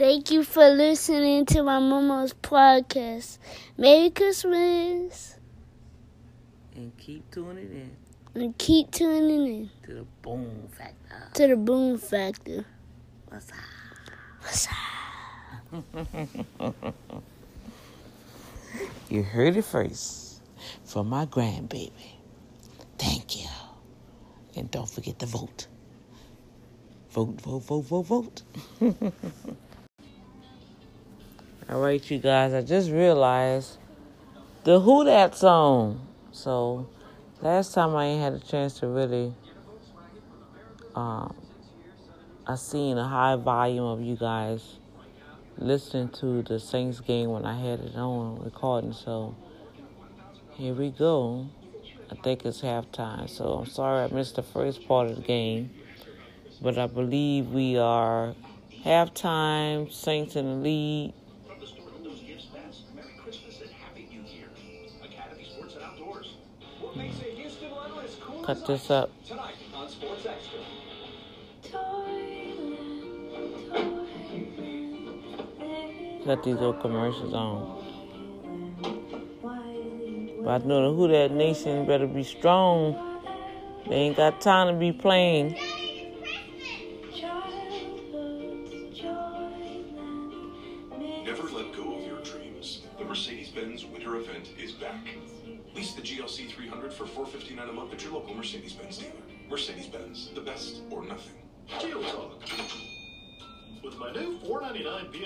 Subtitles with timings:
[0.00, 3.36] Thank you for listening to my mama's podcast.
[3.76, 5.36] Merry Christmas.
[6.74, 7.90] And keep tuning in.
[8.42, 9.70] And keep tuning in.
[9.84, 11.28] To the Boom Factor.
[11.34, 12.64] To the Boom Factor.
[13.28, 13.58] What's up?
[14.40, 14.68] What's
[15.68, 16.94] up?
[19.10, 20.40] you heard it first
[20.86, 21.92] from my grandbaby.
[22.96, 23.50] Thank you.
[24.56, 25.66] And don't forget to vote.
[27.10, 28.42] Vote, vote, vote, vote, vote.
[31.70, 33.78] All right, you guys, I just realized
[34.64, 36.04] the Who Dat song.
[36.32, 36.88] So,
[37.40, 39.32] last time I ain't had a chance to really,
[40.96, 41.32] um,
[42.44, 44.78] I seen a high volume of you guys
[45.58, 48.92] listening to the Saints game when I had it on recording.
[48.92, 49.36] So,
[50.54, 51.46] here we go.
[52.10, 53.30] I think it's halftime.
[53.30, 55.70] So, I'm sorry I missed the first part of the game
[56.62, 58.34] but I believe we are
[58.84, 61.14] halftime, Saints in the lead.
[68.50, 69.10] Cut this up.
[76.24, 77.84] Cut these little commercials on.
[80.42, 83.22] But I know the Who Dat Nation better be strong.
[83.88, 85.56] They ain't got time to be playing.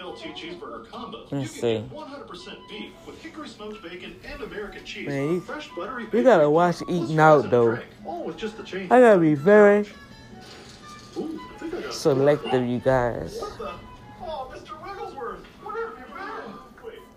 [0.05, 1.79] 4.99 BLT cheeseburger combo, Let's you see.
[1.79, 5.09] get 100% beef with hickory smoked bacon and American cheese.
[5.09, 7.79] Man, you, fresh buttery you gotta watch eating out though.
[8.05, 8.85] All with just the.
[8.85, 9.87] I gotta be very
[11.17, 13.39] Ooh, I I got selective, you guys.
[13.41, 14.83] Oh, Mr.
[14.83, 15.99] Wigglesworth, where have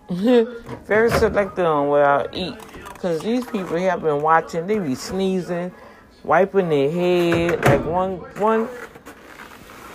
[0.08, 0.46] you been?
[0.46, 0.66] Wait.
[0.86, 2.54] very selective on what I eat.
[2.98, 5.70] Cause these people have been watching, they be sneezing,
[6.24, 7.64] wiping their head.
[7.64, 8.68] Like one one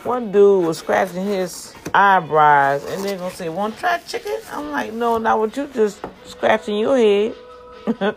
[0.06, 4.40] one dude was scratching his eyebrows and they're gonna say, Want try chicken?
[4.52, 7.36] I'm like, no, not what you just scratching your head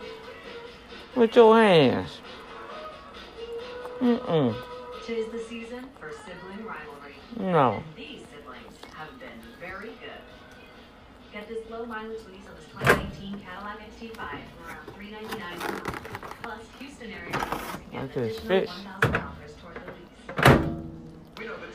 [1.15, 2.19] with your hands.
[3.99, 4.55] Mm-mm.
[5.05, 7.15] Tis the season for sibling rivalry.
[7.39, 7.73] No.
[7.73, 10.21] And these siblings have been very good.
[11.33, 16.35] Get this low mileage lease on this 2019 Cadillac XT5 for around 399 per month.
[16.43, 17.31] Plus, Houston area
[17.91, 18.69] get this additional fish.
[19.01, 19.36] $1,000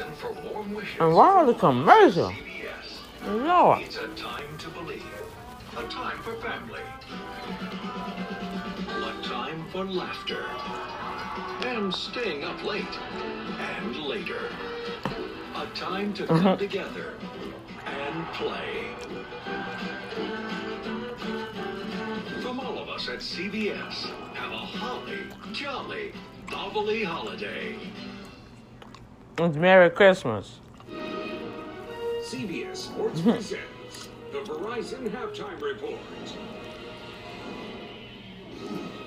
[0.00, 2.30] And why are the commercial?
[2.30, 3.26] CBS.
[3.26, 3.82] Lord.
[3.82, 5.02] It's a time to believe.
[5.76, 6.80] A time for family.
[8.88, 10.44] A time for laughter.
[11.66, 12.84] And staying up late.
[13.58, 14.50] And later.
[15.56, 16.58] A time to come Mhm.
[16.58, 17.14] together
[17.86, 18.94] and play.
[22.42, 26.12] From all of us at CBS, have a holly, jolly,
[26.46, 27.76] bobbly holiday.
[29.40, 30.58] It's Merry Christmas.
[32.24, 36.00] CBS Sports presents the Verizon Halftime Report.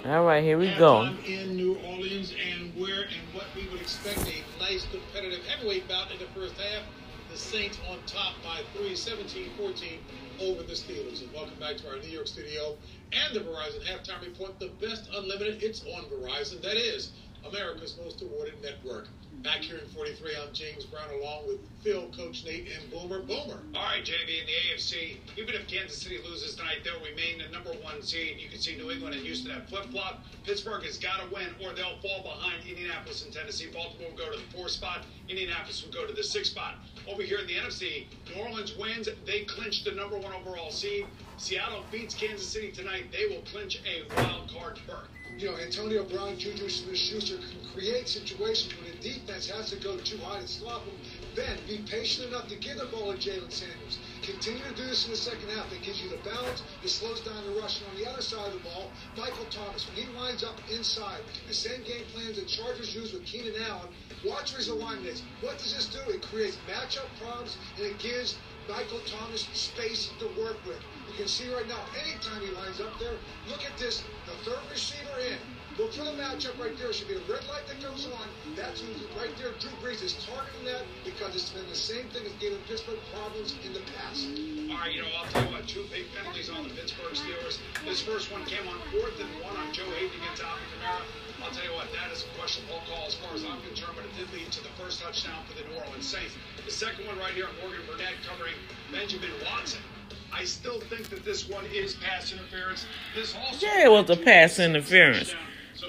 [0.06, 1.14] All right, here we go.
[1.28, 6.09] In New Orleans, and where and what we would expect a nice competitive heavyweight bout
[6.14, 6.84] in the first half.
[7.30, 9.98] The Saints on top by 3, 17-14
[10.40, 11.22] over the Steelers.
[11.22, 12.78] And welcome back to our New York studio
[13.12, 14.58] and the Verizon Halftime Report.
[14.59, 16.62] The best unlimited, it's on Verizon.
[16.62, 17.12] That is
[17.46, 19.09] America's most awarded network.
[19.40, 23.22] Back here in 43, I'm James Brown along with Phil, Coach Nate, and Boomer.
[23.22, 23.57] Boomer.
[23.74, 27.51] All right, JB, in the AFC, even if Kansas City loses tonight, they'll remain the
[27.51, 28.38] number one seed.
[28.38, 30.24] You can see New England and Houston have flip flop.
[30.44, 33.68] Pittsburgh has got to win, or they'll fall behind Indianapolis and Tennessee.
[33.74, 35.06] Baltimore will go to the fourth spot.
[35.28, 36.75] Indianapolis will go to the sixth spot.
[37.07, 38.06] Over here in the NFC,
[38.36, 39.10] New Orleans wins.
[39.25, 41.07] They clinch the number one overall seed.
[41.38, 43.06] Seattle beats Kansas City tonight.
[43.12, 45.07] They will clinch a wild card berth.
[45.41, 49.97] You know, Antonio Brown, Juju Smith-Schuster can create situations where the defense has to go
[49.97, 50.93] too high to stop them.
[51.33, 53.97] Then be patient enough to give the ball to Jaylen Samuels.
[54.21, 55.67] Continue to do this in the second half.
[55.71, 56.61] That gives you the balance.
[56.83, 57.81] It slows down the rush.
[57.81, 61.21] And on the other side of the ball, Michael Thomas, when he lines up inside,
[61.47, 63.89] the same game plans that Chargers use with Keenan Allen,
[64.23, 65.23] watch where his alignment is.
[65.41, 66.05] What does this do?
[66.13, 68.38] It creates matchup problems and it gives
[68.69, 70.77] Michael Thomas space to work with.
[71.12, 73.19] You can see right now, anytime he lines up there,
[73.52, 75.36] look at this, the third receiver in.
[75.75, 76.88] Look for the matchup right there.
[76.96, 78.28] Should be a red light that comes on.
[78.56, 78.80] That's
[79.19, 79.52] right there.
[79.60, 83.60] Drew Brees is targeting that because it's been the same thing that's given Pittsburgh problems
[83.60, 84.24] in the past.
[84.72, 87.60] All right, you know, I'll tell you what, two big penalties on the Pittsburgh Steelers.
[87.84, 91.04] This first one came on fourth and one on Joe Haden against Alvin Kamara.
[91.44, 94.08] I'll tell you what, that is a questionable call as far as I'm concerned, but
[94.08, 96.40] it did lead to the first touchdown for the New Orleans Saints.
[96.63, 98.56] The second one right here, Morgan Burnett covering
[98.96, 99.84] Benjamin Watson.
[100.33, 102.86] I still think that this one is pass interference.
[103.16, 105.33] This also Yeah, it was a pass interference.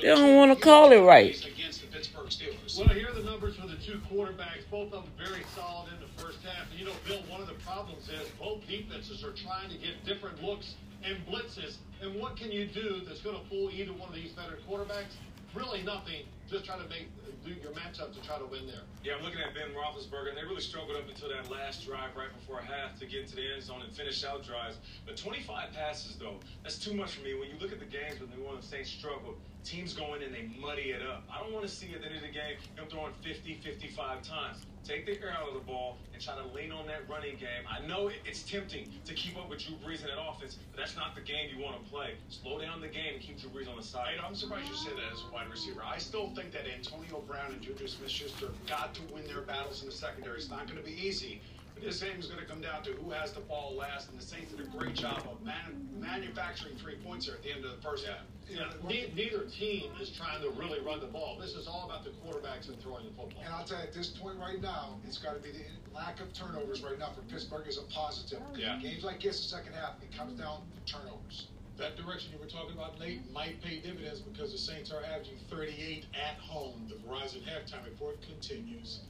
[0.00, 1.36] They don't want to call it right.
[1.44, 2.78] against the Pittsburgh Steelers.
[2.78, 4.68] Well, here are the numbers for the two quarterbacks.
[4.70, 6.70] Both of them very solid in the first half.
[6.70, 10.04] And you know, Bill, one of the problems is both defenses are trying to get
[10.04, 10.74] different looks
[11.04, 11.76] and blitzes.
[12.00, 15.14] And what can you do that's going to fool either one of these better quarterbacks?
[15.54, 16.24] Really nothing.
[16.48, 17.08] Just try to make
[17.44, 18.86] do your matchup to try to win there.
[19.02, 22.14] Yeah, I'm looking at Ben Roethlisberger, and they really struggled up until that last drive
[22.16, 24.78] right before half to get into the end zone and finish out drives.
[25.04, 27.34] But 25 passes, though, that's too much for me.
[27.34, 29.34] When you look at the games when New Orleans Saints struggle,
[29.64, 31.24] teams go in and they muddy it up.
[31.32, 34.22] I don't want to see at the end of the game him throwing 50, 55
[34.22, 34.66] times.
[34.84, 37.62] Take the air out of the ball and try to lean on that running game.
[37.70, 40.96] I know it's tempting to keep up with Drew Brees in that offense, but that's
[40.96, 42.14] not the game you want to play.
[42.28, 44.14] Slow down the game and keep Drew Brees on the side.
[44.24, 45.82] I'm surprised you say that as a wide receiver.
[45.86, 49.88] I still think that Antonio Brown and Juju Smith-Schuster got to win their battles in
[49.88, 50.38] the secondary.
[50.38, 51.40] It's not going to be easy.
[51.82, 54.24] This game is going to come down to who has the ball last, and the
[54.24, 57.74] Saints did a great job of man- manufacturing three points there at the end of
[57.74, 58.20] the first half.
[58.48, 61.38] Yeah, ne- neither team is trying to really run the ball.
[61.40, 63.42] This is all about the quarterbacks and throwing the football.
[63.44, 66.20] And I'll tell you, at this point right now, it's got to be the lack
[66.20, 68.40] of turnovers right now for Pittsburgh is a positive.
[68.54, 68.78] Yeah.
[68.80, 71.48] Games like this, the second half, it comes down to turnovers.
[71.82, 75.34] That direction you were talking about, Nate, might pay dividends because the Saints are averaging
[75.50, 76.88] 38 at home.
[76.88, 79.00] The Verizon halftime report continues.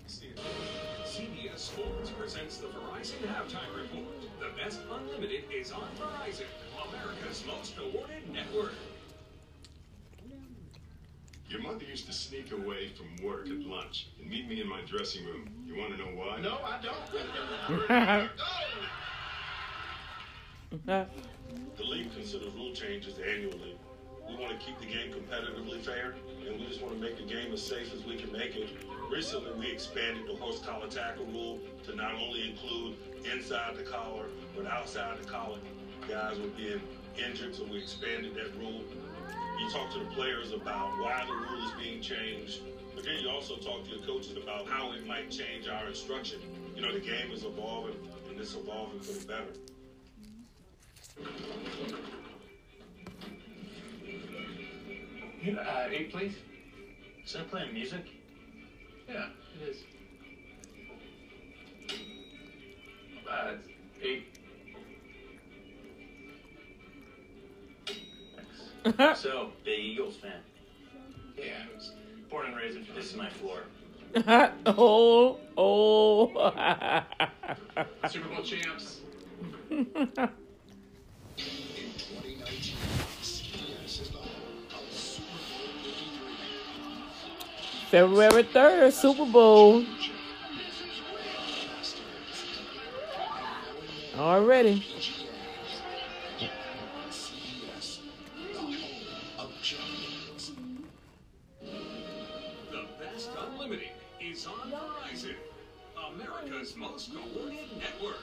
[1.04, 4.06] CBS Sports presents the Verizon Halftime Report.
[4.40, 6.46] The best unlimited is on Verizon,
[6.88, 8.72] America's most awarded network.
[11.50, 14.80] Your mother used to sneak away from work at lunch and meet me in my
[14.86, 15.46] dressing room.
[15.66, 16.40] You want to know why?
[16.40, 16.80] No, I
[20.80, 21.10] don't.
[21.76, 23.76] The league considers rule changes annually.
[24.28, 26.14] We want to keep the game competitively fair,
[26.46, 28.68] and we just want to make the game as safe as we can make it.
[29.10, 32.96] Recently, we expanded the horse collar tackle rule to not only include
[33.30, 34.26] inside the collar,
[34.56, 35.58] but outside the collar.
[36.08, 36.80] Guys were being
[37.18, 38.82] injured, so we expanded that rule.
[39.60, 42.62] You talk to the players about why the rule is being changed,
[42.94, 46.40] but then you also talk to your coaches about how it might change our instruction.
[46.74, 47.96] You know, the game is evolving,
[48.30, 49.71] and it's evolving for the better.
[55.48, 56.34] Uh, eight, please.
[57.24, 58.04] Is that playing music?
[59.08, 59.26] Yeah,
[59.60, 59.76] it is.
[63.30, 63.54] Uh,
[64.02, 64.38] eight.
[68.84, 69.20] Thanks.
[69.20, 70.32] so, big Eagles fan.
[71.36, 71.92] Yeah, I was
[72.30, 72.86] born and raised in.
[72.94, 73.64] This is my floor.
[74.66, 77.02] oh, oh.
[78.08, 79.00] Super Bowl champs.
[87.92, 89.84] February 3rd, Super Bowl.
[94.16, 94.82] Already.
[97.10, 97.98] CBS,
[98.34, 98.76] the home
[99.38, 100.52] of champions.
[102.70, 103.90] The best unlimited
[104.22, 105.34] is on Verizon,
[106.14, 108.16] America's most awarded network.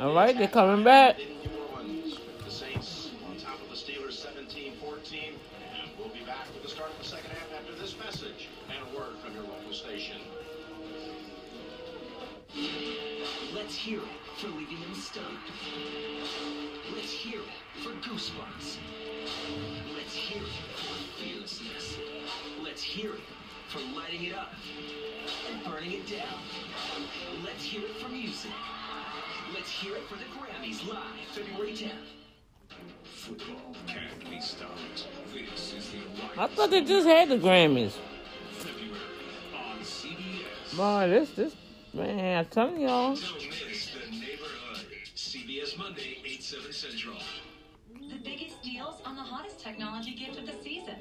[0.00, 1.14] All right, they're coming back.
[13.84, 15.26] Hear it for leaving them stunned.
[16.96, 18.78] Let's hear it for goosebumps.
[19.94, 21.98] Let's hear it for fearlessness.
[22.62, 23.20] Let's hear it
[23.68, 24.54] for lighting it up
[25.52, 26.40] and burning it down.
[27.44, 28.52] Let's hear it for music.
[29.52, 31.90] Let's hear it for the Grammys live February 10th.
[33.02, 35.08] Football can't be stopped.
[35.34, 37.92] This is the I thought they just had the Grammys.
[38.52, 38.98] February
[39.54, 40.74] on CBS.
[40.74, 41.56] Boy, this, this,
[41.92, 43.16] man, I'm telling y'all.
[45.64, 46.40] Miss the neighborhood.
[46.40, 47.16] CBS Central.
[48.10, 50.96] The biggest deals on the hottest technology gift of the season.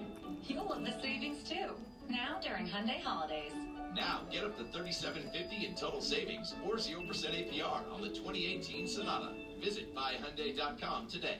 [0.47, 1.71] You'll love the savings too.
[2.09, 3.51] Now during Hyundai holidays.
[3.93, 9.33] Now, get up to 3750 in total savings or 0% APR on the 2018 Sonata.
[9.61, 11.39] Visit buyhyundai.com today.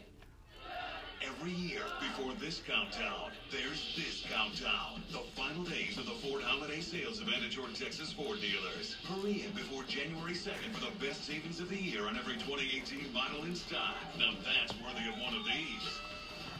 [1.23, 5.01] Every year before this countdown, there's this countdown.
[5.11, 8.97] The final days of the Ford Holiday Sales Event at George Texas Ford dealers.
[9.07, 13.13] Hurry in before January 2nd for the best savings of the year on every 2018
[13.13, 13.95] model in stock.
[14.19, 15.87] Now that's worthy of one of these.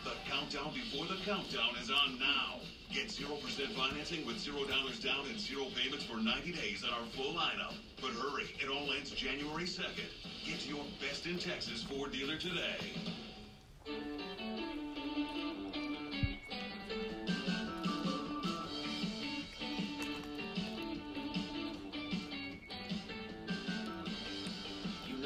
[0.07, 2.63] The countdown before the countdown is on now.
[2.93, 3.35] Get 0%
[3.75, 4.67] financing with $0
[5.03, 7.75] down and zero payments for 90 days on our full lineup.
[7.99, 10.07] But hurry, it all ends January 2nd.
[10.45, 12.79] Get your best in Texas Ford dealer today.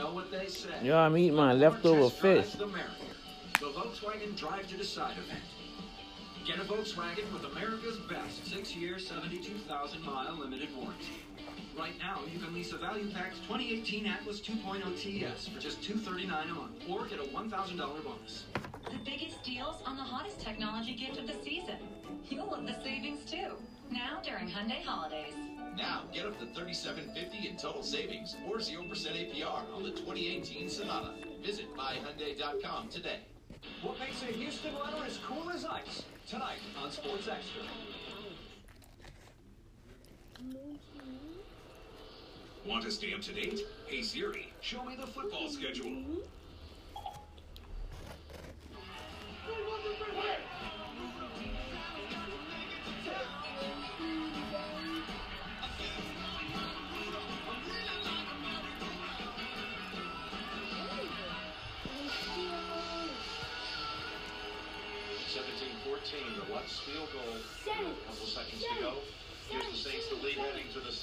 [0.08, 0.70] Know what they say.
[0.84, 2.54] Yeah, I'm eating my leftover fish.
[2.54, 2.58] drives
[3.60, 5.44] The Volkswagen Drive to Decide event.
[6.46, 11.26] Get a Volkswagen with America's best six-year, 72,000 mile limited warranty.
[11.78, 16.50] Right now, you can lease a value packed 2018 Atlas 2.0 TS for just 239
[16.50, 18.46] a month, or get a $1,000 bonus.
[18.86, 21.76] The biggest deals on the hottest technology gift of the season.
[22.30, 23.58] You'll love the savings too.
[23.91, 25.34] Now during Hyundai holidays.
[25.77, 31.13] Now, get up to 3750 in total savings or 0% APR on the 2018 Sonata.
[31.44, 33.20] Visit buyhyundai.com today.
[33.82, 36.03] What makes a Houston runner as cool as ice?
[36.27, 37.62] Tonight on Sports Extra.
[42.65, 43.62] Want to stay up to date?
[43.86, 46.03] Hey Siri, show me the football schedule.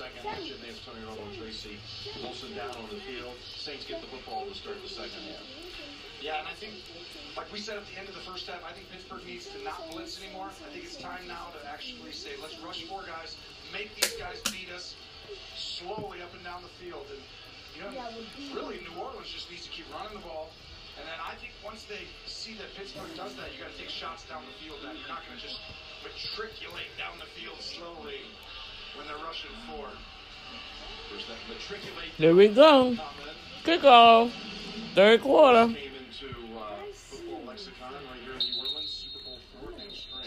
[0.04, 0.44] Second half.
[0.44, 1.80] Jim Nantz, Tony Romo, Tracy
[2.20, 3.32] Wolfson down on the field.
[3.40, 5.48] Saints get the football to start the second half.
[6.20, 6.76] Yeah, and I think,
[7.40, 9.58] like we said at the end of the first half, I think Pittsburgh needs to
[9.64, 10.52] not blitz anymore.
[10.52, 13.40] I think it's time now to actually say, let's rush four guys,
[13.72, 14.92] make these guys beat us
[15.56, 17.08] slowly up and down the field.
[17.08, 17.24] And,
[17.72, 17.96] you know,
[18.52, 20.52] really, New Orleans just needs to keep running the ball.
[21.00, 23.88] And then I think once they see that Pittsburgh does that, you got to take
[23.88, 24.84] shots down the field.
[24.84, 25.64] Then you're not going to just
[26.04, 28.20] matriculate down the field slowly
[28.96, 29.86] when they're rushing four.
[31.10, 32.96] There's that matriculate There we go.
[33.64, 34.32] Kickoff.
[34.94, 35.66] Third quarter.
[35.74, 38.90] came into uh, football lexicon right here in New Orleans.
[38.90, 40.24] Super Bowl four Hank Stram.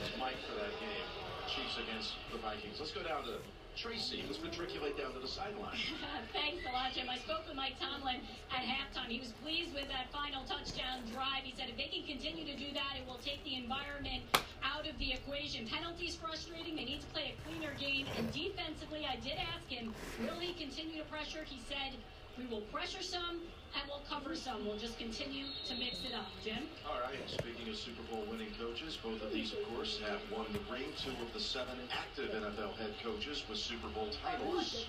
[0.00, 1.06] It's Mike for that game.
[1.48, 2.76] Chiefs against the Vikings.
[2.80, 3.40] Let's go down to
[3.78, 4.24] Tracy.
[4.26, 5.78] Let's matriculate down to the sideline.
[6.32, 7.06] Thanks a lot, Jim.
[7.08, 8.18] I spoke with Mike Tomlin
[8.50, 9.06] at halftime.
[9.06, 11.46] He was pleased with that final touchdown drive.
[11.46, 14.26] He said if they can continue to do that, it will take the environment
[14.66, 15.68] out of the equation.
[15.68, 16.74] Penalties frustrating.
[16.74, 18.06] They need to play a cleaner game.
[18.18, 19.94] And defensively, I did ask him,
[20.26, 21.46] will he continue to pressure?
[21.46, 21.94] He said,
[22.34, 24.64] we will pressure some and we'll cover some.
[24.66, 26.26] We'll just continue to mix it up.
[26.44, 26.64] Jim?
[26.86, 27.18] All right.
[27.26, 30.88] Speaking of Super Bowl winning coaches, both of these, of course, have won the ring.
[30.96, 34.86] Two of the seven active NFL head coaches with Super Bowl titles.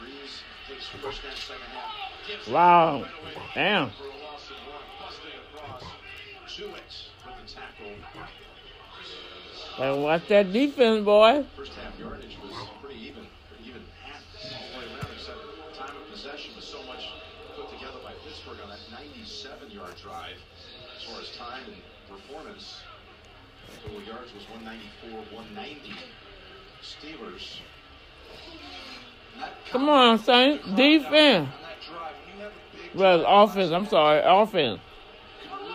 [0.00, 1.92] Brees takes first and second half.
[2.26, 3.04] Gives it Wow.
[3.54, 3.90] Damn.
[3.90, 4.82] For a loss of one.
[5.00, 5.82] Busting across.
[6.48, 6.72] Jewett
[7.26, 7.92] with the tackle.
[9.78, 11.44] Better watch that defense, boy.
[11.56, 13.41] First half yardage was pretty even, pretty even half
[14.50, 15.38] all the way around, except
[15.78, 17.08] time of possession was so much
[17.56, 20.36] put together by Pittsburgh on that 97-yard drive.
[20.96, 21.76] As far as time and
[22.08, 22.80] performance,
[23.84, 25.92] total yards was 194, 190.
[26.82, 27.58] Steelers.
[29.70, 30.76] Come on, Saint.
[30.76, 31.48] Defense.
[32.94, 33.70] Well, offense.
[33.72, 34.20] I'm sorry.
[34.24, 34.80] Offense.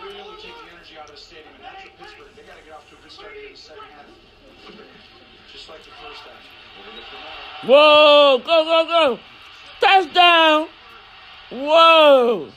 [0.04, 1.48] really take the energy out of the stadium.
[1.56, 3.52] And that's what Pittsburgh, they got to get off to a good start here in
[3.52, 4.06] the second half.
[5.52, 7.47] Just like the first half.
[7.64, 8.38] Whoa.
[8.44, 9.18] Go, go, go.
[9.80, 10.68] Touchdown.
[11.50, 12.48] Whoa.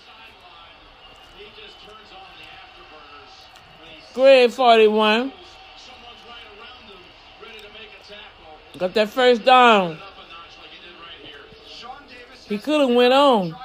[4.14, 5.32] Grade 41.
[8.78, 9.98] Got that first down.
[12.50, 13.56] He could have went on.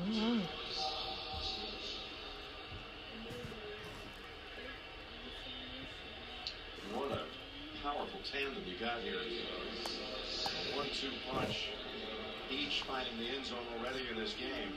[0.00, 0.08] What
[7.12, 7.20] a
[7.82, 9.18] powerful tandem you got here.
[10.72, 11.68] A one-two punch.
[12.50, 14.72] Each finding the end zone already in this game.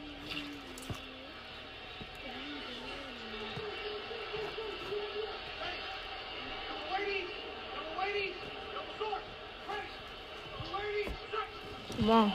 [11.98, 12.34] Come on.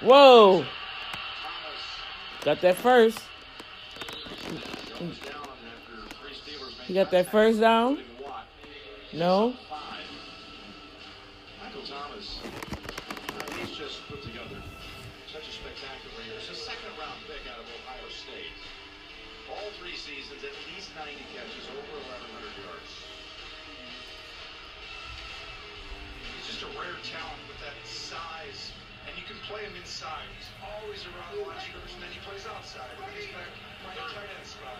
[0.00, 0.64] Whoa.
[2.44, 3.18] Got that first.
[6.86, 7.98] You got that first down?
[9.12, 9.54] No?
[29.98, 30.30] Inside.
[30.38, 32.86] He's always around the line of scrimmage, and then he plays outside.
[33.18, 33.50] He's back
[33.82, 34.78] playing a tight end spot.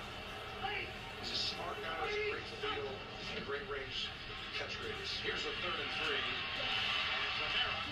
[0.63, 4.07] He's a smart guy with a great feel and a great range
[4.55, 5.19] catch rates.
[5.19, 6.23] Here's a third and three.
[6.23, 7.83] And Kamara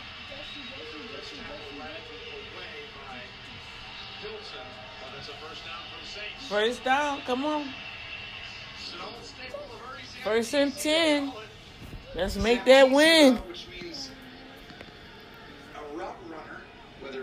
[1.18, 3.18] gets tackled right away by
[4.22, 4.66] Hilton.
[5.02, 6.46] But that's a first down for the Saints.
[6.46, 7.26] First down.
[7.26, 7.66] Come on.
[8.78, 11.34] It's an old staple of Ernie's First and 10.
[12.14, 13.42] Let's make that win.
[13.50, 14.14] Which means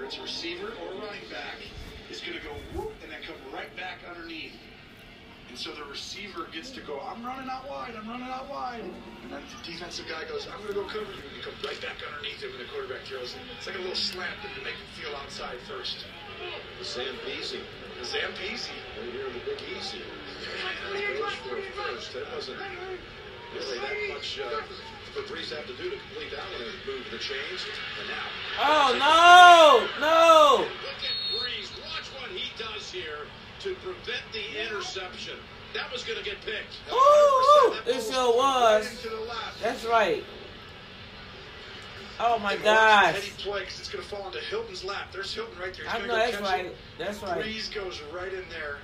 [0.04, 1.64] whether it's receiver or running back,
[2.12, 4.52] is going to go whoop and then come right back underneath.
[5.48, 8.84] And so the receiver gets to go, I'm running out wide, I'm running out wide.
[8.84, 11.24] And then the defensive guy goes, I'm going to go cover you.
[11.24, 13.40] And you come right back underneath him, and the quarterback throws it.
[13.56, 16.04] It's like a little slant that you make him feel outside first.
[16.80, 17.64] The Zampese.
[17.96, 18.76] The Zampese.
[19.00, 20.04] And you're the Big Easy.
[21.16, 22.12] Goes for a first.
[22.12, 22.60] That wasn't
[23.56, 24.62] really that much uh,
[25.14, 27.66] for Brees have to do to complete that one and move the chains.
[28.00, 28.28] And now.
[28.60, 30.02] Oh, no.
[30.02, 30.66] No.
[30.66, 31.70] Look at Brees.
[31.82, 33.28] Watch what he does here
[33.62, 35.38] to prevent the interception.
[35.74, 36.78] That was going to get picked.
[36.92, 37.88] Ooh, 100%.
[37.88, 39.06] It sure was.
[39.62, 40.24] That's right.
[42.20, 43.16] Oh, my gosh.
[43.16, 45.08] Teddy play 'cause it's going to fall into Hilton's lap.
[45.12, 45.86] There's Hilton right there.
[45.86, 46.66] He's I know that's right.
[46.68, 46.78] it.
[47.00, 47.44] That's right.
[47.44, 48.78] Brees goes right in there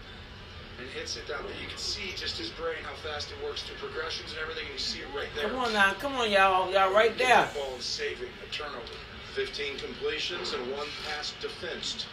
[0.80, 1.44] and hits it down.
[1.62, 4.74] You can see just his brain, how fast it works through progressions and everything, and
[4.74, 5.50] you see it right there.
[5.50, 5.94] Come on now.
[5.94, 6.72] Come on, y'all.
[6.72, 7.46] Y'all right there.
[7.46, 8.96] that Ball and saving a turnover.
[9.36, 12.08] 15 completions and one pass defensed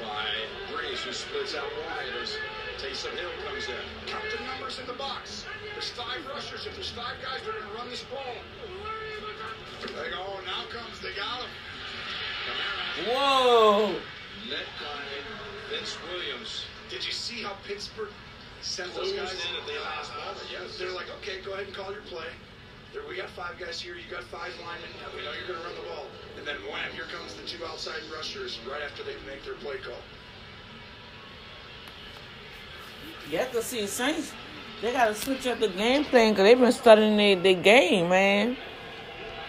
[0.00, 0.26] by
[0.72, 2.36] Brees, who splits out wide as
[2.76, 3.84] Taysom Hill comes in.
[4.06, 5.44] Count the numbers in the box.
[5.72, 6.66] There's five rushers.
[6.66, 8.36] If there's five guys, they're going to run this ball.
[9.82, 11.50] They go, oh, now comes, they got him.
[13.08, 13.92] Whoa.
[14.48, 16.64] Met by Vince Williams.
[16.90, 18.10] Did you see how Pittsburgh
[18.62, 20.46] sent those guys in at the last moment?
[20.50, 20.78] Yes.
[20.78, 22.30] They're like, okay, go ahead and call your play.
[22.92, 23.96] There, we got five guys here.
[23.96, 24.88] You got five linemen.
[25.14, 26.06] We know you're going to run the ball.
[26.38, 29.76] And then wham, here comes the two outside rushers right after they make their play
[29.78, 29.98] call.
[33.30, 34.32] You have to see Saints.
[34.80, 38.10] They got to switch up the game plan because they've been studying their, their game,
[38.10, 38.56] man.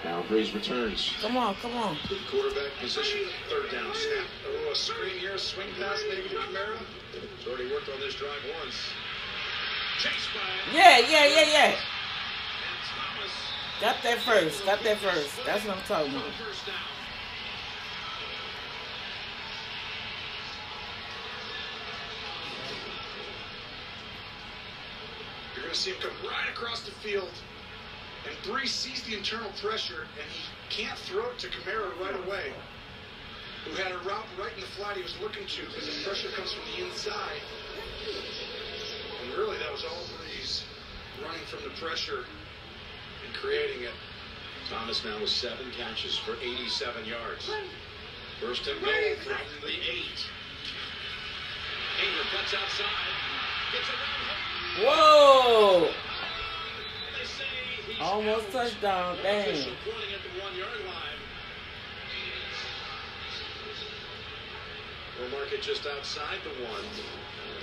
[0.04, 1.14] Now Brees returns.
[1.22, 1.98] Come on, come on.
[2.32, 3.22] Quarterback position.
[3.50, 4.26] Third down snap.
[4.48, 6.78] Oh, a screen here, a swing pass maybe to Kamara.
[7.38, 8.76] He's already worked on this drive once.
[10.34, 11.76] By Yeah, yeah, yeah, yeah.
[13.82, 14.66] Got that first.
[14.66, 15.40] Got that first.
[15.46, 16.26] That's what I'm talking about.
[16.26, 16.76] the first down.
[25.54, 27.30] You're going to see him come right across the field.
[28.28, 32.52] And Brees sees the internal pressure, and he can't throw it to Kamara right away,
[33.70, 36.30] who had a route right in the flat he was looking to, because the pressure
[36.36, 37.42] comes from the inside.
[39.24, 40.64] And really, that was all Brees
[41.24, 42.24] running from the pressure
[43.26, 43.94] and creating it.
[44.70, 47.50] Thomas now with seven catches for 87 yards.
[48.42, 48.92] First and goal
[49.24, 50.20] from the eight.
[52.04, 52.86] Ingram cuts outside.
[53.74, 54.86] Gets around.
[54.86, 55.90] Whoa.
[57.18, 57.44] They say
[57.88, 58.52] he's Almost out.
[58.52, 59.18] touchdown.
[59.24, 59.66] Dang.
[65.20, 66.86] We'll mark it just outside the one.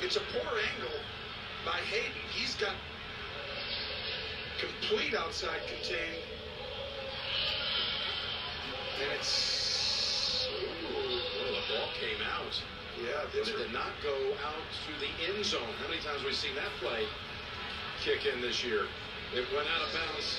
[0.03, 0.99] It's a poor angle
[1.65, 2.11] by Haden.
[2.31, 2.75] He's got
[4.59, 6.19] complete outside contain.
[9.03, 10.49] And it's.
[10.51, 12.61] Ooh, well, the ball came out.
[12.99, 14.15] Yeah, it did not go
[14.47, 15.63] out through the end zone.
[15.83, 17.07] How many times have we seen that play
[18.03, 18.87] kick in this year?
[19.35, 20.39] It went out of bounds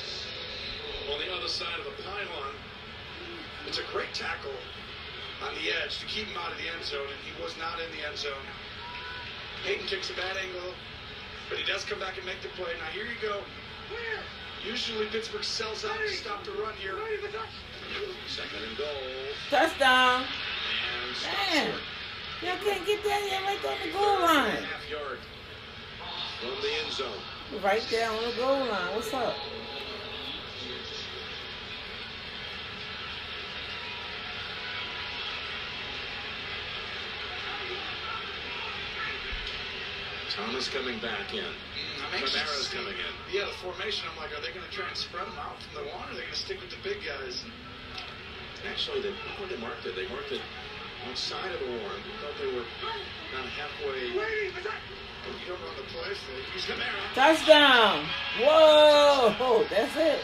[1.11, 2.55] on the other side of the pylon.
[3.67, 4.55] It's a great tackle
[5.43, 7.79] on the edge to keep him out of the end zone, and he was not
[7.79, 8.45] in the end zone.
[9.63, 10.71] Haden kicks a bad angle,
[11.49, 12.71] but he does come back and make the play.
[12.79, 13.41] Now here you go.
[13.89, 14.21] Where?
[14.65, 16.95] Usually Pittsburgh sells out to stop the run here.
[18.27, 18.87] Second and goal.
[19.49, 20.23] Touchdown.
[20.23, 21.73] And stops Man,
[22.41, 24.63] y'all can't get that yet right on the goal line.
[24.63, 25.19] Half yard
[26.39, 27.61] from the end zone.
[27.63, 28.95] Right there on the goal line.
[28.95, 29.35] What's up?
[40.35, 41.47] Thomas coming back in.
[41.47, 43.13] I'm anxious to Kamara's see- coming in.
[43.31, 44.03] Yeah, the formation.
[44.11, 46.11] I'm like, are they going to try and spread them out from the one, or
[46.11, 47.43] are they going to stick with the big guys?
[48.67, 49.95] Actually, they, look where they marked it.
[49.95, 50.41] They marked it
[51.07, 52.01] outside of the warren.
[52.03, 52.65] We thought they were
[53.31, 54.11] kind of halfway.
[54.11, 56.11] Oh, you don't run the play.
[56.13, 57.13] So he's Kamara.
[57.13, 58.05] Touchdown!
[58.41, 59.65] Whoa!
[59.69, 60.19] That's it.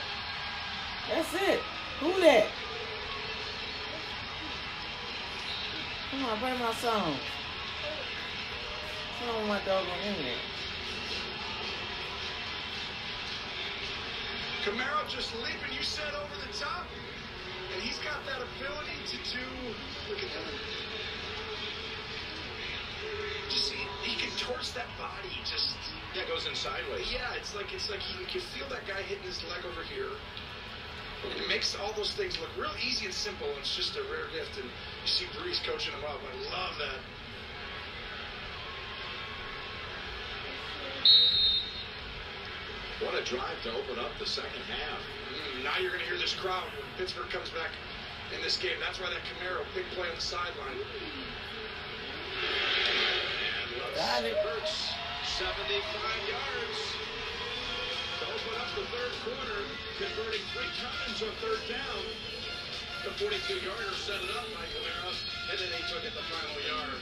[1.10, 1.60] That's it.
[2.00, 2.48] Who that?
[6.12, 7.16] Come on, play my song.
[9.22, 10.38] Come on, my dog on internet.
[14.66, 16.86] Kamara just leaping, you said, over the top.
[17.74, 19.46] And he's got that ability to do.
[20.10, 20.48] Look at him.
[23.50, 25.34] Just he, he contorts that body.
[25.46, 25.76] Just
[26.16, 27.12] Yeah, goes in sideways.
[27.14, 30.14] yeah, it's like it's like you can feel that guy hitting his leg over here.
[31.30, 33.48] And it makes all those things look real easy and simple.
[33.50, 34.58] And it's just a rare gift.
[34.58, 36.18] And you see Brees coaching him up.
[36.18, 36.98] I love that.
[43.02, 45.02] What a drive to open up the second half.
[45.34, 47.74] Mm, now you're going to hear this crowd when Pittsburgh comes back
[48.30, 48.78] in this game.
[48.78, 50.78] That's why that Kamara big play on the sideline.
[53.98, 54.38] Got it.
[54.46, 54.94] Hurts
[55.34, 55.82] 75
[56.30, 56.80] yards
[58.22, 59.66] to open up the third quarter,
[59.98, 62.06] converting three times on third down.
[63.02, 65.10] The 42-yarder set it up by Kamara,
[65.50, 67.02] and then he took it the final yard.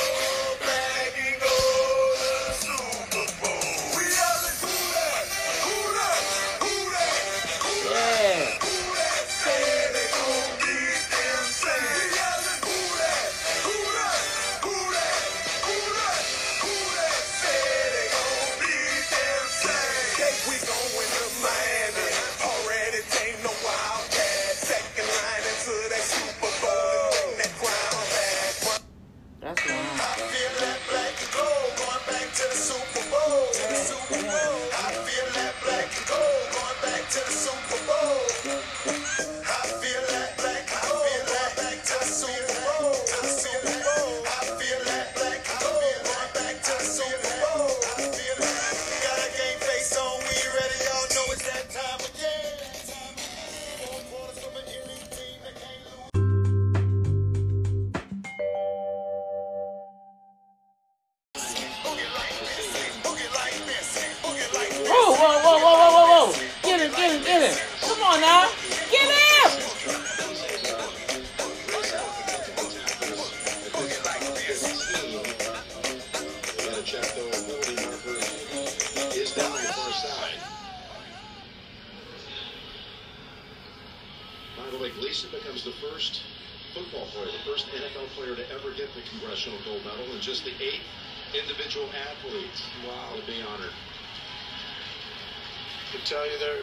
[89.01, 90.85] the Congressional Gold Medal, and just the eighth
[91.33, 92.53] individual athlete
[92.85, 93.17] wow.
[93.17, 93.73] to be honored.
[93.73, 96.61] I can tell you there.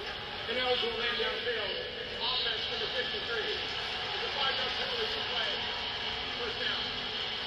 [0.48, 1.74] Ineligible man downfield.
[2.22, 3.02] Offense number 53.
[3.02, 5.50] It's a five-yard penalty for play.
[6.38, 6.78] First down.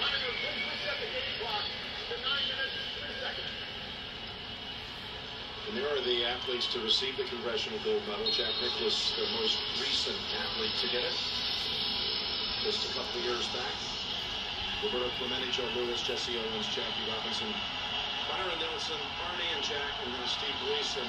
[0.03, 1.63] Running will quickly the game clock
[2.11, 3.47] to nine minutes, three seconds.
[5.69, 8.27] And there are the athletes to receive the Congressional Gold Medal.
[8.33, 11.15] Jack Nicklaus, the most recent athlete to get it.
[12.65, 14.00] Just a couple of years back.
[14.81, 17.47] Roberto Clemente, Joe Louis, Jesse Owens, Jackie Robinson,
[18.25, 18.97] Byron Nelson,
[19.29, 21.05] Arnie and Jack, and then Steve Gleason.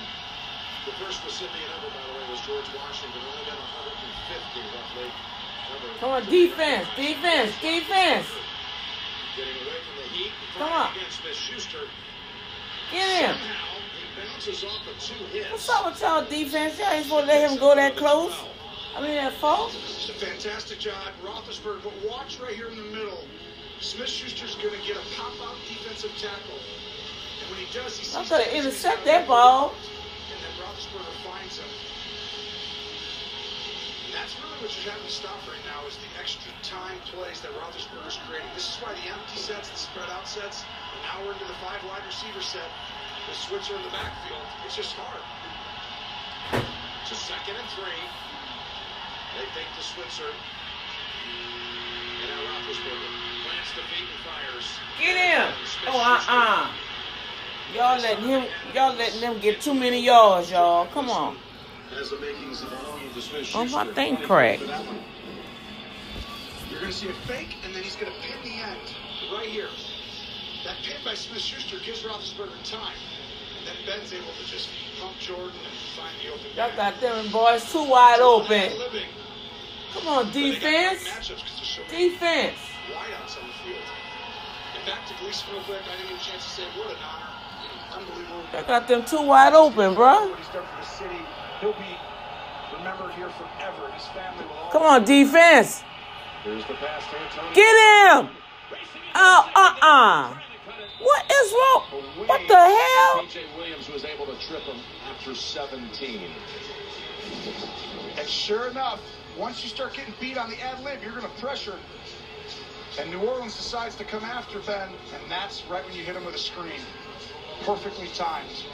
[0.84, 3.22] The first recipient ever, by the way, was George Washington.
[3.22, 5.08] Only got 150 roughly.
[5.72, 5.88] Ever.
[6.00, 8.28] Come on, defense, defense, defense.
[9.36, 10.32] Getting away from the heat.
[10.58, 10.92] Come on.
[10.92, 11.88] Against Smith Schuster.
[12.90, 13.36] Get him.
[13.40, 15.50] Somehow, he bounces off of two hits.
[15.50, 16.78] What's up with y'all defense?
[16.78, 18.34] Y'all ain't supposed to let him go that close.
[18.94, 19.68] I mean, that far.
[19.68, 20.92] It's a fantastic job,
[21.24, 21.82] Roethlisberger.
[21.84, 23.24] But watch right here in the middle.
[23.82, 28.22] Smith Schuster's going to get a pop-out defensive tackle, and when he does, he I'm
[28.30, 29.74] gonna that intercept that ball.
[30.30, 31.66] and then Roethlisberger finds him.
[34.06, 37.42] And that's really what you're having to stop right now is the extra time plays
[37.42, 38.46] that Roethlisberger's creating.
[38.54, 41.58] This is why the empty sets, the spread out sets, and now we're into the
[41.58, 42.70] five wide receiver set.
[43.26, 44.46] The Switzer in the backfield.
[44.62, 45.26] It's just hard.
[46.54, 48.02] To second and three.
[49.34, 50.30] They fake the Switzer.
[50.30, 52.46] And now
[54.98, 55.52] Get him.
[55.88, 56.70] Oh, uh-uh.
[57.74, 60.86] Y'all letting him, y'all letting them get too many yards, y'all.
[60.86, 61.36] Come on.
[61.90, 62.72] Has the makings of
[63.54, 64.62] Oh, my thing cracked.
[66.70, 68.80] You're going to see a fake, and then he's going to pin the end
[69.32, 69.68] right here.
[70.64, 72.94] That pin by Smith Schuster gives Roethlisberger time.
[73.58, 74.68] And then Ben's able to just
[75.00, 78.72] pump Jordan and find the open Y'all got them boys too wide open.
[79.92, 81.04] Come on, defense.
[81.04, 82.58] matchups 'cause there's Defense.
[82.90, 83.82] wideouts on the field.
[84.76, 85.80] And back to Gleason real quick.
[85.86, 87.26] I didn't get a chance to say what an honor.
[87.94, 88.42] Unbelievable.
[88.52, 90.28] Y'all got them too wide open, bro.
[90.30, 91.20] What he's done for the city.
[91.60, 91.96] He'll be
[92.78, 93.92] remembered here forever.
[93.92, 94.70] His family will all.
[94.70, 95.84] Come on, defense.
[96.44, 97.52] There's the pass to Antonio.
[97.54, 98.30] Get him.
[99.14, 100.34] Oh, uh-uh.
[101.00, 101.82] What is wrong?
[102.26, 103.22] What the hell?
[103.26, 104.78] PJ Williams was able to trip him
[105.10, 106.30] after 17.
[108.16, 109.00] And sure enough,
[109.38, 111.76] once you start getting beat on the ad lib, you're going to pressure.
[113.00, 116.24] And New Orleans decides to come after Ben, and that's right when you hit him
[116.24, 116.80] with a screen.
[117.64, 118.64] Perfectly timed.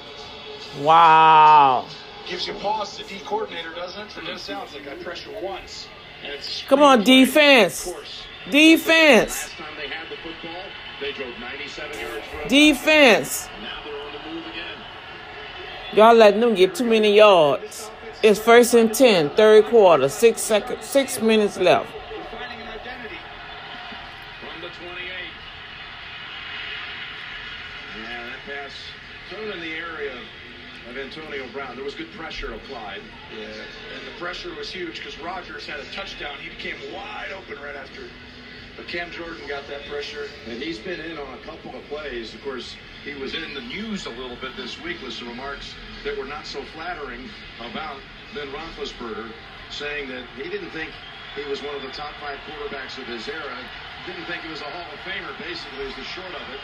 [0.80, 1.86] Wow.
[2.26, 4.16] Gives you pause to D coordinator, doesn't it?
[4.18, 5.86] It just sounds like I pressure once.
[6.24, 7.92] And it's Come on, defense.
[8.50, 9.44] Defense.
[9.44, 10.62] Last time they had the football,
[11.00, 13.48] they drove 97 yards for a Defense.
[13.62, 14.76] Now they're on the move again.
[15.92, 17.87] Y'all letting them get too many yards.
[18.20, 21.88] It's first and 10, third quarter, six seconds, six minutes left.
[21.92, 23.14] They're finding an identity.
[24.40, 24.98] From the 28.
[28.02, 28.72] Yeah, that pass
[29.30, 30.18] thrown in the area
[30.90, 31.76] of Antonio Brown.
[31.76, 33.02] There was good pressure applied.
[33.38, 33.46] Yeah.
[33.46, 36.38] And the pressure was huge because Rogers had a touchdown.
[36.40, 38.02] He became wide open right after.
[38.78, 40.30] But Cam Jordan got that pressure.
[40.46, 42.32] And he's been in on a couple of plays.
[42.32, 45.74] Of course, he was in the news a little bit this week with some remarks
[46.04, 47.98] that were not so flattering about
[48.36, 49.32] Ben Roethlisberger,
[49.68, 50.90] saying that he didn't think
[51.34, 53.58] he was one of the top five quarterbacks of his era.
[54.06, 56.62] Didn't think he was a Hall of Famer, basically, is the short of it.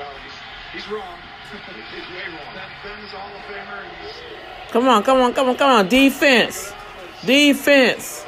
[0.00, 1.18] Well, he's, he's wrong.
[1.92, 2.54] he's way wrong.
[2.56, 3.84] That Ben's a Hall of Famer.
[4.00, 5.88] He's Come on, come on, come on, come on.
[5.88, 6.72] Defense.
[7.26, 8.24] Defense.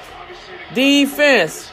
[0.75, 1.70] Defense.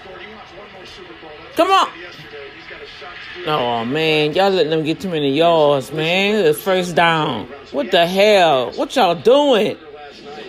[1.58, 3.48] Do it.
[3.48, 4.34] Oh, man.
[4.34, 6.46] Y'all letting them get too many yards, man.
[6.46, 7.48] It's first down.
[7.72, 8.72] What the hell?
[8.74, 9.78] What y'all doing?
[9.93, 10.46] Last night,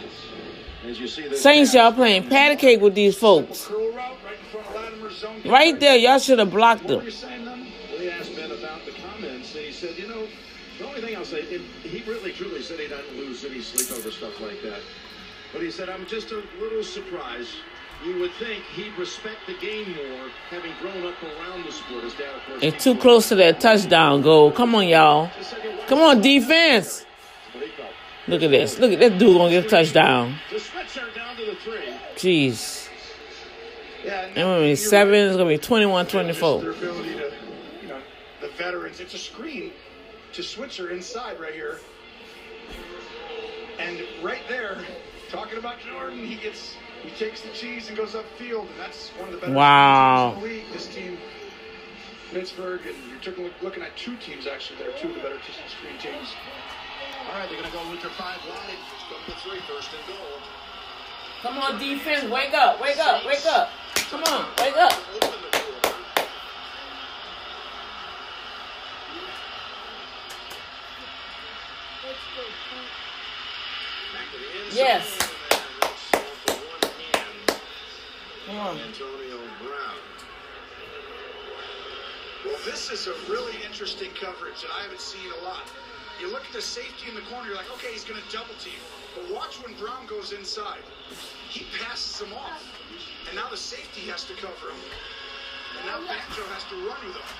[0.84, 3.70] as you see this Saints, y'all playing patty cake with these folks.
[3.70, 5.42] Right in front of Lattimore's zone.
[5.46, 7.02] Right there, y'all should have blocked them.
[7.02, 7.66] you saying then?
[7.90, 10.26] Well, he asked Ben about the comments, and he said, you know,
[10.78, 14.10] the only thing I'll say, he really truly said he doesn't lose any sleep over
[14.10, 14.80] stuff like that.
[15.52, 17.54] But he said, I'm just a little surprised.
[18.04, 22.04] You would think he'd respect the game more, having grown up around the sport.
[22.04, 24.52] His dad, of course, It's too close to that touchdown goal.
[24.52, 25.30] Come on, y'all.
[25.88, 27.04] Come on, defense.
[27.52, 27.90] But he felt.
[28.28, 28.78] Look at this.
[28.78, 30.36] Look at that dude gonna get a touchdown.
[30.52, 31.92] The Switzer down to the three.
[32.14, 32.88] Jeez.
[34.04, 35.14] Yeah, It gonna be seven.
[35.14, 36.70] It's gonna be 21 Their 24.
[36.70, 37.32] ability to,
[37.82, 37.98] you know,
[38.40, 39.00] the veterans.
[39.00, 39.72] It's a screen
[40.34, 41.78] to Switzer inside right here.
[43.80, 44.78] And right there,
[45.30, 49.28] talking about Jordan, he gets, he takes the cheese and goes upfield, and that's one
[49.28, 50.32] of the better Wow.
[50.34, 50.72] teams in the league.
[50.72, 51.18] This team,
[52.32, 55.36] Pittsburgh, and you're taking, looking at two teams actually that are two of the better
[55.38, 56.28] t- screen teams.
[57.26, 58.76] All right, they're going to go with their five wide.
[59.10, 60.40] Go for three, first and goal.
[61.42, 62.24] Come on, defense.
[62.30, 62.80] Wake up.
[62.80, 63.24] Wake up.
[63.24, 63.70] Wake up.
[64.10, 64.46] Come on.
[64.58, 64.92] Wake up.
[65.16, 65.94] Open the door.
[74.12, 74.76] Back to the inside.
[74.76, 75.27] Yes.
[78.48, 78.80] Brown.
[82.46, 85.68] Well, this is a really interesting coverage that I haven't seen a lot.
[86.16, 88.56] You look at the safety in the corner, you're like, okay, he's going to double
[88.56, 88.80] team.
[89.12, 90.80] But watch when Brown goes inside.
[91.52, 92.64] He passes him off.
[93.28, 94.80] And now the safety has to cover him.
[95.76, 97.30] And now Banjo has to run with him.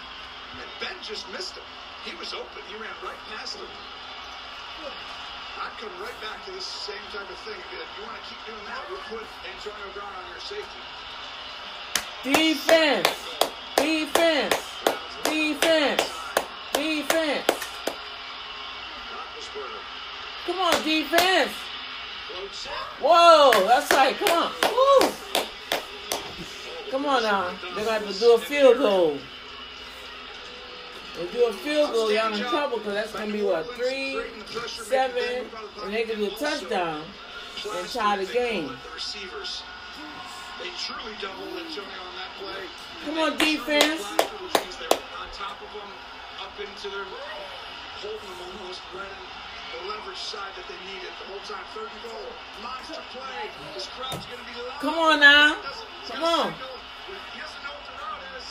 [0.61, 1.65] And Ben just missed him.
[2.05, 2.61] He was open.
[2.69, 3.65] He ran right past him.
[5.59, 7.59] I'd come right back to this same type of thing.
[7.59, 10.83] If you want to keep doing that, we'll put Antonio Brown on your safety.
[12.25, 13.09] Defense.
[13.77, 14.55] Defense.
[15.25, 16.11] Defense.
[16.73, 17.45] Defense.
[20.47, 21.53] Come on, defense.
[23.01, 24.17] Whoa, that's right.
[24.17, 24.53] Come on.
[24.63, 25.11] Woo.
[26.91, 27.51] Come on now.
[27.77, 29.19] They're going to have to do a field goal.
[31.17, 34.21] They do a field goal, y'all in trouble because that's going to be what, three,
[34.69, 35.47] seven,
[35.85, 37.05] and they can do a touchdown
[37.77, 38.77] and tie the game.
[40.59, 40.75] The receivers.
[40.75, 42.67] They truly doubled Antonio on that play.
[43.07, 44.03] Come on, defense.
[44.43, 45.91] Which means they were on top of him,
[46.43, 47.07] up into their,
[48.03, 49.23] holding them almost right in
[49.71, 51.63] the leverage side that they needed the whole time.
[51.75, 52.27] Third and goal.
[52.63, 53.51] Monster play.
[53.75, 54.81] This crowd's going to be loud.
[54.83, 55.55] Come on now.
[56.11, 56.51] Come on.
[56.51, 58.47] He doesn't know what the route is.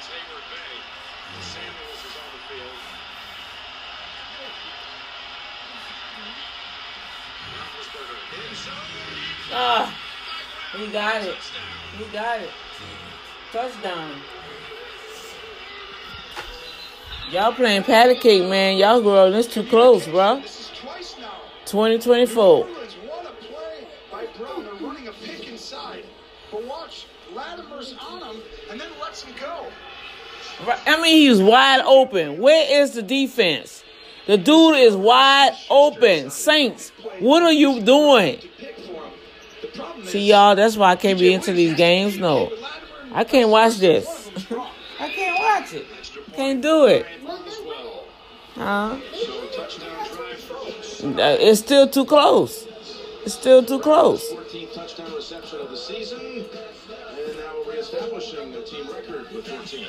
[0.00, 0.74] Heyward-Bey.
[1.44, 2.80] Samuels is on the field.
[7.52, 8.90] Roethlisberger in zone.
[9.52, 9.94] Ah,
[10.76, 11.36] he got it.
[11.98, 12.50] He got it.
[13.52, 14.12] Touchdown.
[17.30, 18.76] Y'all playing patty cake, man.
[18.76, 20.42] Y'all girl, this too close, bro.
[21.66, 22.44] 2024.
[22.44, 24.64] Orleans won a play by Brown.
[24.64, 26.04] They're running a pick inside.
[26.50, 29.66] But watch, Lattimore's on him and then lets him go.
[30.66, 32.38] I mean, he's wide open.
[32.38, 33.82] Where is the defense?
[34.26, 36.30] The dude is wide open.
[36.30, 38.40] Saints, what are you doing?
[40.04, 42.18] See, y'all, that's why I can't be into these games.
[42.18, 42.52] No,
[43.12, 44.06] I can't watch this.
[45.00, 45.86] I can't watch it.
[46.34, 47.06] Can't do it.
[48.54, 48.96] Huh?
[51.02, 52.66] Uh, It's still too close.
[53.24, 54.22] It's still too close.
[54.32, 56.20] 14th touchdown reception of the season.
[56.20, 56.46] And
[57.38, 59.86] now we're reestablishing a team record with 14.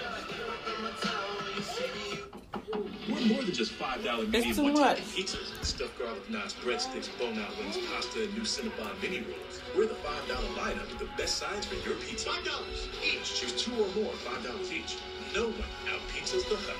[3.09, 4.97] We're more than just five dollar It's medium too one much.
[4.99, 9.61] pizzas, stuffed garlic knots, breadsticks, bone out wings, pasta, and new Cinnabon mini rolls.
[9.75, 12.29] We're the five dollar lineup with the best sides for your pizza.
[12.29, 13.39] Five dollars each.
[13.39, 14.13] Choose two or more.
[14.13, 14.97] Five dollars each.
[15.33, 15.53] No one
[15.89, 16.77] out pizzas the hut.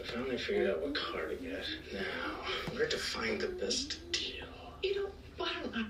[0.00, 1.64] I finally figured out what car to get.
[1.92, 2.00] Now,
[2.74, 4.46] where to find the best deal?
[4.82, 5.84] You know, why don't I?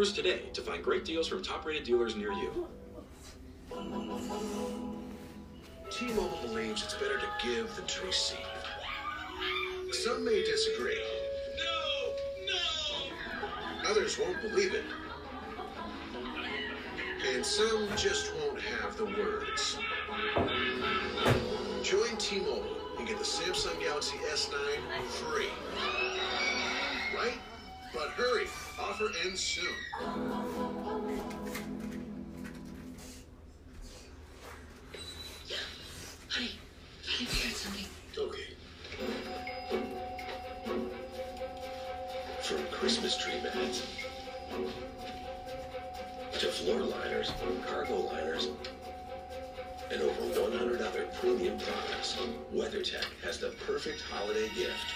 [0.00, 2.66] Go to CarGurus today to find great deals from top-rated dealers near you.
[5.90, 8.38] T-Mobile believes it's better to give than to receive.
[9.92, 10.98] Some may disagree.
[11.58, 12.14] No,
[13.84, 13.90] no.
[13.90, 14.84] Others won't believe it.
[17.34, 19.78] And some just won't have the words.
[21.82, 25.50] Join T-Mobile and get the Samsung Galaxy S9 free.
[27.14, 27.38] Right?
[27.92, 28.46] But hurry,
[28.78, 29.66] offer ends soon.
[36.28, 36.52] Honey,
[37.04, 37.86] honey, we got something.
[38.16, 38.54] Okay.
[42.42, 43.82] From Christmas tree mats
[46.38, 47.32] to floor liners,
[47.66, 48.48] cargo liners,
[49.90, 52.16] and over 100 other premium products,
[52.54, 54.94] WeatherTech has the perfect holiday gift.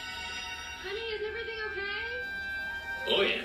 [0.83, 2.14] Honey, is everything okay?
[3.07, 3.43] Oh, yeah.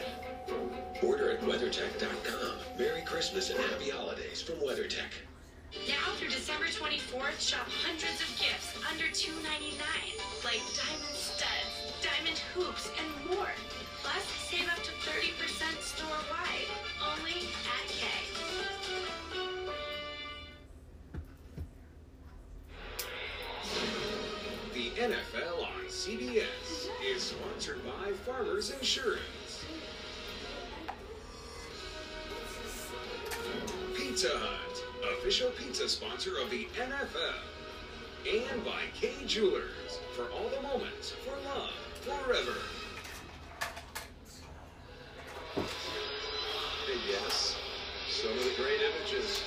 [1.04, 2.56] Order at WeatherTech.com.
[2.78, 5.12] Merry Christmas and Happy Holidays from WeatherTech.
[5.88, 9.43] Now through December 24th, shop hundreds of gifts under $2.99,
[10.45, 13.52] like diamond studs, diamond hoops, and more.
[14.02, 16.72] Plus, save up to 30% store-wide,
[17.19, 18.08] only at K.
[24.74, 29.19] The NFL on CBS is sponsored by Farmers Insurance.
[33.95, 34.83] Pizza Hut,
[35.17, 37.35] official pizza sponsor of the NFL.
[38.29, 42.57] And by K Jewelers, for all the moments, for love, forever.
[47.07, 47.55] Yes,
[48.09, 49.41] some of the great images.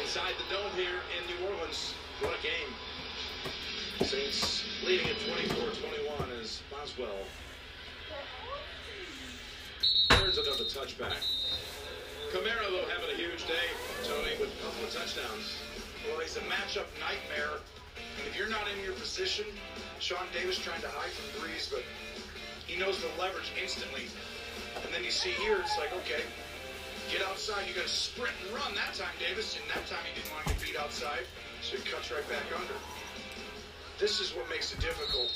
[0.00, 1.94] Inside the dome here in New Orleans.
[2.20, 4.06] What a game.
[4.06, 7.08] Saints leading at 24-21 as Boswell
[10.10, 11.37] turns another touchback.
[12.28, 13.72] Kamara, though, having a huge day,
[14.04, 15.56] Tony, with a couple of touchdowns.
[16.04, 17.56] Well, he's a matchup nightmare.
[18.20, 19.48] And if you're not in your position,
[19.98, 21.80] Sean Davis trying to hide from Brees, but
[22.68, 24.12] he knows the leverage instantly.
[24.76, 26.20] And then you see here, it's like, okay,
[27.08, 27.64] get outside.
[27.64, 29.56] You got to sprint and run that time, Davis.
[29.56, 31.24] And that time he didn't want to get beat outside,
[31.64, 32.76] so he cuts right back under.
[33.96, 35.32] This is what makes it difficult.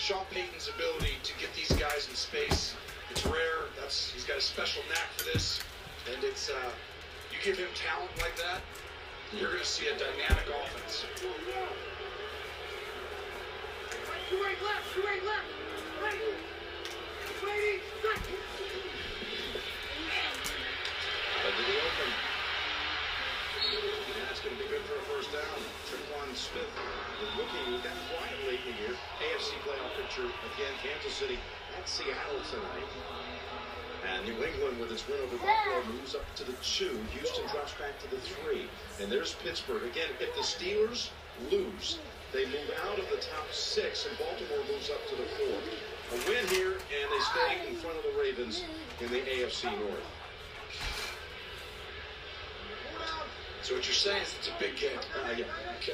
[0.00, 2.72] Sean Payton's ability to get these guys in space.
[3.12, 3.68] It's rare.
[3.76, 5.60] That's he's got a special knack for this,
[6.14, 6.70] and it's uh,
[7.32, 8.60] you give him talent like that,
[9.36, 11.04] you're going to see a dynamic offense.
[14.28, 15.48] Two right left, two right left.
[16.02, 16.20] Right.
[17.44, 18.20] Ready, set.
[21.44, 22.10] Under the open.
[23.68, 25.60] And that's going to be good for a first down.
[26.38, 26.70] Smith,
[27.18, 28.94] the rookie, down quietly in here.
[28.94, 30.74] AFC playoff picture again.
[30.82, 31.38] Kansas City
[31.76, 33.37] at Seattle tonight.
[34.08, 36.98] And New England, with its win over Buffalo, moves up to the two.
[37.12, 38.64] Houston drops back to the three.
[39.00, 39.82] And there's Pittsburgh.
[39.84, 41.10] Again, if the Steelers
[41.50, 41.98] lose,
[42.32, 45.58] they move out of the top six, and Baltimore moves up to the four.
[46.12, 48.64] A win here, and they stay in front of the Ravens
[49.00, 50.06] in the AFC North.
[53.62, 54.98] So what you're saying is it's a big game.
[54.98, 55.44] Uh, yeah.
[55.76, 55.92] Okay.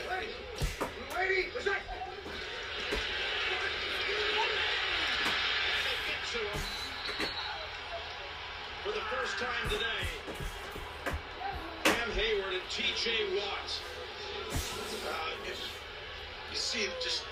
[1.17, 1.67] Lady, what's?
[8.85, 10.05] For the first time today,
[11.85, 13.35] Cam Heyward and T.J.
[13.35, 13.81] Watt.
[14.53, 15.59] Uh, if
[16.51, 17.25] you see, just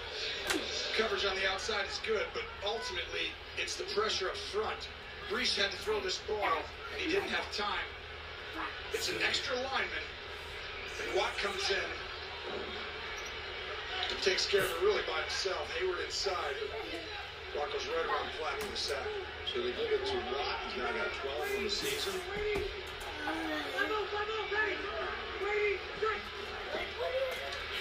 [0.97, 3.29] coverage on the outside is good, but ultimately
[3.61, 4.89] it's the pressure up front.
[5.29, 7.85] Brees had to throw this ball, and he didn't have time.
[8.95, 10.07] It's an extra lineman,
[11.05, 11.91] and Watt comes in.
[14.23, 15.69] Takes care of it really by himself.
[15.79, 16.57] Heyward inside.
[17.53, 19.05] Goes right around flat for the sack.
[19.45, 20.57] So they give it to Watt.
[20.73, 22.17] He's now got 12 on the season.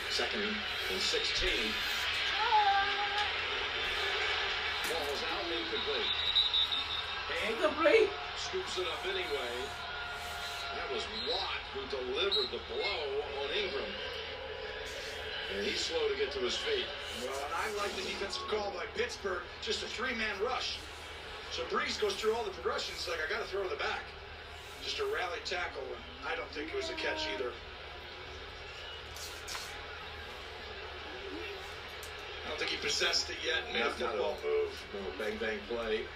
[0.10, 1.50] Second and 16.
[4.92, 6.12] Ball's out, incomplete.
[7.48, 8.10] Incomplete.
[8.36, 9.56] Scoops it up anyway.
[10.76, 13.88] That was Watt who delivered the blow on Ingram.
[15.58, 16.86] And he's slow to get to his feet.
[17.22, 19.44] Well, and I like the defensive call by Pittsburgh.
[19.62, 20.80] Just a three-man rush.
[21.52, 23.08] So Brees goes through all the progressions.
[23.10, 24.02] Like I got to throw to the back.
[24.84, 25.84] Just a rally tackle.
[25.84, 27.52] And I don't think it was a catch either.
[32.46, 33.68] I don't think he possessed it yet.
[33.74, 34.48] Made a Not, not at football all.
[34.48, 34.72] move.
[34.96, 36.08] No, bang, bang play.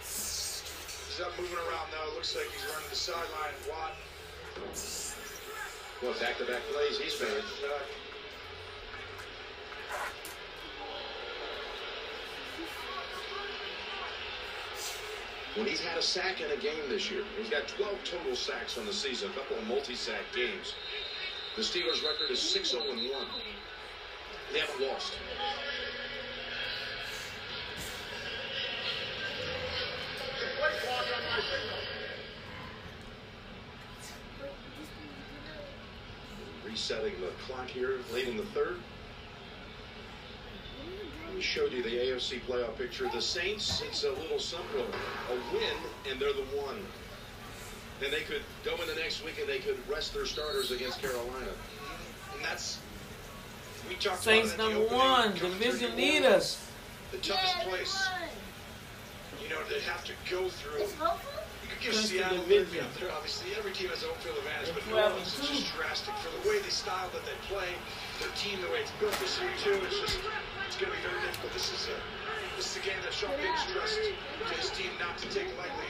[0.00, 2.12] He's not moving around now.
[2.12, 3.56] It looks like he's running the sideline.
[3.68, 3.96] Watt.
[6.02, 7.44] Well, back-to-back plays he's made.
[15.54, 18.78] When he's had a sack in a game this year, he's got 12 total sacks
[18.78, 20.74] on the season, a couple of multi-sack games.
[21.56, 23.26] The Steelers' record is 6-0-1.
[24.50, 25.12] They haven't lost.
[36.64, 38.78] Resetting the clock here in the third.
[41.34, 43.08] We showed you the AFC playoff picture.
[43.12, 44.84] The Saints, it's a little something.
[45.30, 45.76] A win,
[46.10, 46.76] and they're the one.
[48.00, 51.00] Then they could go in the next week and they could rest their starters against
[51.00, 51.52] Carolina.
[52.34, 52.78] and that's
[53.88, 56.58] we talked Saints about it at the number one, coming division through New leaders.
[57.10, 58.08] The toughest place,
[59.42, 60.80] you know, they have to go through.
[60.82, 62.86] You could give That's the Seattle division.
[62.98, 65.76] they're obviously every team has home field advantage, but New Twelve Orleans and is just
[65.76, 67.70] drastic for the way they style that they play,
[68.18, 69.78] their team, the way it's built this year too.
[69.86, 70.18] It's just
[70.72, 71.52] it's going to be very difficult.
[71.52, 74.00] This is a this is a game that Sean Payton stressed
[74.48, 75.84] to his team not to take lightly.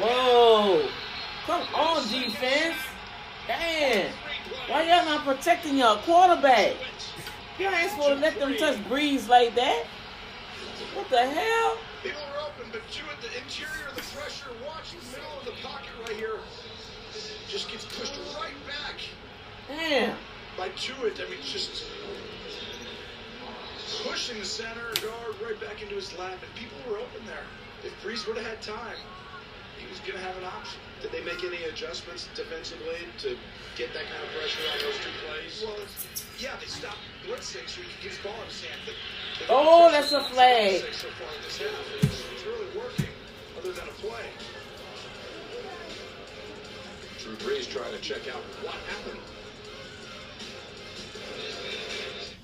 [0.00, 0.88] Whoa.
[1.46, 2.76] Come on, defense.
[3.46, 4.12] Damn.
[4.66, 6.74] Why y'all not protecting your quarterback?
[7.58, 9.84] You ain't supposed to let them touch Brees like that.
[10.94, 11.76] What the hell?
[12.02, 15.52] People are open, but Jewett, the interior of the pressure, watch the middle of the
[15.62, 16.38] pocket right here,
[17.48, 18.96] just gets pushed right back
[19.68, 20.16] Damn.
[20.58, 21.20] By it.
[21.20, 21.86] I mean, just
[24.04, 27.44] pushing the center guard right back into his lap, and people were open there.
[27.84, 28.96] If Brees would have had time,
[29.78, 30.78] he was going to have an option.
[31.00, 33.36] Did they make any adjustments defensively to
[33.76, 35.64] get that kind of pressure on those two plays?
[35.64, 35.76] Well,
[36.38, 38.80] yeah, they stopped blitzing so he could get his ball in his hand.
[38.86, 38.94] But
[39.40, 40.84] but Oh, that's a flag.
[40.92, 41.72] So far in this half,
[42.02, 43.10] it's, it's really working,
[43.58, 44.28] other than a play.
[47.18, 49.20] Drew Brees trying to check out what happened.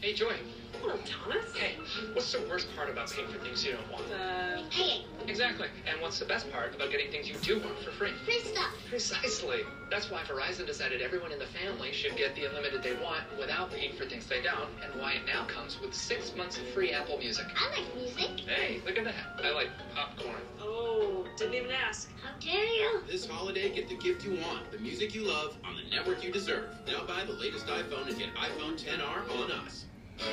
[0.09, 0.37] Hey, Joy.
[0.81, 1.55] Hello, Thomas.
[1.55, 1.77] Hey,
[2.15, 4.11] what's the worst part about paying for things you don't want?
[4.11, 5.03] Uh, paying.
[5.27, 5.69] Exactly.
[5.87, 8.13] And what's the best part about getting things you do want for free?
[8.25, 8.73] Free stuff.
[8.89, 9.61] Precisely.
[9.91, 13.71] That's why Verizon decided everyone in the family should get the unlimited they want without
[13.71, 16.91] paying for things they don't, and why it now comes with six months of free
[16.91, 17.45] Apple Music.
[17.55, 18.41] I like music.
[18.49, 19.45] Hey, look at that.
[19.45, 20.41] I like popcorn.
[20.59, 22.09] Oh, didn't even ask.
[22.23, 23.03] How dare you?
[23.11, 26.33] This holiday, get the gift you want, the music you love, on the network you
[26.33, 26.75] deserve.
[26.87, 29.85] Now buy the latest iPhone and get iPhone 10R on us.
[30.19, 30.27] From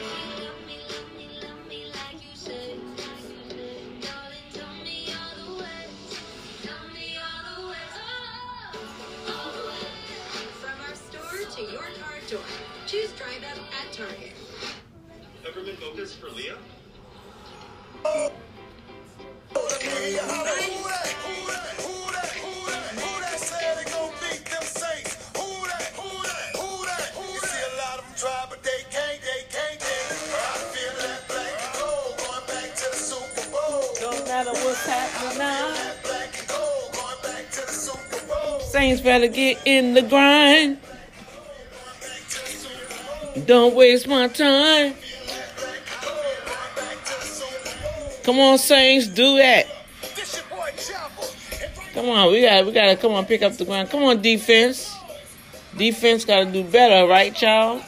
[10.82, 12.42] our store to your car door.
[12.88, 14.34] Choose Drive Up at Target.
[15.44, 16.58] Peppermint mochas for Leah?
[34.02, 35.76] Don't matter what's happening now.
[38.62, 40.80] Saints better get in the grind.
[43.46, 44.96] Don't waste my time.
[48.24, 49.68] Come on, Saints, do that.
[51.94, 53.92] Come on, we got we gotta come on pick up the ground.
[53.92, 54.98] Come on, defense.
[55.78, 57.84] Defense gotta do better, right, y'all?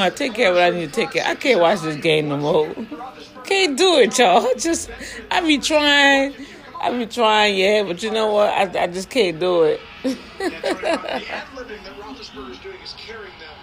[0.00, 1.24] Gonna take care of what I need to take care.
[1.26, 2.74] I can't watch this game no more.
[3.44, 4.48] Can't do it, y'all.
[4.58, 4.90] Just
[5.30, 6.34] I be trying.
[6.80, 8.48] I be trying, yeah, but you know what?
[8.48, 9.80] I, I just can't do it.
[10.40, 13.58] The ad-libbing that Roethlisberger is doing is carrying them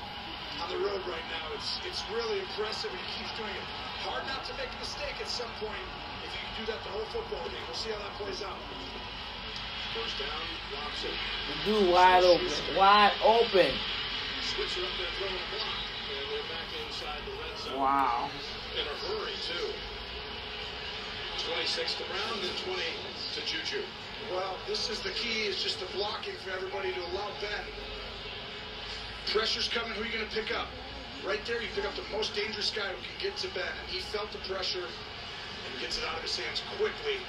[0.62, 1.50] on the road right now.
[1.58, 3.66] It's it's really impressive, and he keeps doing it.
[4.06, 5.82] Hard not to make a mistake at some point
[6.22, 7.58] if you can do that the whole football game.
[7.66, 8.62] We'll see how that plays out.
[9.98, 10.46] First down,
[10.78, 11.10] Robson.
[11.50, 13.74] The dude wide open, wide open.
[17.78, 18.28] Wow.
[18.74, 19.70] In a hurry, too.
[21.46, 22.82] 26 to Brown, and 20
[23.36, 23.86] to Juju.
[24.34, 27.66] Well, this is the key, is just the blocking for everybody to allow Ben.
[29.28, 30.68] Pressure's coming, who are you going to pick up?
[31.24, 33.70] Right there, you pick up the most dangerous guy who can get to Ben.
[33.70, 37.22] And he felt the pressure and gets it out of his hands quickly.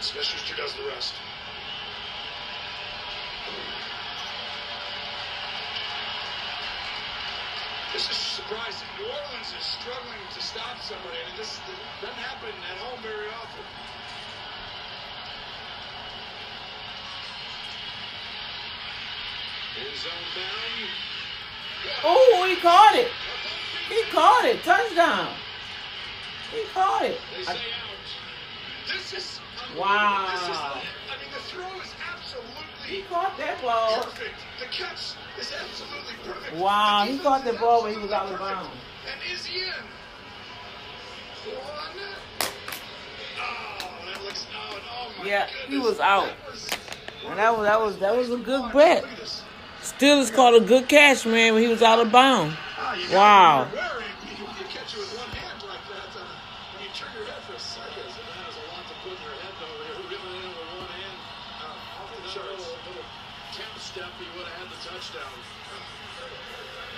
[0.00, 1.14] Smith-Schuster does the rest.
[7.94, 8.88] This is surprising.
[8.98, 11.60] New Orleans is struggling to stop somebody, and this
[12.02, 13.62] doesn't happen at home very often.
[19.78, 20.90] End zone bound.
[22.02, 23.12] Oh, he caught it.
[23.88, 24.64] He caught it.
[24.64, 25.32] Touchdown.
[26.50, 27.20] He caught it.
[27.36, 28.88] They say out.
[28.92, 29.40] This is
[29.76, 30.28] Wow.
[30.32, 30.74] This is, I
[31.20, 34.02] mean, the throw is absolutely He caught that ball.
[34.04, 34.34] perfect.
[34.60, 36.56] The catch is absolutely perfect.
[36.56, 38.70] Wow, he caught the ball when he was out of bounds.
[39.10, 39.66] And is he in?
[39.66, 41.60] One.
[43.38, 44.80] Oh, that looks out.
[44.90, 46.26] Oh my Yeah, he was out.
[46.26, 46.70] That was-
[47.26, 49.04] And that was that was that was a good bet.
[49.82, 52.54] Still it's called a good catch, man, when he was out of bounds.
[52.78, 53.64] Ah, you Wow.
[53.70, 54.04] be wary.
[54.30, 56.08] You can catch it with one hand like that.
[56.16, 56.24] Uh,
[56.72, 59.12] when you turn your head for a second, so that has a lot to put
[59.12, 59.76] in your head, though.
[59.84, 61.16] You're reeling in with one hand.
[61.60, 62.64] Uh, off the charts.
[62.64, 63.04] Little, little
[63.52, 65.38] count step, he would have had the touchdown.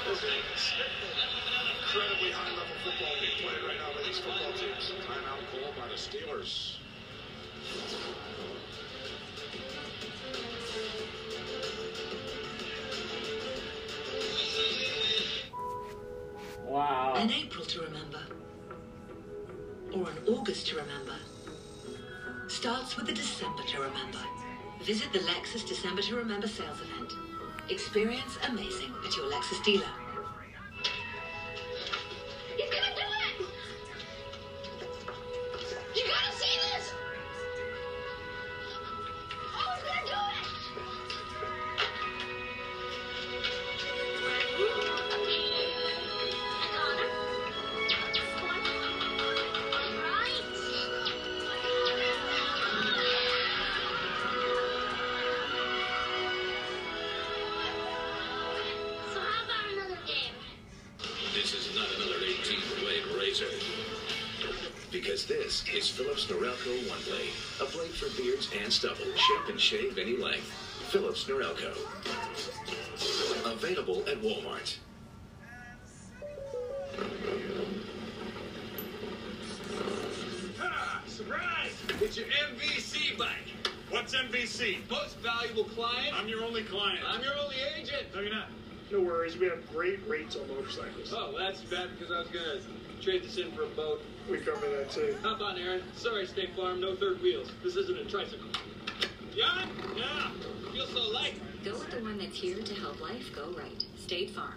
[0.09, 0.73] This is
[1.85, 4.93] incredibly high level football being played right now by these football teams.
[5.05, 6.77] Timeout called by the Steelers.
[16.65, 17.15] Wow.
[17.17, 18.23] An April to remember.
[19.93, 21.17] Or an August to remember.
[22.49, 24.46] Starts with a December to remember.
[24.83, 27.13] Visit the Lexus December to Remember sales event.
[27.71, 30.06] Experience amazing at your Lexus dealer.
[69.47, 69.59] Stubble.
[69.59, 70.51] Shape and shave any length.
[70.91, 71.75] Philips Norelco.
[73.53, 74.77] Available at Walmart.
[80.59, 81.03] Ha!
[81.07, 81.73] Surprise!
[82.01, 83.29] It's your MVC bike.
[83.91, 84.79] What's MVC?
[84.91, 86.19] Most valuable client.
[86.19, 87.01] I'm your only client.
[87.07, 88.07] I'm your only agent.
[88.15, 88.49] No, you're not.
[88.91, 89.37] No worries.
[89.37, 91.13] We have great rates on motorcycles.
[91.13, 92.61] Oh, well, that's bad because I was gonna
[93.01, 94.03] trade this in for a boat.
[94.31, 95.17] We cover that too.
[95.23, 95.83] Hop on, Aaron.
[95.97, 97.53] Sorry, State Farm, no third wheels.
[97.63, 98.49] This isn't a tricycle.
[99.37, 100.31] Yeah, yeah.
[100.73, 101.35] Feels so light.
[101.63, 103.85] Go with the one that's here to help life go right.
[103.99, 104.55] State Farm.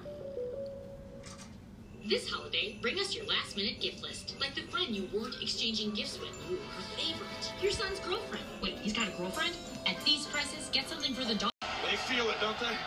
[2.08, 4.36] This holiday, bring us your last minute gift list.
[4.40, 6.32] Like the friend you weren't exchanging gifts with.
[6.50, 7.54] Ooh, her favorite.
[7.62, 8.46] Your son's girlfriend.
[8.64, 9.54] Wait, he's got a girlfriend?
[9.86, 11.52] At these prices, get something for the dog.
[11.84, 12.78] They feel it, don't they?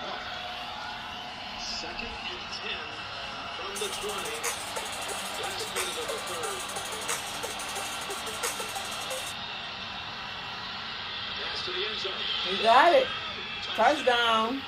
[1.60, 2.72] Second and 10
[3.58, 4.16] from the 20.
[5.42, 6.81] Last minute of the third.
[11.62, 12.12] Pass to the end zone.
[12.48, 13.06] He got it.
[13.76, 14.60] Touchdown.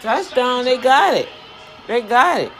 [0.00, 0.64] Touchdown.
[0.64, 1.28] They got it.
[1.86, 2.52] They got it.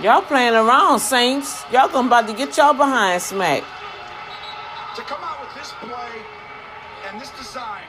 [0.00, 1.62] Y'all playing around, Saints.
[1.70, 3.62] Y'all gonna about to get y'all behind smack.
[4.96, 6.22] To come out with this play
[7.08, 7.84] and this design,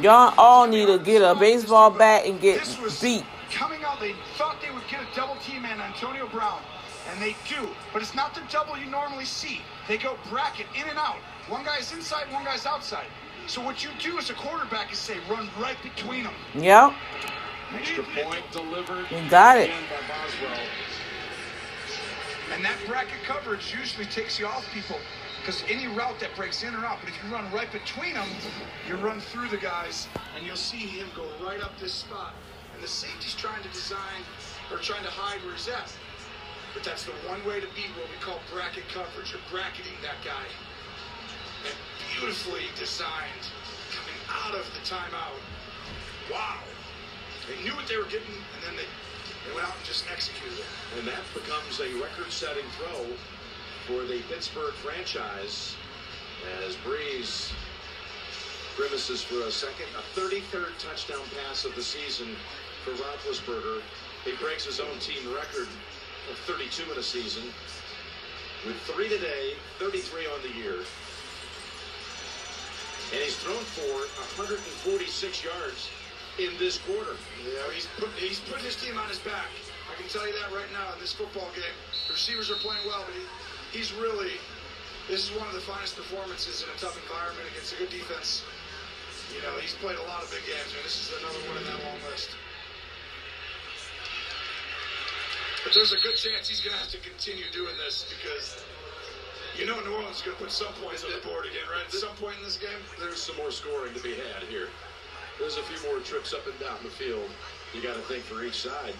[0.00, 2.62] Y'all all need to get a baseball bat and get
[3.00, 3.24] beat.
[3.52, 3.98] coming out.
[4.00, 6.60] They thought they would get a double team on Antonio Brown,
[7.10, 7.68] and they do.
[7.92, 9.60] But it's not the double you normally see.
[9.88, 11.16] They go bracket in and out.
[11.50, 13.06] One guy's inside, one guy's outside.
[13.48, 16.34] So what you do as a quarterback is say, run right between them.
[16.54, 16.92] Yep.
[17.74, 19.06] Extra point delivered.
[19.10, 19.64] You got it.
[19.64, 20.60] again by Boswell.
[22.54, 24.96] And that bracket coverage usually takes you off people
[25.40, 28.28] because any route that breaks in or out, but if you run right between them,
[28.86, 32.34] you run through the guys, and you'll see him go right up this spot.
[32.74, 34.22] And the safety's trying to design
[34.70, 35.92] or trying to hide where he's at.
[36.74, 39.32] But that's the one way to beat what we call bracket coverage.
[39.32, 40.46] You're bracketing that guy.
[42.20, 43.48] Beautifully designed
[43.96, 45.40] coming out of the timeout.
[46.30, 46.60] Wow.
[47.48, 48.84] They knew what they were getting, and then they,
[49.48, 50.68] they went out and just executed it.
[50.98, 53.08] And that becomes a record-setting throw
[53.88, 55.76] for the Pittsburgh franchise
[56.68, 57.52] as Brees
[58.76, 59.88] grimaces for a second.
[59.96, 62.36] A 33rd touchdown pass of the season
[62.84, 63.80] for Roethlisberger.
[64.26, 65.68] He breaks his own team record
[66.30, 67.44] of 32 in a season
[68.66, 70.84] with three today, 33 on the year.
[73.10, 74.06] And he's thrown for
[74.38, 74.62] 146
[75.42, 75.90] yards
[76.38, 77.18] in this quarter.
[77.42, 79.50] Yeah, he's put, he's putting his team on his back.
[79.90, 81.74] I can tell you that right now in this football game.
[82.06, 83.26] The receivers are playing well, but he,
[83.74, 84.38] he's really.
[85.10, 88.46] This is one of the finest performances in a tough environment against a good defense.
[89.34, 91.66] You know, he's played a lot of big games, and this is another one in
[91.66, 92.30] that long list.
[95.66, 98.62] But there's a good chance he's going to have to continue doing this because
[99.60, 101.84] you know New Orleans is going to put some points on the board again, right?
[101.84, 102.80] At some point in this game.
[102.98, 104.68] There's some more scoring to be had here.
[105.38, 107.28] There's a few more trips up and down the field.
[107.74, 108.94] You got to think for each side.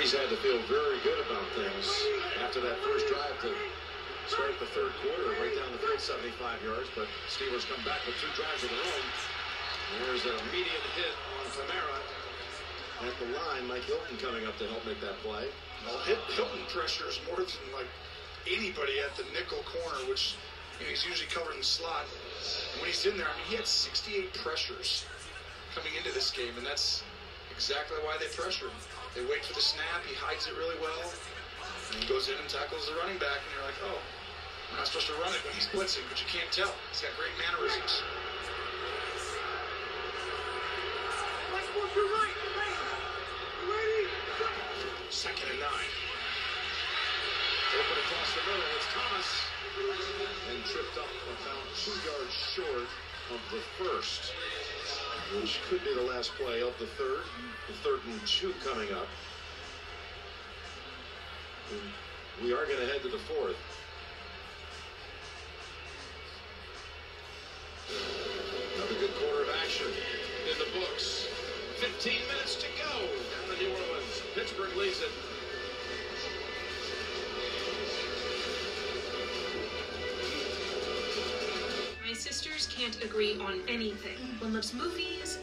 [0.00, 1.84] Brees had to feel very good about things
[2.40, 3.52] after that first drive to
[4.32, 6.88] start the third quarter, right down the field, 75 yards.
[6.96, 9.04] But Steelers come back with two drives of their own.
[10.08, 12.00] There's an immediate hit on Kamara
[13.12, 13.68] at the line.
[13.68, 15.52] Mike Hilton coming up to help make that play.
[15.84, 17.92] Well, Hil- Hilton pressures more than like
[18.48, 20.32] anybody at the nickel corner, which
[20.80, 22.08] you know, he's usually covered in slot.
[22.72, 25.04] And when he's in there, I mean, he had 68 pressures
[25.76, 27.04] coming into this game, and that's
[27.60, 28.80] exactly why they pressure him.
[29.12, 31.12] They wait for the snap, he hides it really well,
[31.92, 34.00] and he goes in and tackles the running back, and you're like, oh,
[34.72, 36.72] I'm not supposed to run it when he's blitzing, but you can't tell.
[36.88, 38.00] He's got great mannerisms.
[45.12, 45.92] Second and nine.
[47.76, 48.72] Open across the middle.
[48.72, 49.28] It's Thomas.
[50.48, 52.88] And tripped up about two yards short
[53.36, 54.32] of the first,
[55.38, 57.22] which could be the last play of the third.
[57.68, 59.06] The third and two coming up.
[61.70, 61.80] And
[62.44, 63.56] we are going to head to the fourth.
[68.76, 71.26] Another good quarter of action in the books.
[71.78, 74.22] 15 minutes to go down to New Orleans.
[74.34, 75.10] Pittsburgh leads it.
[82.50, 84.18] My sisters can't agree on anything.
[84.40, 85.38] One loves movies.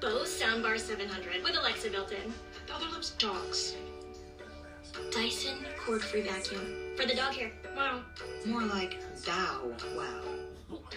[0.00, 2.32] Bose Soundbar 700 with Alexa built in.
[2.66, 3.76] The other loves dogs.
[5.12, 7.52] Dyson cord-free vacuum for the dog hair.
[7.76, 8.00] Wow.
[8.46, 10.22] More like Dow Wow.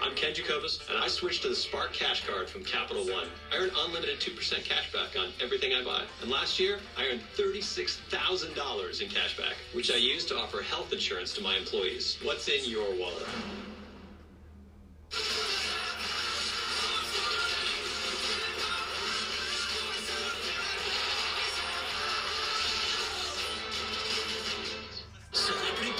[0.01, 3.27] I'm Ken Jacobus, and I switched to the Spark Cash Card from Capital One.
[3.53, 6.03] I earn unlimited 2% cash back on everything I buy.
[6.21, 10.91] And last year, I earned $36,000 in cash back, which I used to offer health
[10.91, 12.17] insurance to my employees.
[12.23, 13.27] What's in your wallet?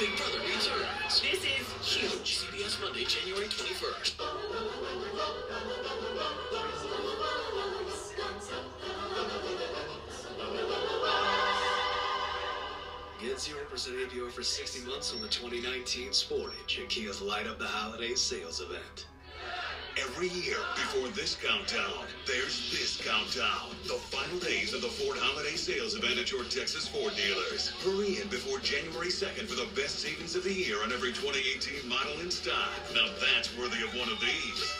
[0.02, 1.22] Big Brother returns.
[1.22, 2.40] This is huge.
[2.40, 4.18] CBS Monday, January 21st.
[13.22, 17.68] Get 0% APR for 60 months on the 2019 Sportage and Kia's Light Up the
[17.68, 19.01] Holiday sales event.
[20.02, 23.70] Every year before this countdown, there's this countdown.
[23.86, 27.70] The final days of the Ford Holiday Sales Event at your Texas Ford dealers.
[27.86, 31.86] Hurry in before January 2nd for the best savings of the year on every 2018
[31.86, 32.74] model in stock.
[32.98, 34.74] Now that's worthy of one of these.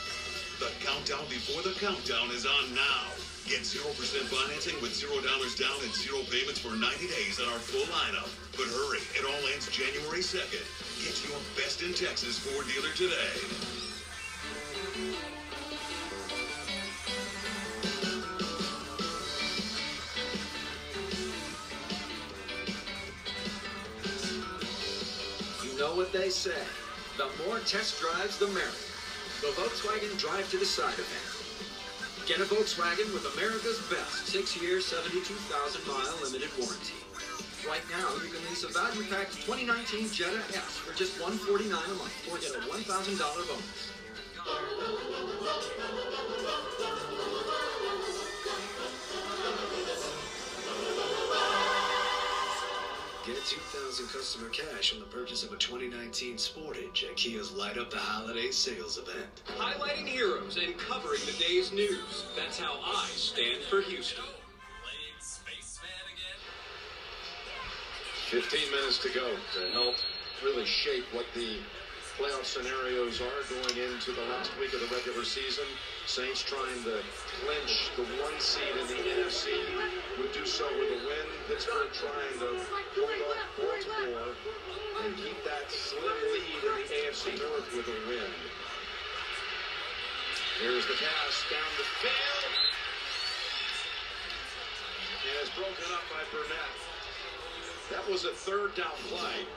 [0.58, 3.14] The countdown before the countdown is on now.
[3.46, 3.94] Get 0%
[4.26, 6.82] financing with $0 down and zero payments for 90
[7.14, 8.30] days on our full lineup.
[8.58, 10.66] But hurry, it all ends January 2nd.
[11.06, 13.81] Get your best in Texas Ford dealer today.
[26.02, 26.58] What they say.
[27.18, 28.74] The more test drives, the merrier.
[29.46, 31.30] The Volkswagen Drive to Decide event.
[32.26, 36.98] Get a Volkswagen with America's best six-year, 72,000 mile limited warranty.
[37.70, 42.18] Right now, you can lease a value-packed 2019 Jetta S for just 149 a month
[42.34, 43.92] or get a $1,000 bonus.
[53.26, 57.92] Get 2000 customer cash on the purchase of a 2019 Sportage at Kia's Light Up
[57.92, 59.44] the Holiday sales event.
[59.46, 62.26] Highlighting heroes and covering the day's news.
[62.36, 64.26] That's how I stand for Houston.
[68.32, 69.96] 15 minutes to go to help
[70.44, 71.58] really shape what the
[72.18, 75.66] playoff scenarios are going into the last week of the regular season.
[76.12, 77.00] Saints trying to
[77.40, 79.48] clinch the one seed in the NFC
[80.20, 81.28] would do so with a win.
[81.48, 82.60] Pittsburgh trying to
[83.00, 84.36] hold off Baltimore
[85.06, 86.04] and keep that slim
[86.36, 88.28] lead in the AFC North with a win.
[90.60, 92.44] Here's the pass down the field.
[95.16, 96.76] And it's broken up by Burnett.
[97.90, 99.48] That was a third down play.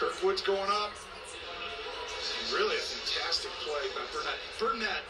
[0.00, 0.92] Kirkwood's going up.
[2.54, 2.76] Really
[3.16, 4.40] fantastic play by Burnett.
[4.60, 5.04] Burnett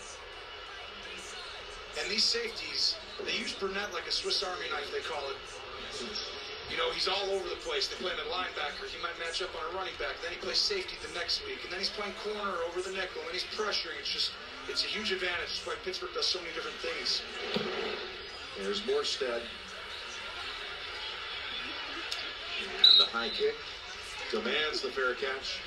[2.00, 5.36] and these safeties, they use Burnett like a Swiss Army knife, they call it.
[6.70, 7.86] You know, he's all over the place.
[7.86, 8.90] They play him at linebacker.
[8.90, 10.18] He might match up on a running back.
[10.20, 11.62] Then he plays safety the next week.
[11.62, 13.22] And then he's playing corner over the nickel.
[13.22, 13.94] And he's pressuring.
[14.00, 14.32] It's just,
[14.68, 15.62] it's a huge advantage.
[15.62, 17.22] That's why Pittsburgh does so many different things.
[18.58, 19.46] There's Morstead.
[22.66, 23.54] And the high kick
[24.32, 25.62] demands the fair catch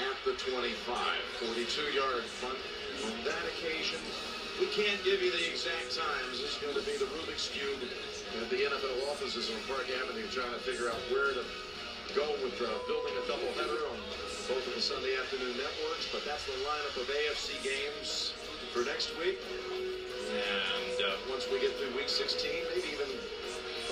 [0.00, 0.72] at the 25.
[1.42, 2.60] 42-yard punt
[3.04, 4.00] on that occasion.
[4.60, 6.38] We can't give you the exact times.
[6.40, 7.82] It's going to be the Rubik's Cube
[8.40, 11.44] at the NFL offices on Park Avenue trying to figure out where to
[12.14, 13.98] go with uh, building a doubleheader on
[14.48, 16.08] both of the Sunday afternoon networks.
[16.12, 18.36] But that's the lineup of AFC games
[18.72, 19.40] for next week.
[20.32, 23.08] And uh, once we get through week 16, maybe even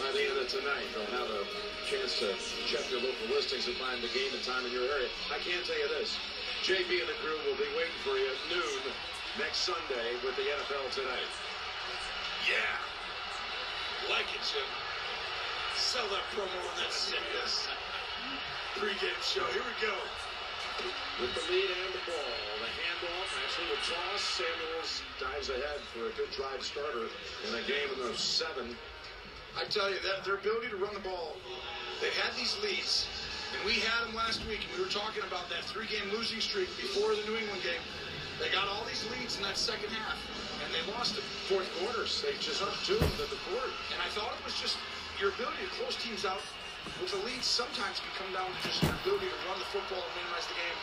[0.01, 1.45] by the end of tonight, they'll have a
[1.85, 2.33] chance to
[2.65, 5.13] check your local listings and find the game and time in your area.
[5.29, 6.17] I can tell you this.
[6.65, 8.81] JB and the crew will be waiting for you at noon
[9.37, 11.33] next Sunday with the NFL Tonight.
[12.49, 12.77] Yeah.
[14.09, 14.65] Like it, Jim.
[15.77, 17.69] Sell that promo on that sickness.
[18.81, 19.45] Pre-game show.
[19.53, 19.97] Here we go.
[21.21, 24.23] With the lead and the ball, the handoff, actually the toss.
[24.25, 27.13] Samuels dives ahead for a good drive starter
[27.45, 28.73] in a game of seven.
[29.59, 31.35] I tell you that their ability to run the ball,
[31.99, 33.07] they had these leads,
[33.51, 36.71] and we had them last week, and we were talking about that three-game losing streak
[36.79, 37.83] before the New England game.
[38.39, 40.17] They got all these leads in that second half,
[40.65, 41.25] and they lost it.
[41.51, 43.69] Fourth quarters, they just tuned to the court.
[43.93, 44.81] And I thought it was just
[45.21, 46.41] your ability to close teams out
[47.03, 50.01] with the lead sometimes can come down to just your ability to run the football
[50.01, 50.79] and minimize the game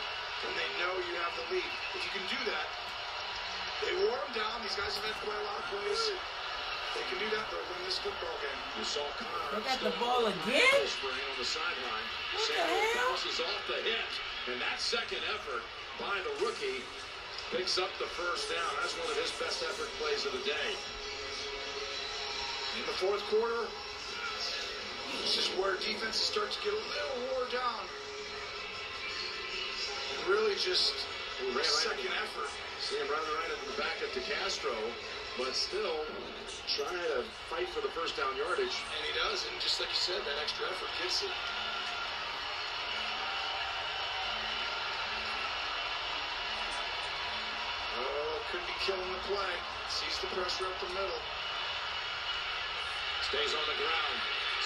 [0.46, 1.70] when they know you have the lead.
[1.98, 2.66] If you can do that,
[3.82, 4.62] they wore them down.
[4.62, 6.37] These guys have had play a lot of plays.
[6.98, 8.58] They can do that, they'll win this football game.
[8.74, 10.82] You saw Conner They got the ball again?
[10.90, 12.06] spring on the sideline.
[12.34, 13.14] What the Samuel hell?
[13.14, 14.10] bounces off the hit,
[14.50, 15.62] and that second effort
[16.02, 16.82] by the rookie
[17.54, 18.70] picks up the first down.
[18.82, 20.70] That's one of his best effort plays of the day.
[22.78, 23.70] In the fourth quarter,
[25.22, 27.82] this is where defenses start to get a little wore down.
[30.18, 31.06] And really just
[31.54, 32.50] right second into- effort.
[32.82, 34.74] See him running right into the back of DeCastro,
[35.36, 36.06] but still
[36.68, 38.76] trying to fight for the first down yardage.
[38.92, 41.32] And he does, and just like you said, that extra effort gets it.
[47.96, 49.54] Oh, could be killing the play.
[49.88, 51.22] Sees the pressure up the middle.
[53.32, 54.18] Stays on the ground.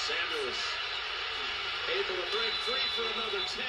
[0.03, 0.59] Samuels
[1.87, 3.63] able to break free for another 10.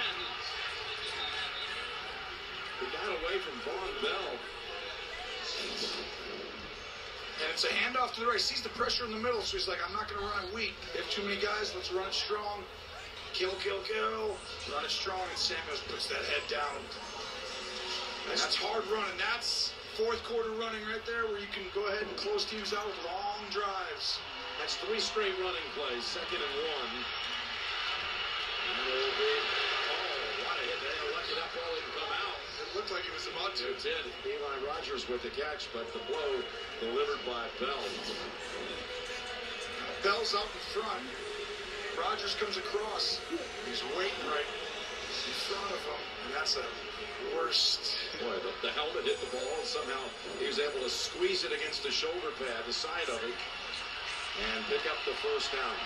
[2.81, 4.37] He got away from Vonn Bell.
[7.41, 8.37] And it's a handoff to the right.
[8.37, 10.45] He sees the pressure in the middle, so he's like, I'm not going to run
[10.45, 10.75] it weak.
[10.93, 12.61] If too many guys, let's run it strong.
[13.33, 14.37] Kill, kill, kill.
[14.69, 16.77] Run it strong, and Samuels puts that head down.
[18.29, 19.17] And that's hard running.
[19.17, 22.85] That's fourth quarter running right there where you can go ahead and close teams out
[22.85, 24.21] with long drives.
[24.59, 26.93] That's three straight running plays, second and one.
[32.83, 33.71] Looked like it was about to.
[33.71, 34.03] It did.
[34.27, 36.43] Eli Rogers with the catch, but the blow
[36.83, 37.79] delivered by Bell.
[40.03, 40.99] Bell's out in front.
[41.95, 43.23] Rogers comes across.
[43.71, 46.01] He's waiting right in front of him.
[46.27, 46.67] And that's a
[47.31, 47.95] worst.
[48.19, 49.47] Boy, the, the helmet hit the ball.
[49.55, 50.03] and Somehow
[50.43, 53.37] he was able to squeeze it against the shoulder pad, the side of it,
[54.43, 55.79] and pick up the first down.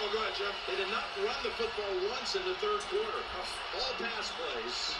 [0.00, 0.56] They did, oh, go Jeff.
[0.64, 3.20] They did not run the football once in the third quarter.
[3.76, 4.96] All pass plays.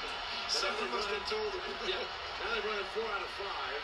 [0.49, 1.65] Someone must have told them.
[1.89, 1.97] yeah.
[1.97, 3.81] Now they run it four out of five.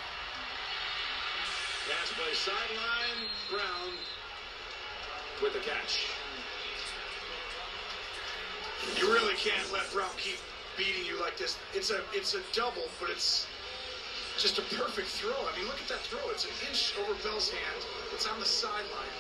[1.89, 3.21] Pass play sideline.
[3.49, 3.97] Brown
[5.41, 6.05] with the catch.
[9.01, 10.39] You really can't let Brown keep
[10.77, 11.57] beating you like this.
[11.73, 13.47] It's a it's a double, but it's
[14.37, 15.33] just a perfect throw.
[15.33, 16.21] I mean, look at that throw.
[16.29, 17.81] It's an inch over Bell's hand.
[18.13, 19.17] It's on the sideline.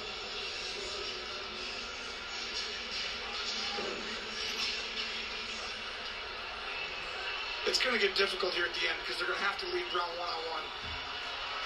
[7.67, 9.69] It's going to get difficult here at the end because they're going to have to
[9.75, 10.67] lead Brown one on one.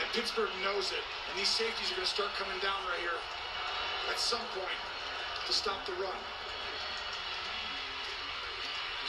[0.01, 1.05] And Pittsburgh knows it.
[1.29, 3.21] And these safeties are going to start coming down right here
[4.09, 4.81] at some point
[5.45, 6.17] to stop the run.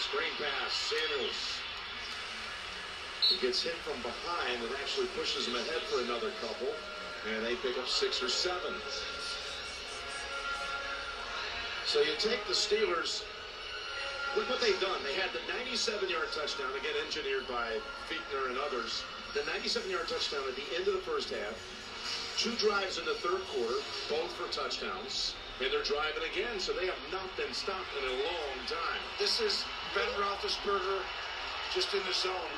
[0.04, 1.39] Screen pass, Samuels.
[3.24, 6.76] He gets hit from behind and actually pushes him ahead for another couple.
[7.32, 8.76] And they pick up six or seven.
[11.88, 13.24] So you take the Steelers.
[14.32, 14.96] Look what they've done.
[15.04, 17.68] They had the 97-yard touchdown, again engineered by
[18.08, 19.04] Fichtner and others.
[19.36, 21.52] The 97-yard touchdown at the end of the first half.
[22.40, 25.36] Two drives in the third quarter, both for touchdowns.
[25.60, 29.04] And they're driving again, so they have not been stopped in a long time.
[29.20, 31.04] This is Ben Roethlisberger
[31.76, 32.56] just in the zone.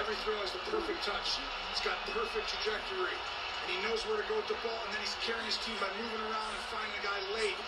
[0.00, 1.36] Every throw has the perfect touch.
[1.68, 3.12] It's got perfect trajectory.
[3.12, 5.76] And he knows where to go with the ball, and then he's carrying his team
[5.84, 7.60] by moving around and finding the guy late.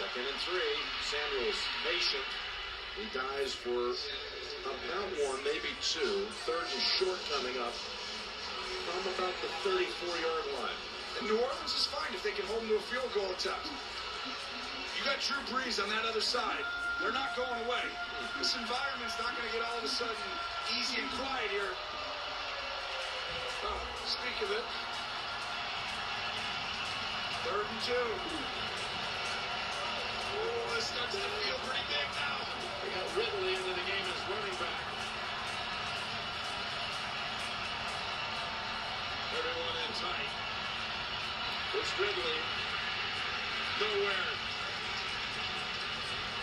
[0.00, 0.76] Second and three.
[1.04, 2.24] Samuels patient.
[2.96, 3.92] He dies for
[4.64, 6.24] about one, maybe two.
[6.48, 7.76] Third and short coming up
[8.88, 10.80] from about the 34-yard line.
[11.20, 13.68] And New Orleans is fine if they can hold them to a field goal attempt.
[14.96, 16.64] You got Drew Brees on that other side.
[17.04, 17.84] They're not going away.
[18.40, 20.16] This environment's not going to get all of a sudden
[20.80, 21.76] easy and quiet here.
[23.68, 24.64] Oh, speak of it.
[27.44, 28.69] Third and two.
[33.10, 33.50] It's Ridley.
[33.50, 34.86] Into the game as running back.
[39.34, 40.30] Everyone in tight.
[41.74, 42.38] What's Ridley?
[43.82, 44.30] Nowhere.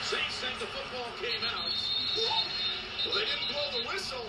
[0.04, 1.72] Saints said the football came out.
[2.20, 4.28] Well, they didn't blow the whistle.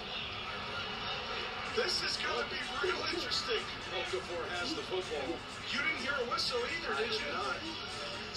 [1.75, 3.63] This is going to be real interesting.
[3.99, 5.35] Okafor has the football.
[5.75, 7.27] You didn't hear a whistle either, did you?
[7.35, 7.59] not.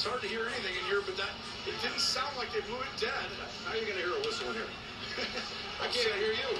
[0.02, 1.30] It's hard to hear anything in here, but that
[1.70, 3.14] it didn't sound like they blew it dead.
[3.66, 4.66] How are you going to hear a whistle in here?
[5.80, 6.58] I can't hear you.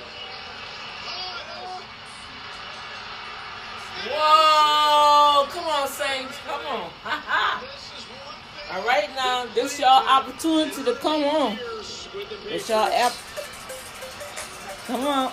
[4.14, 5.48] Whoa!
[5.50, 6.38] Come on, Saints.
[6.46, 6.92] Come on.
[7.02, 8.78] Ha ha.
[8.78, 11.58] All right now, this y'all opportunity to come on.
[12.46, 13.14] This y'all app.
[14.86, 15.32] Come on.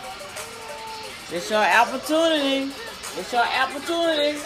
[1.29, 2.73] This y'all opportunity.
[3.17, 4.39] This y'all opportunity.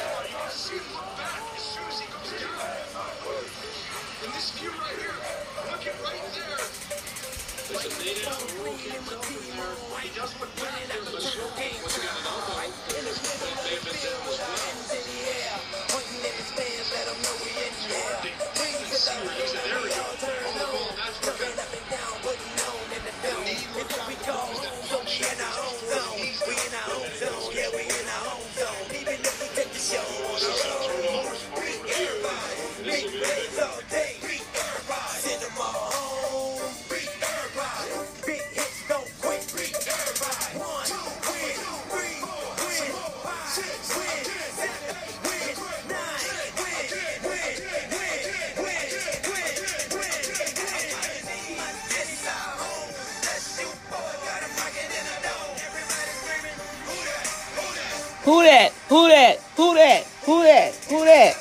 [58.25, 58.73] Who that?
[58.89, 59.41] Who that?
[59.57, 60.05] Who that?
[60.25, 60.75] Who that?
[60.89, 61.35] Who that?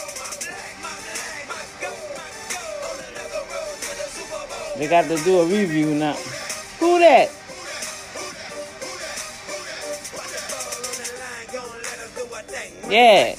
[4.77, 6.13] They got to do a review now.
[6.79, 7.29] Who that?
[12.89, 13.35] Yeah.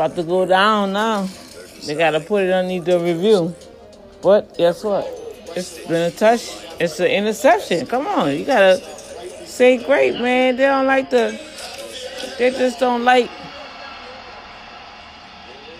[0.00, 1.28] About to go down now.
[1.84, 3.54] They gotta put it underneath the review.
[4.22, 5.06] But guess what?
[5.54, 6.56] It's been a touch.
[6.80, 7.86] It's an interception.
[7.86, 8.80] Come on, you gotta
[9.44, 10.56] say great, man.
[10.56, 11.38] They don't like the.
[12.38, 13.28] They just don't like.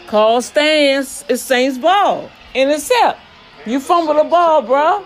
[0.06, 1.24] Call stands.
[1.26, 2.30] It's Saints ball.
[2.54, 3.18] Intercept.
[3.64, 5.02] You fumble the ball, bro.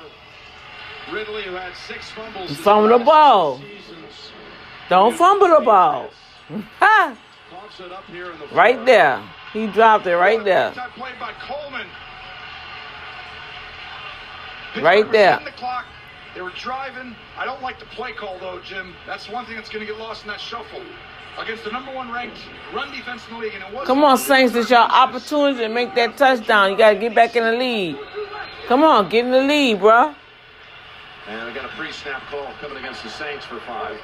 [1.12, 2.50] Ridley, who had six fumbles.
[2.50, 3.60] You fumble the ball.
[4.88, 6.10] Don't fumble the ball.
[6.80, 7.16] Ha!
[7.50, 8.03] Coughs it up here in the
[8.52, 9.22] Right there.
[9.52, 10.72] He dropped it right there.
[10.72, 11.86] That play by Coleman.
[14.82, 15.38] Right there.
[15.38, 15.84] hitting The clock.
[16.34, 17.14] They were driving.
[17.38, 18.94] I don't like the play call though, Jim.
[19.06, 20.82] That's one thing that's going to get lost in that shuffle
[21.38, 22.38] against the number one ranked
[22.72, 23.54] run defense in the league.
[23.54, 24.54] And it was Come on, Saints.
[24.54, 26.72] It's your opportunity to make that touchdown.
[26.72, 27.98] You gotta get back in the lead.
[28.66, 30.14] Come on, get in the lead, bro.
[31.28, 33.96] And we got a pre-snap call coming against the Saints for five.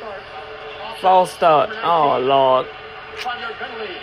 [1.01, 1.71] False start.
[1.83, 2.67] Oh Lord,
[3.19, 3.95] Five-yard penalty.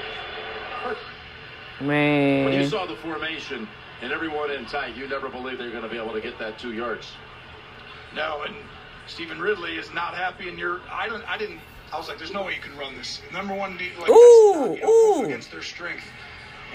[1.79, 3.67] When you saw the formation
[4.01, 6.39] and everyone in tight, you never believed they were going to be able to get
[6.39, 7.11] that two yards.
[8.15, 8.55] No, and
[9.07, 10.49] Stevan Ridley is not happy.
[10.49, 11.59] And you're, I don't, I didn't.
[11.93, 13.21] I was like, there's no way you can run this.
[13.31, 14.89] Number one, de- like, Ooh, not, you know,
[15.21, 15.25] ooh.
[15.25, 16.03] against their strength,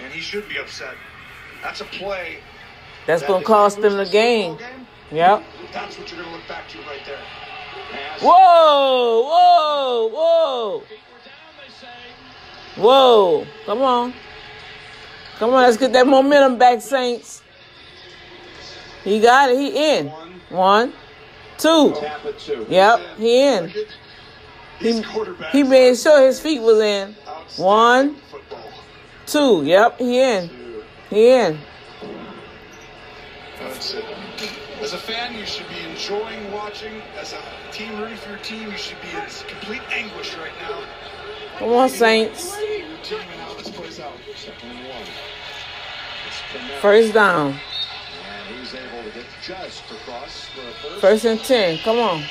[0.02, 0.94] and he should be upset.
[1.62, 2.38] That's a play.
[3.06, 4.52] That's that gonna cost them the game.
[4.52, 5.42] Bowl game, Yep.
[5.72, 7.18] That's what you're gonna look back to right there.
[8.20, 10.82] Whoa, whoa, whoa.
[12.76, 13.46] Whoa.
[13.66, 14.14] Come on.
[15.38, 17.42] Come on, let's get that momentum back, Saints.
[19.02, 19.58] He got it.
[19.58, 20.08] He in.
[20.50, 20.92] One,
[21.58, 21.94] two.
[22.68, 23.72] Yep, he in.
[24.78, 25.02] He,
[25.50, 27.16] he made sure his feet was in.
[27.56, 28.16] One,
[29.26, 29.64] two.
[29.64, 30.50] Yep, he in.
[31.10, 31.58] He in.
[34.80, 37.02] As a fan, you should be enjoying watching.
[37.18, 40.82] As a team rooting for your team, you should be in complete anguish right now.
[41.58, 42.56] Come on, Saints.
[46.80, 47.60] First down.
[51.00, 51.78] First and 10.
[51.78, 52.24] Come on.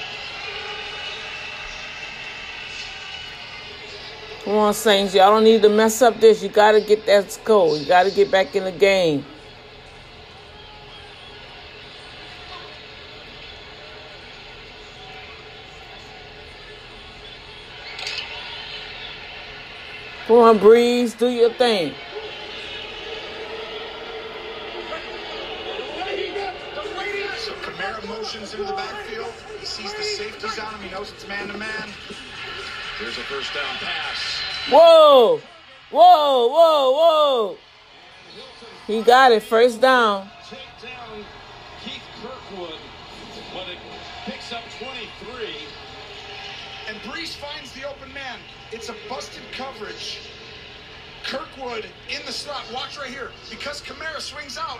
[4.43, 5.13] Come on, Saints.
[5.13, 6.41] Y'all don't need to mess up this.
[6.41, 7.77] You got to get that score.
[7.77, 9.25] You got to get back in the game.
[20.31, 21.17] Come on, Brees.
[21.17, 21.93] Do your thing.
[27.37, 29.33] So Kamara motions into the backfield.
[29.59, 30.83] He sees the safeties on him.
[30.83, 31.89] He knows it's man to man.
[32.97, 34.39] Here's a first down pass.
[34.69, 35.41] Whoa!
[35.89, 37.57] Whoa, whoa, whoa.
[38.87, 39.43] He got it.
[39.43, 40.29] First down.
[40.49, 41.25] Take down
[41.83, 42.79] Keith Kirkwood,
[43.53, 43.79] but it
[44.23, 45.67] picks up 23.
[46.87, 48.39] And Brees finds the open man.
[48.71, 50.19] It's a busted coverage.
[51.23, 52.63] Kirkwood in the slot.
[52.73, 53.31] Watch right here.
[53.49, 54.79] Because Kamara swings out,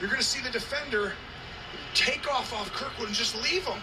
[0.00, 1.12] you're going to see the defender
[1.94, 3.80] take off off Kirkwood and just leave him.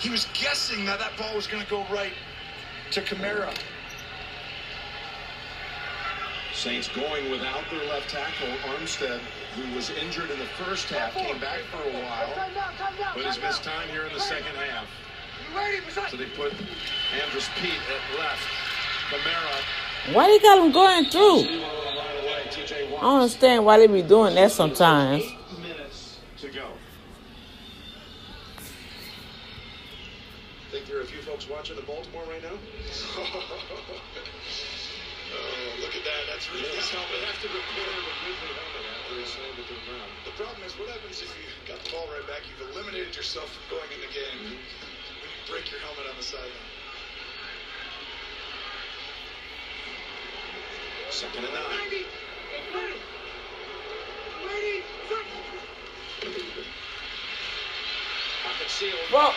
[0.00, 2.12] He was guessing that that ball was going to go right
[2.90, 3.54] to Kamara.
[6.52, 9.20] Saints going without their left tackle, Armstead,
[9.56, 12.32] who was injured in the first half, came back for a while,
[13.14, 14.86] but has missed time here in the second half.
[16.10, 16.52] So they put
[17.22, 18.63] Andrus Peat at left.
[19.18, 20.14] Kamara.
[20.14, 21.62] Why they got him going through?
[22.96, 25.24] I don't understand why they be doing that sometimes.
[25.60, 26.18] minutes.
[30.70, 32.58] Think there are a few folks watching the Baltimore right now?
[35.34, 36.22] Oh, look at that.
[36.30, 37.10] That's really his helmet.
[37.10, 40.10] They have to repair the Ridley helmet after he slammed it to the ground.
[40.30, 42.46] The problem is, what happens if you got the ball right back?
[42.46, 46.22] You've eliminated yourself from going in the game when you break your helmet on the
[46.22, 46.73] sideline.
[51.14, 51.62] Second and nine.
[58.42, 58.96] Pocket seal.
[59.12, 59.32] Well,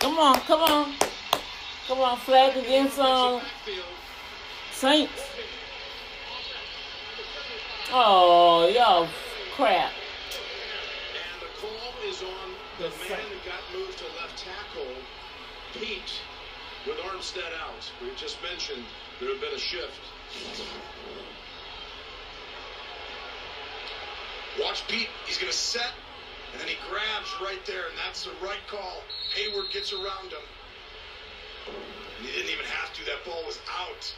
[0.00, 0.94] come on, come on.
[1.86, 3.40] Come on, flag against um,
[4.72, 5.22] Saints.
[7.92, 9.08] Oh, y'all
[9.54, 9.92] crap.
[11.14, 14.92] And the call is on the man that got moved to left tackle,
[15.74, 16.22] Peat,
[16.86, 17.90] with Armstead out.
[18.02, 18.84] we've just mentioned
[19.18, 20.00] there had been a shift.
[24.60, 25.08] Watch Peat.
[25.26, 25.92] He's going to set,
[26.52, 29.02] and then he grabs right there, and that's the right call.
[29.36, 30.42] Heyward gets around him.
[32.22, 33.04] He didn't even have to.
[33.04, 34.14] That ball was out.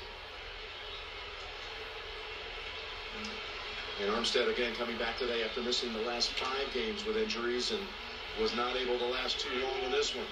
[4.01, 7.81] And Armstead again coming back today after missing the last five games with injuries and
[8.41, 10.27] was not able to last too long in this one.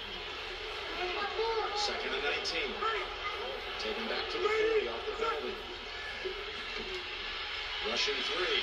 [1.77, 2.61] Second and 19.
[3.81, 5.57] Taken back to the 40 off the penalty.
[7.89, 8.61] Rushing three.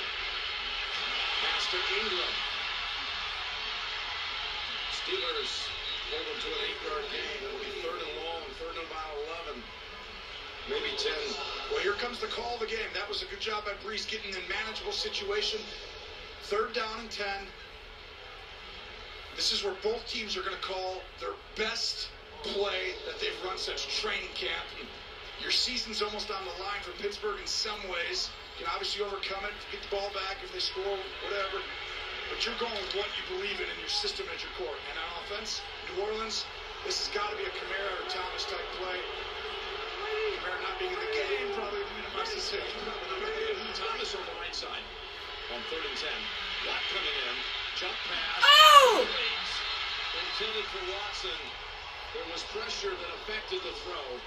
[1.42, 2.34] Pass to Ingram.
[4.94, 5.66] Steelers
[6.14, 7.38] hold them to an eight-yard gain.
[7.42, 9.10] It'll be third and long, third and about
[9.50, 9.62] 11.
[10.70, 11.10] Maybe 10.
[11.72, 12.86] Well, here comes the call of the game.
[12.94, 15.58] That was a good job by Brees getting in manageable situation.
[16.44, 17.26] Third down and 10.
[19.34, 22.10] This is where both teams are going to call their best
[22.42, 24.66] play that they've run such training camp.
[24.78, 24.88] And
[25.42, 28.30] your season's almost on the line for Pittsburgh in some ways.
[28.58, 31.62] You can obviously overcome it, get the ball back if they score, whatever.
[32.30, 34.74] But you're going with what you believe in in your system at your core.
[34.74, 36.44] And on offense, New Orleans,
[36.84, 38.98] this has got to be a Kamara or Thomas type play.
[40.42, 42.66] Kamara not being in the game probably minimizes it.
[43.78, 44.82] Thomas on the right side
[45.54, 46.10] on third and 10.
[46.66, 47.34] Watt coming in.
[47.78, 48.42] Jump pass.
[48.42, 49.06] Oh!
[50.18, 51.40] Intended for Watson.
[52.14, 54.20] There was pressure that affected the throw.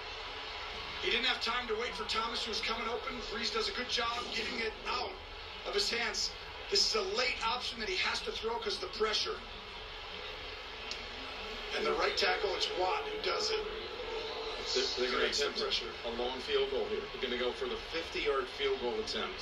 [1.02, 3.18] He didn't have time to wait for Thomas, who was coming open.
[3.34, 5.12] Brees does a good job getting it out
[5.68, 6.30] of his hands.
[6.70, 9.36] This is a late option that he has to throw because of the pressure.
[11.76, 13.60] And the right tackle, it's Watt who does it.
[14.76, 15.90] They're, they're going to attempt pressure.
[16.06, 17.00] a long field goal here.
[17.12, 19.42] They're going to go for the 50-yard field goal attempt.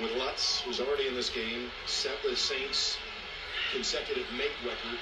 [0.00, 2.96] With Lutz, who's already in this game, set the Saints'
[3.72, 5.00] consecutive make record.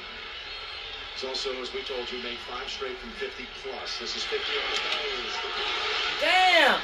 [1.15, 3.99] He's also, as we told you, made five straight from 50 plus.
[3.99, 6.25] This is 50 on the.
[6.25, 6.81] Damn.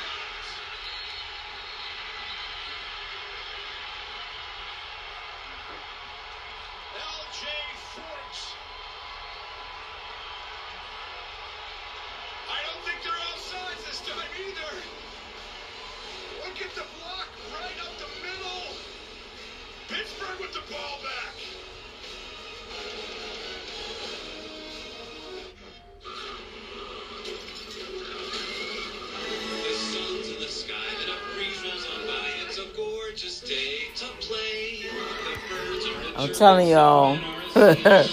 [36.37, 37.19] Telling y'all.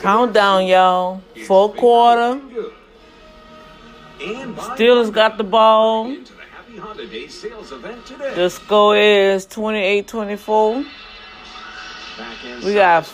[0.00, 1.22] Countdown, y'all.
[1.46, 2.40] Fourth quarter.
[4.18, 6.16] Steelers got the ball.
[8.34, 10.84] The score is 28 24.
[12.64, 13.06] We got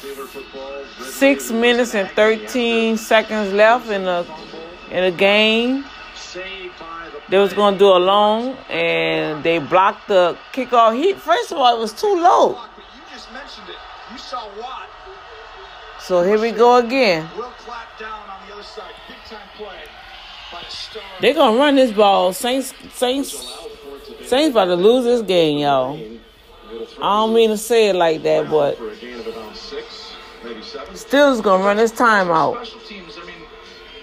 [1.00, 4.26] six minutes and 13 seconds left in the
[4.90, 5.84] in the game.
[7.30, 10.96] Saved by the They was gonna do a long, and they blocked the kickoff.
[10.96, 12.50] He first of all, it was too low.
[12.50, 12.56] You
[13.12, 13.76] just mentioned it.
[14.12, 14.88] You saw Watt.
[16.00, 17.28] So here we go again.
[17.36, 18.92] Will clap down on the other side.
[19.08, 19.76] Big time play
[20.52, 21.02] by the star.
[21.20, 22.32] They gonna run this ball.
[22.32, 23.58] Saints, Saints,
[24.24, 25.98] Saints about to lose this game, y'all.
[27.00, 30.14] I don't mean to say it like that, but For a gain of about six,
[30.44, 30.94] maybe seven.
[30.94, 32.66] Steelers gonna run this time out.
[32.66, 33.34] Special teams, I mean,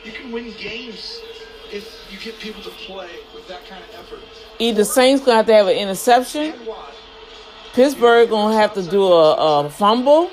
[0.03, 1.22] You can win games
[2.13, 4.19] you get people to play with that kind of effort.
[4.59, 6.53] Either Saints gonna have to have an interception,
[7.73, 10.29] Pittsburgh gonna have to do a, a fumble.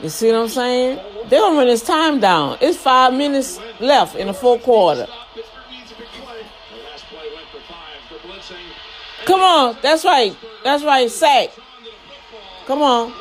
[0.00, 1.00] You see what I'm saying?
[1.28, 2.58] They're gonna run this time down.
[2.60, 5.06] It's five minutes left in the fourth quarter.
[9.26, 10.36] Come on, that's right.
[10.62, 11.50] That's right, sack.
[12.66, 13.12] Come on.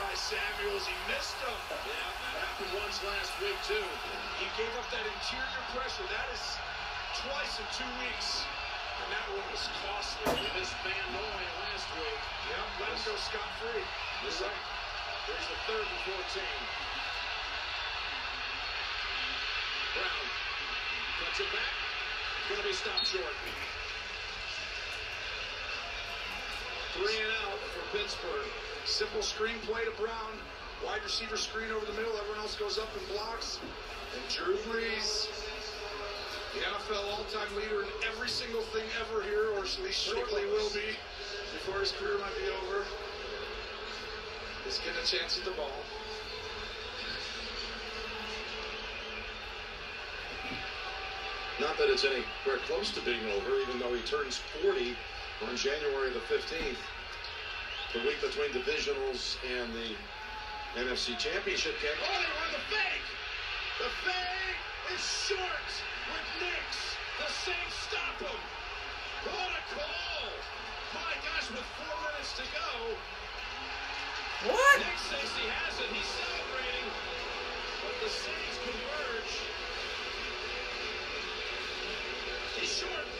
[0.00, 0.88] By Samuels.
[0.88, 1.58] He missed him.
[1.68, 3.84] Yeah, that happened once last week, too.
[4.40, 6.08] He gave up that interior pressure.
[6.08, 6.44] That is
[7.20, 8.48] twice in two weeks.
[9.04, 10.40] And that one was costly.
[10.40, 12.20] He missed Van Noy last week.
[12.48, 13.84] Yeah, let him go scot-free.
[14.24, 14.64] You're right.
[15.28, 16.16] There's the third and 14.
[20.00, 20.24] Brown
[21.20, 21.74] cuts it back.
[22.48, 23.36] Going to be stopped short.
[26.96, 28.69] Three and out for Pittsburgh.
[28.84, 30.32] Simple screen play to Brown.
[30.84, 32.12] Wide receiver screen over the middle.
[32.16, 33.60] Everyone else goes up and blocks.
[34.14, 35.28] And Drew Brees,
[36.54, 40.70] the NFL all-time leader in every single thing ever here, or at least shortly will
[40.70, 40.96] be
[41.52, 42.84] before his career might be over.
[44.66, 45.70] Is getting a chance at the ball.
[51.60, 54.96] Not that it's anywhere close to being over, even though he turns 40
[55.46, 56.76] on January the 15th.
[57.92, 59.90] The week between divisionals and the
[60.78, 61.98] NFC Championship game.
[61.98, 63.08] Oh, they run the fake!
[63.82, 64.62] The fake
[64.94, 65.66] is short
[66.06, 66.94] with Nix.
[67.18, 68.40] The Saints stop him.
[69.26, 70.30] What a call!
[70.94, 72.70] My gosh, with four minutes to go.
[74.54, 74.78] What?
[74.78, 75.90] Nick says he has it.
[75.90, 76.86] He's celebrating.
[77.82, 79.34] But the Saints converge.
[82.54, 83.19] He's short.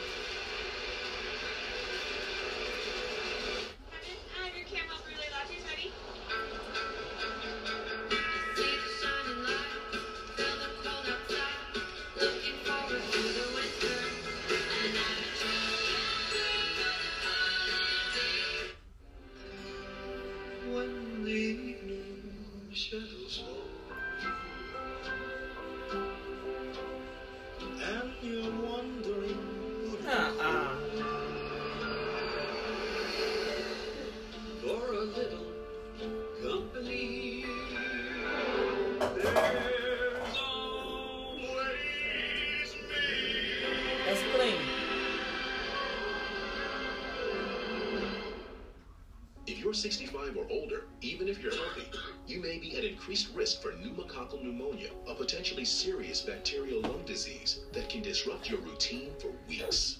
[52.27, 57.61] You may be at increased risk for pneumococcal pneumonia, a potentially serious bacterial lung disease
[57.73, 59.99] that can disrupt your routine for weeks.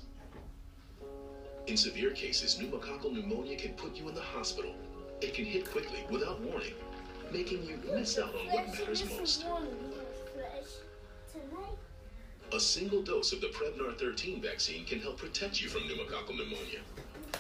[1.67, 4.75] In severe cases, pneumococcal pneumonia can put you in the hospital.
[5.21, 6.75] It can hit quickly without warning,
[7.33, 9.45] making you miss out on what matters most.
[12.53, 16.81] A single dose of the Prevnar 13 vaccine can help protect you from pneumococcal pneumonia.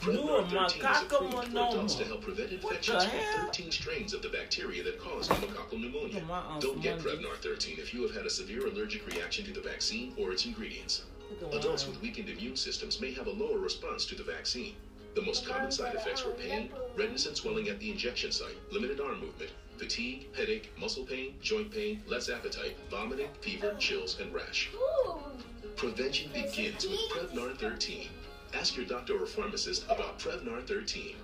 [0.01, 4.23] Prevnar 13 is Pneumococcal approved for adults to help prevent infections from 13 strains of
[4.23, 6.15] the bacteria that cause pneumococcal pneumonia.
[6.15, 9.45] Look my aunt's Don't get Prevnar 13 if you have had a severe allergic reaction
[9.45, 11.03] to the vaccine or its ingredients.
[11.53, 14.75] Adults with weakened immune systems may have a lower response to the vaccine.
[15.15, 19.01] The most common side effects were pain, redness and swelling at the injection site, limited
[19.01, 24.71] arm movement, fatigue, headache, muscle pain, joint pain, less appetite, vomiting, fever, chills, and rash.
[25.77, 28.09] Prevention begins with Prevnar 13.
[28.53, 31.17] Ask your doctor or pharmacist about Prevnar 13.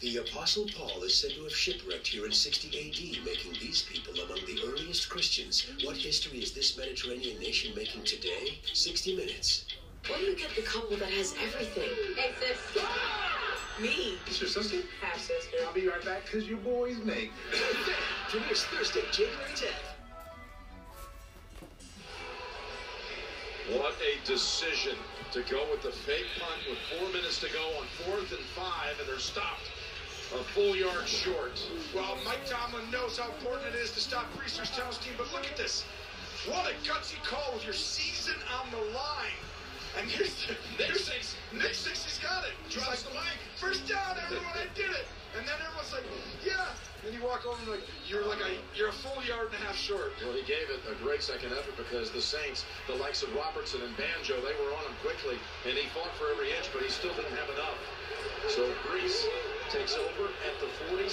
[0.00, 4.14] The Apostle Paul is said to have shipwrecked here in 60 AD, making these people
[4.20, 5.66] among the earliest Christians.
[5.82, 8.58] What history is this Mediterranean nation making today?
[8.72, 9.64] 60 Minutes.
[10.08, 11.90] What do you get the couple that has everything?
[12.14, 12.82] Hey, sis.
[13.80, 14.18] Me.
[14.26, 14.78] It's your sister?
[15.02, 15.56] Half sister.
[15.66, 17.32] I'll be right back because you boys make.
[18.28, 19.96] Premieres Thursday, January 10th.
[23.78, 24.94] What a decision
[25.32, 28.94] to go with the fake punt with four minutes to go on fourth and five,
[29.00, 29.70] and they're stopped
[30.34, 31.60] a full yard short.
[31.94, 35.46] Well, Mike Tomlin knows how important it is to stop Priesters Town's team, but look
[35.46, 35.84] at this.
[36.46, 39.38] What a gutsy call with your season on the line.
[39.96, 42.52] And here's the, Nick here's, thinks- Nick thinks he's got it.
[42.68, 43.36] He's Drops like, the mic.
[43.56, 45.08] First down, everyone, I did it.
[45.36, 46.04] And then everyone's like,
[46.44, 46.68] yeah.
[47.00, 49.60] And then you walk over and like you're like a you're a full yard and
[49.60, 50.16] a half short.
[50.24, 53.80] Well, he gave it a great second effort because the Saints, the likes of Robertson
[53.84, 55.36] and Banjo, they were on him quickly,
[55.68, 57.78] and he fought for every inch, but he still didn't have enough.
[58.48, 59.16] So Brees
[59.68, 61.12] takes over at the 46.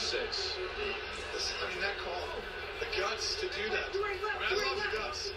[1.35, 2.23] This, I mean that call,
[2.79, 3.91] the guts to do that.
[3.91, 5.31] I mean, I love the guts.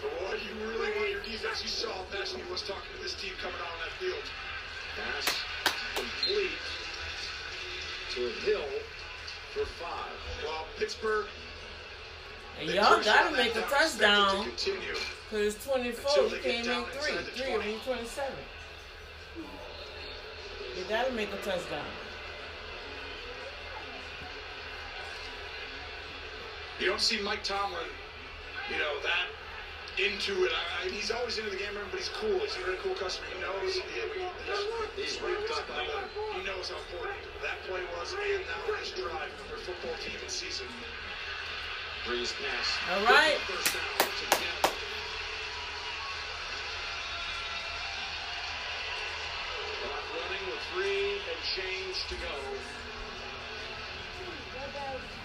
[0.00, 1.62] Boy, you really want your defense.
[1.62, 4.24] You saw how passionate he was talking to this team coming out on that field.
[4.96, 5.26] Pass
[5.94, 6.56] complete
[8.14, 8.64] to Hill
[9.52, 10.12] for five.
[10.44, 11.26] Well, Pittsburgh.
[12.60, 14.46] And y'all gotta make a touchdown.
[15.30, 16.24] Cause it's 24.
[16.24, 17.16] You can't make three.
[17.34, 18.32] Three, of mean 27.
[20.76, 21.84] You gotta make a touchdown.
[26.80, 27.84] You don't see Mike Tomlin,
[28.70, 29.26] you know, that
[29.98, 30.52] into it.
[30.52, 32.38] I, I, he's always into the game, but he's cool.
[32.38, 33.26] He's a very cool customer.
[33.34, 33.74] He knows.
[33.74, 34.62] He, he's,
[34.94, 36.06] he's ramped up on that.
[36.36, 40.18] He knows how important that play was, and now this drive for their football team
[40.20, 40.66] and season.
[42.06, 42.68] Brees pass.
[42.92, 43.36] All right.
[43.44, 44.72] First down to Canada.
[50.16, 52.34] Running with three and change to go.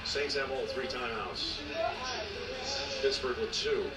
[0.03, 1.59] Saints have all three timeouts.
[3.01, 3.89] Pittsburgh with two.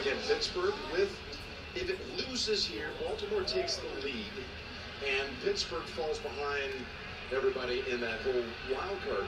[0.00, 1.10] Again, Pittsburgh with,
[1.74, 4.32] if it loses here, Baltimore takes the lead,
[5.06, 6.72] and Pittsburgh falls behind
[7.34, 9.26] everybody in that whole wild card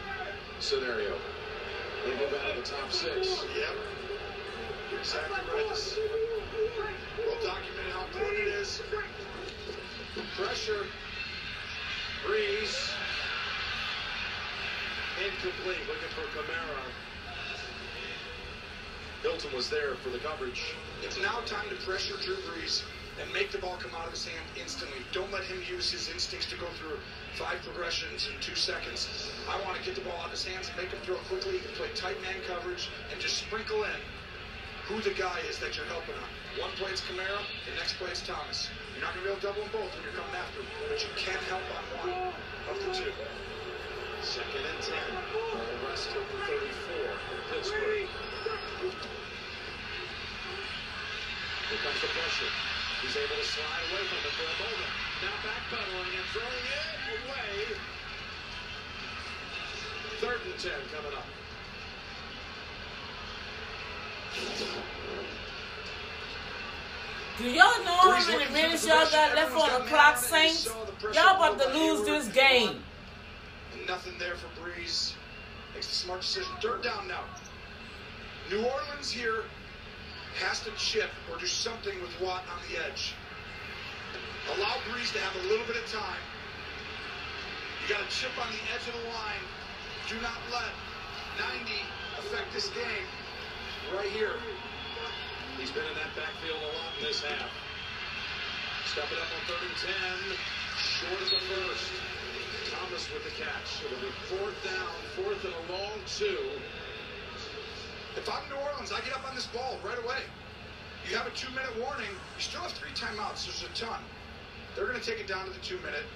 [0.60, 1.16] scenario.
[2.05, 3.44] They move out of the top six.
[3.56, 3.74] Yep.
[4.90, 5.68] You're exactly right.
[5.70, 5.98] This
[7.18, 8.80] well documented how important it is.
[10.36, 10.86] Pressure.
[12.24, 12.93] Brees.
[15.24, 15.82] Incomplete.
[15.88, 16.84] Looking for Kamara.
[19.22, 20.74] Hilton was there for the coverage.
[21.02, 22.82] It's now time to pressure Drew Brees
[23.20, 24.98] and make the ball come out of his hand instantly.
[25.12, 27.01] Don't let him use his instincts to go through
[27.34, 29.09] five progressions in two seconds.
[29.48, 31.60] I want to get the ball out of his hands, and make him throw quickly,
[31.80, 34.01] play tight man coverage, and just sprinkle in
[34.88, 36.30] who the guy is that you're helping on.
[36.60, 38.68] One play it's Kamara, the next play it's Thomas.
[38.94, 40.70] You're not going to be able to double them both when you're coming after them,
[40.88, 42.12] but you can help on one
[42.70, 43.12] of the two.
[44.22, 45.09] Second and ten.
[45.32, 48.26] Ball rest of the 34 for Pittsburgh.
[48.77, 48.93] Here
[51.82, 52.53] comes the pressure.
[53.03, 54.93] He's able to slide away from it for a moment.
[55.23, 56.89] Now backpedaling and throwing it
[57.24, 57.77] away.
[60.20, 61.24] Third and ten coming up.
[67.39, 70.66] Do y'all know how many minutes y'all got left on the clock, Saints?
[71.12, 72.82] Y'all about to lose this game.
[73.86, 75.15] Nothing there for Brees.
[75.74, 76.51] Makes the smart decision.
[76.62, 77.24] Third down now.
[78.51, 79.43] New Orleans here
[80.39, 83.14] has to chip or do something with Watt on the edge.
[84.55, 86.23] Allow Brees to have a little bit of time.
[87.82, 89.43] You got to chip on the edge of the line.
[90.06, 90.70] Do not let
[91.59, 91.74] 90
[92.23, 93.06] affect this game.
[93.90, 94.39] Right here.
[95.59, 97.51] He's been in that backfield a lot in this half.
[98.86, 100.16] Step it up on third and ten.
[100.78, 101.90] Short of the first.
[102.70, 103.82] Thomas with the catch.
[103.82, 106.39] It'll be fourth down, fourth and a long two.
[108.16, 110.24] If I'm New Orleans, I get up on this ball right away.
[111.09, 112.09] You have a two-minute warning.
[112.09, 113.44] You still have three timeouts.
[113.44, 114.01] There's a ton.
[114.74, 116.09] They're going to take it down to the two-minute.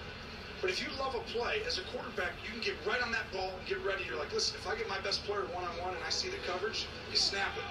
[0.60, 3.28] But if you love a play, as a quarterback, you can get right on that
[3.32, 4.04] ball and get ready.
[4.08, 6.88] You're like, listen, if I get my best player one-on-one and I see the coverage,
[7.10, 7.64] you snap it.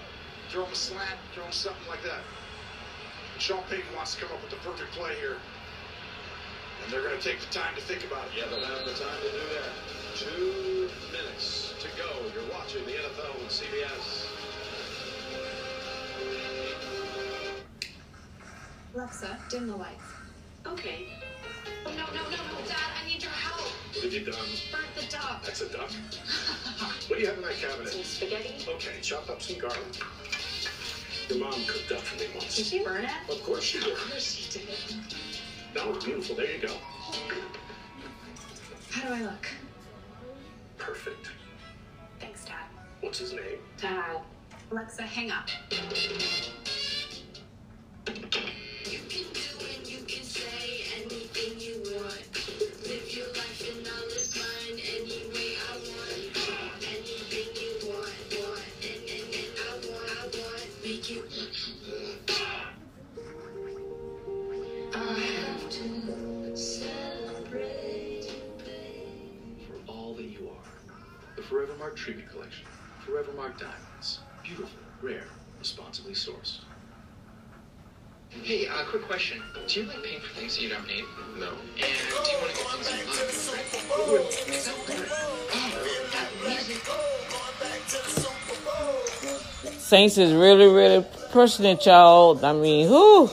[0.50, 2.22] Throw him a slant, throw him something like that.
[3.34, 5.38] And Sean Payton wants to come up with the perfect play here.
[6.84, 8.38] And they're going to take the time to think about it.
[8.38, 9.99] Yeah, they'll have the time to do that.
[10.16, 12.10] Two minutes to go.
[12.34, 14.26] You're watching the NFL with CBS.
[18.96, 20.04] Alexa, dim the lights.
[20.66, 21.08] Okay.
[21.86, 23.62] Oh, no, no, no, no, Dad, I need your help.
[23.94, 24.36] What have you done?
[24.72, 25.44] Burnt the duck.
[25.44, 25.92] That's a duck.
[27.08, 27.90] What do you have in that cabinet?
[27.90, 28.66] Some spaghetti.
[28.68, 29.80] Okay, chop up some garlic.
[31.30, 32.56] Your mom cooked up for me once.
[32.56, 33.12] Did she burn it?
[33.30, 33.94] Of course she did.
[33.94, 34.68] Of course she did.
[35.76, 36.36] That was beautiful.
[36.36, 36.74] There you go.
[38.90, 39.48] How do I look?
[40.80, 41.30] Perfect.
[42.20, 42.66] Thanks, Dad.
[43.02, 43.60] What's his name?
[43.80, 44.22] Dad.
[44.72, 45.48] Alexa, hang up.
[71.90, 72.68] art tribute collection.
[73.04, 74.20] Forever marked diamonds.
[74.44, 75.26] Beautiful, rare,
[75.58, 76.60] responsibly sourced.
[78.30, 79.42] Hey, uh, quick question.
[79.68, 81.04] Do you like paying for things that you don't need?
[81.40, 81.50] No.
[81.50, 83.08] And do you want to get things you
[89.66, 89.80] love?
[89.80, 92.46] Saints is really, really pushing it, y'all.
[92.46, 93.32] I mean, whoo.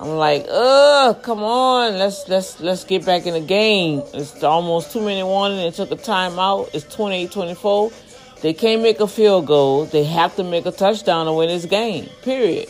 [0.00, 4.02] I'm like, uh, come on, let's let's let's get back in the game.
[4.14, 5.58] It's almost two minute warning.
[5.58, 6.70] They took a timeout.
[6.72, 8.40] It's 28-24.
[8.40, 9.86] They can't make a field goal.
[9.86, 12.08] They have to make a touchdown to win this game.
[12.22, 12.68] Period.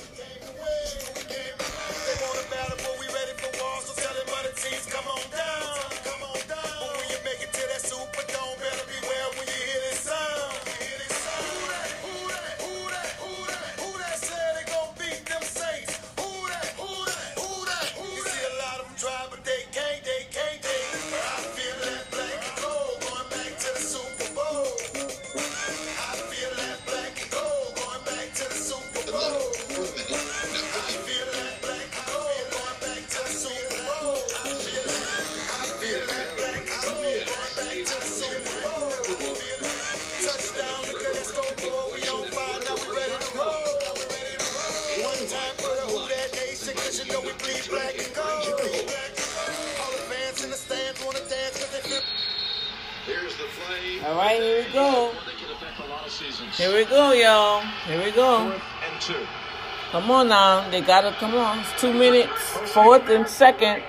[60.09, 60.71] Come on now.
[60.71, 61.59] They gotta come on.
[61.59, 62.33] It's two minutes.
[62.73, 63.83] Fourth and second.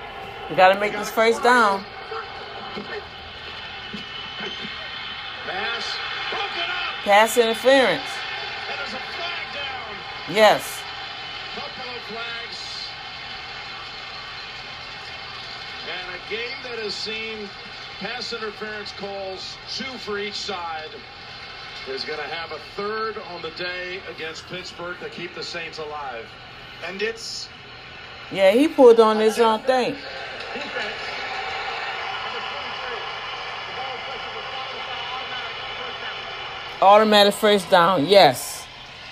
[0.49, 1.85] We gotta make this first down.
[5.45, 5.95] Pass.
[7.05, 8.03] Pass interference.
[8.67, 10.35] And there's a flag down.
[10.35, 10.81] Yes.
[11.55, 12.89] Couple of flags.
[15.87, 17.47] And a game that has seen
[18.01, 20.89] pass interference calls, two for each side,
[21.89, 25.79] is going to have a third on the day against Pittsburgh to keep the Saints
[25.79, 26.25] alive.
[26.87, 27.49] And it's
[28.31, 29.95] Yeah, he pulled on his own thing.
[36.81, 38.05] Automatic first down.
[38.05, 38.65] Yes.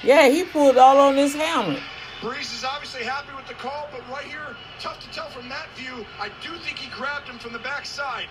[0.03, 1.81] Yeah, he pulled all on his helmet.
[2.21, 5.67] Brees is obviously happy with the call, but right here, tough to tell from that
[5.75, 6.05] view.
[6.19, 8.27] I do think he grabbed him from the backside.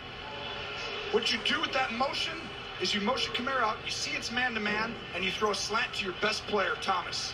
[1.10, 2.34] What you do with that motion
[2.80, 5.54] is you motion Kamara out, you see it's man to man, and you throw a
[5.54, 7.32] slant to your best player, Thomas.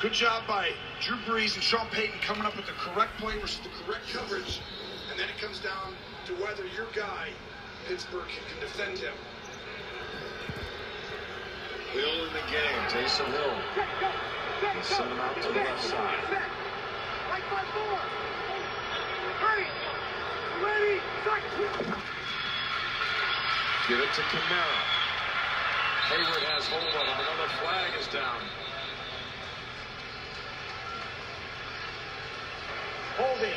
[0.00, 0.70] Good job by
[1.00, 4.60] Drew Brees and Sean Payton coming up with the correct play versus the correct coverage.
[5.10, 5.94] And then it comes down
[6.26, 7.28] to whether your guy,
[7.86, 9.14] Pittsburgh, can defend him.
[11.92, 12.82] Hill in the game.
[12.88, 14.74] Taysom Hill.
[14.76, 16.48] He's sending out to the left side.
[23.88, 24.78] Give it to Kamara.
[26.06, 27.18] Heyward has hold of him.
[27.18, 28.38] Another flag is down.
[33.16, 33.50] Holding.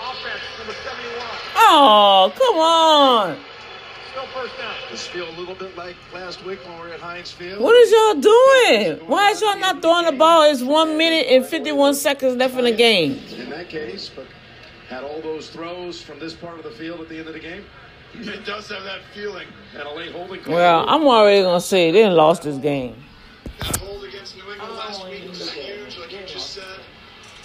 [0.00, 1.26] Offense, number 71.
[1.56, 3.38] Oh, come on.
[4.10, 4.74] Still first down.
[4.90, 7.62] This feel a little bit like last week when we were at Heinz Field.
[7.62, 9.08] What is y'all doing?
[9.08, 10.50] Why is y'all not throwing the ball?
[10.50, 13.20] It's one minute and 51 seconds left in the game.
[13.38, 14.26] In that case, but
[14.90, 17.40] had all those throws from this part of the field at the end of the
[17.40, 17.64] game.
[18.14, 19.46] It does have that feeling.
[19.74, 20.54] And a late holding call.
[20.54, 22.96] Well, I'm already going to say they done lost this game.
[23.58, 26.80] That hold against New England last oh, week was huge, like you just said.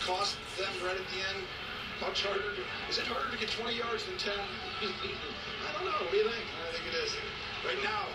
[0.02, 1.46] Cost them right at the end.
[2.02, 2.42] Much harder.
[2.42, 4.34] To, is it harder to get 20 yards than 10?
[4.34, 5.96] I don't know.
[6.02, 6.46] What do you think?
[6.68, 7.16] I think it is.
[7.66, 8.10] Right now,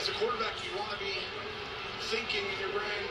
[0.00, 1.14] as a quarterback, you want to be
[2.08, 3.04] thinking in your brain,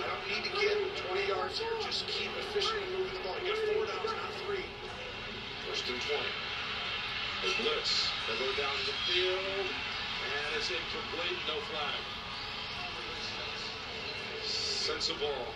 [0.00, 0.76] I don't need to get
[1.08, 1.72] 20 yards here.
[1.82, 3.36] Just keep efficiently moving the ball.
[3.44, 4.64] You got four downs, not three.
[5.68, 6.47] First and 20.
[7.42, 8.10] The blitz.
[8.26, 9.66] They go down the field.
[10.28, 11.38] And it's incomplete.
[11.46, 12.02] No flag.
[14.44, 15.46] Sensabaugh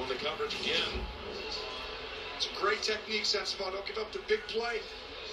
[0.00, 1.06] on the coverage again.
[2.36, 3.72] It's a great technique, Sensabaugh.
[3.72, 4.80] Don't give up the big play.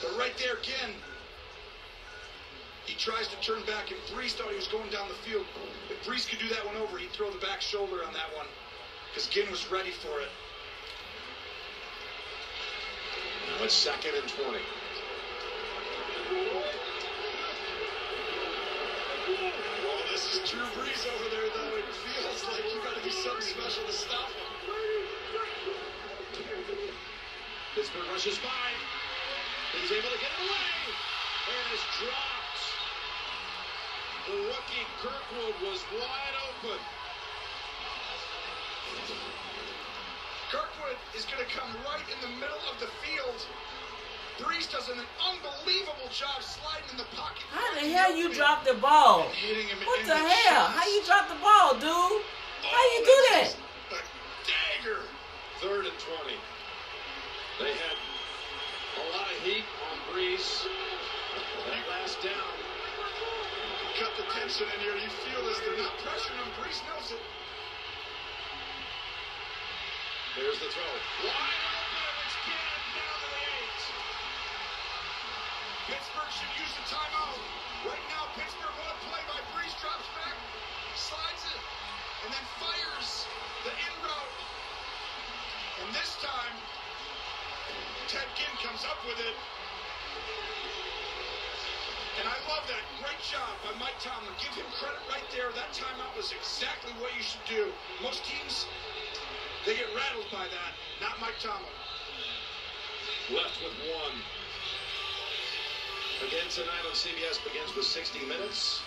[0.01, 0.93] But right there again,
[2.85, 5.45] he tries to turn back, and Brees thought he was going down the field.
[5.89, 8.47] If Brees could do that one over, he'd throw the back shoulder on that one
[9.09, 10.29] because Ginn was ready for it.
[13.57, 14.59] Now it's second and 20.
[16.31, 16.35] Oh,
[20.11, 21.73] this is Drew Brees over there, though.
[21.73, 24.45] It feels like you got to do something special to stop him.
[27.73, 28.69] Pittsburgh rushes by.
[29.81, 30.93] He's able to get it away.
[31.49, 32.61] And is dropped.
[34.29, 36.77] The rookie Kirkwood was wide open.
[40.51, 43.47] Kirkwood is going to come right in the middle of the field.
[44.39, 47.43] Brees does an unbelievable job sliding in the pocket.
[47.51, 49.27] How the hell you drop the ball?
[49.27, 50.71] And hitting him What in the hell?
[50.71, 52.23] How you drop the ball, dude?
[52.63, 53.51] How you do that?
[53.91, 53.99] A
[54.47, 55.03] dagger.
[55.59, 56.39] Third and 20.
[57.59, 60.63] They had a lot of heat on Brees.
[61.67, 62.51] That last down.
[63.99, 64.95] Cut the tension in here.
[64.95, 65.59] You feel this.
[65.67, 66.47] They're not pressuring him.
[66.55, 67.23] Brees knows it.
[70.39, 71.27] There's the throw.
[71.27, 71.78] Wide
[75.89, 77.41] Pittsburgh should use the timeout.
[77.81, 80.37] Right now, Pittsburgh on a play by Brees drops back,
[80.93, 81.63] slides it,
[82.21, 83.25] and then fires
[83.65, 84.35] the in route.
[85.81, 86.53] And this time,
[88.05, 89.33] Ted Ginn comes up with it.
[92.21, 92.85] And I love that.
[93.01, 94.37] Great job by Mike Tomlin.
[94.37, 95.49] Give him credit right there.
[95.57, 97.73] That timeout was exactly what you should do.
[98.05, 98.69] Most teams,
[99.65, 100.71] they get rattled by that.
[101.01, 101.73] Not Mike Tomlin.
[103.33, 104.38] Left with one.
[106.19, 108.83] Again tonight on CBS begins with 60 Minutes.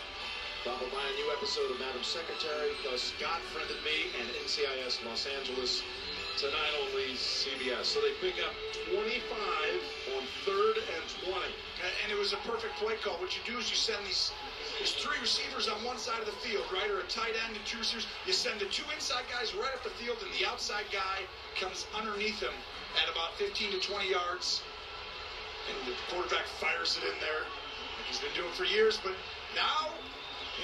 [0.68, 5.24] Followed by a new episode of Madam Secretary, plus God Friended Me and NCIS Los
[5.24, 5.80] Angeles.
[6.36, 7.88] Tonight only CBS.
[7.88, 8.52] So they pick up
[8.92, 9.16] 25
[10.12, 11.40] on third and 20.
[12.04, 13.16] And it was a perfect play call.
[13.16, 14.30] What you do is you send these
[14.76, 16.90] there's three receivers on one side of the field, right?
[16.90, 18.06] Or a tight end and two receivers.
[18.26, 21.24] You send the two inside guys right up the field, and the outside guy
[21.56, 22.52] comes underneath him
[23.00, 24.60] at about 15 to 20 yards.
[25.70, 28.98] And the quarterback fires it in there, like he's been doing for years.
[29.02, 29.14] But
[29.55, 29.94] now,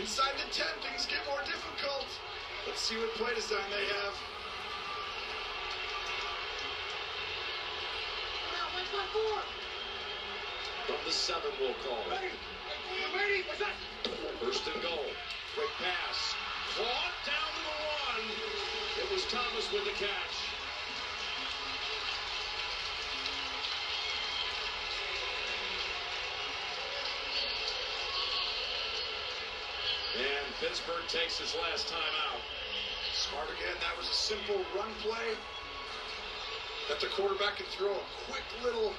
[0.00, 2.06] inside the 10, things get more difficult.
[2.66, 4.14] Let's see what play design they have.
[10.88, 12.00] From the seven, we'll call.
[12.08, 12.32] it.
[13.14, 13.44] Ready.
[13.44, 13.44] Ready.
[14.40, 15.04] First and goal.
[15.54, 16.34] Quick pass.
[16.76, 17.76] Caught down to the
[18.08, 18.24] one.
[18.96, 20.36] It was Thomas with the catch.
[30.16, 32.40] And Pittsburgh takes his last time out.
[33.14, 33.76] Smart again.
[33.78, 35.38] That was a simple run play
[36.88, 38.92] that the quarterback can throw a quick little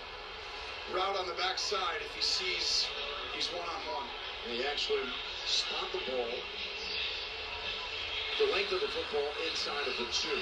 [0.93, 2.87] route on the backside if he sees
[3.35, 4.07] he's one on one.
[4.47, 5.03] And he actually
[5.45, 6.31] spot the ball.
[8.39, 10.39] The length of the football inside of the two.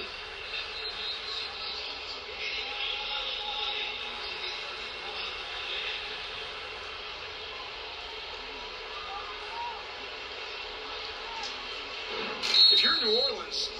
[12.77, 13.71] If you're in New Orleans,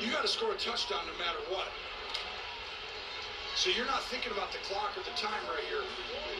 [0.00, 1.68] you got to score a touchdown no matter what.
[3.56, 5.84] So you're not thinking about the clock or the time right here.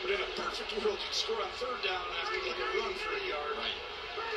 [0.05, 2.69] But in a perfect world, you'd score on third down and have to like a
[2.81, 3.53] run for a yard.
[3.57, 3.79] Right.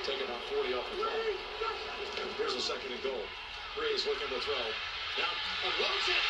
[0.09, 1.21] Take about 40 off the clock.
[2.41, 3.25] Here's a second and goal.
[3.77, 4.65] Brees looking to throw.
[5.21, 5.37] Down,
[5.69, 6.25] unloads it.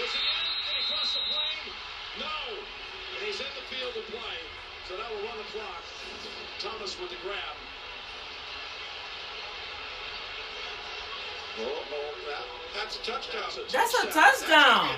[0.00, 0.46] Was he in?
[0.68, 1.68] Did he cross the plane?
[2.20, 2.36] No.
[2.56, 4.36] And he's in the field to play.
[4.88, 5.84] So that will run the clock.
[6.60, 7.36] Thomas with the grab.
[7.36, 7.76] Oh,
[11.36, 11.47] oh, that,
[12.74, 13.42] that's a touchdown.
[13.72, 14.88] That's a touchdown.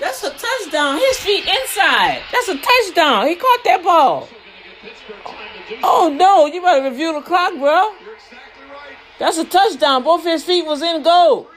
[0.00, 0.98] That's a touchdown.
[0.98, 2.22] His feet inside.
[2.32, 3.26] That's a touchdown.
[3.26, 4.28] He caught that ball.
[5.82, 7.94] Oh no, you better review the clock, bro.
[9.18, 10.02] That's a touchdown.
[10.02, 11.48] Both his feet was in goal.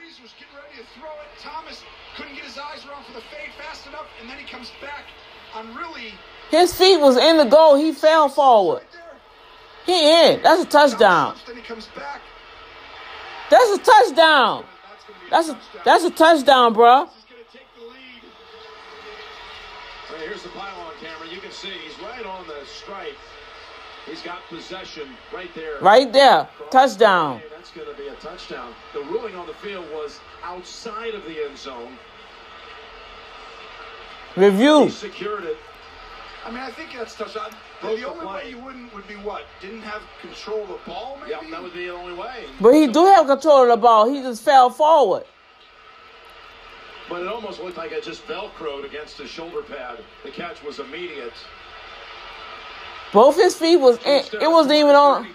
[6.50, 7.76] His feet was in the goal.
[7.76, 8.82] He fell forward.
[9.84, 10.42] He in.
[10.42, 11.36] That's a touchdown.
[11.46, 12.20] Then he comes back.
[13.50, 14.64] That's a touchdown.
[15.30, 17.04] That's a that's a touchdown, bro.
[17.04, 17.10] Right,
[20.20, 21.28] here's the pylon camera.
[21.32, 23.16] You can see he's right on the stripe.
[24.06, 25.80] He's got possession right there.
[25.80, 26.48] Right there.
[26.70, 27.42] Touchdown.
[27.50, 28.72] That's going to be a touchdown.
[28.94, 31.98] The ruling on the field was outside of the end zone.
[34.36, 34.84] Review.
[34.84, 35.56] He secured it.
[36.44, 37.50] I mean, I think that's touchdown.
[37.90, 38.34] The, the the only play.
[38.44, 39.44] way you wouldn't would be what?
[39.60, 41.30] Didn't have control of the ball, maybe?
[41.32, 42.44] Yep, that would be the only way.
[42.60, 44.08] But he do have control of the ball.
[44.12, 45.24] He just fell forward.
[47.08, 49.98] But it almost looked like it just velcroed against his shoulder pad.
[50.24, 51.32] The catch was immediate.
[53.12, 54.24] Both his feet was in.
[54.40, 55.26] It wasn't even on.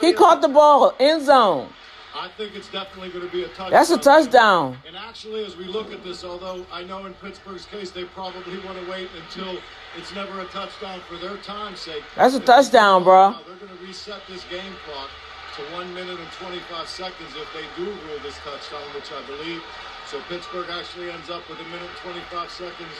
[0.00, 1.68] He caught the ball end zone.
[2.14, 3.70] I think it's definitely going to be a touchdown.
[3.70, 4.76] That's a touchdown.
[4.86, 8.58] And actually, as we look at this, although I know in Pittsburgh's case they probably
[8.60, 9.58] want to wait until
[9.96, 12.02] it's never a touchdown for their time's sake.
[12.16, 13.34] That's a touchdown, bro.
[13.46, 15.10] They're going to reset this game clock
[15.56, 19.62] to one minute and 25 seconds if they do rule this touchdown, which I believe.
[20.06, 22.96] So Pittsburgh actually ends up with a minute and 25 seconds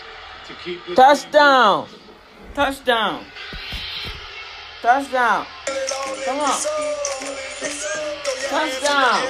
[0.47, 1.89] to keep this Touchdown.
[2.55, 3.25] Touchdown.
[4.83, 5.47] Touchdown.
[6.25, 6.61] Come on.
[8.49, 9.23] Touchdown.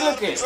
[0.00, 0.36] looking.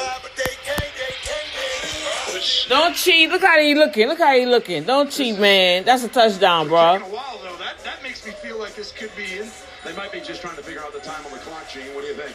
[2.68, 3.30] Don't cheat.
[3.30, 4.08] Look how he looking.
[4.08, 4.84] Look how he looking.
[4.84, 5.84] Don't cheat, man.
[5.84, 6.98] That's a touchdown, bro.
[6.98, 9.48] That, that makes me feel like this could be in.
[9.84, 11.94] They might be just trying to figure out the time on the clock, Gene.
[11.94, 12.34] What do you think?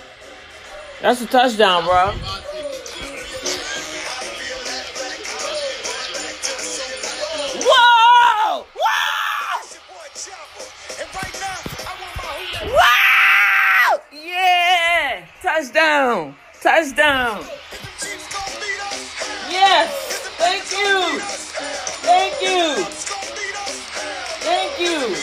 [1.01, 2.13] That's a touchdown, bro.
[7.61, 8.65] Whoa!
[12.65, 14.01] Whoa!
[14.11, 15.25] Yeah!
[15.41, 16.35] Touchdown!
[16.61, 17.45] Touchdown.
[19.49, 20.09] Yes.
[20.37, 21.19] Thank you.
[22.03, 22.83] Thank you.
[24.43, 25.15] Thank you.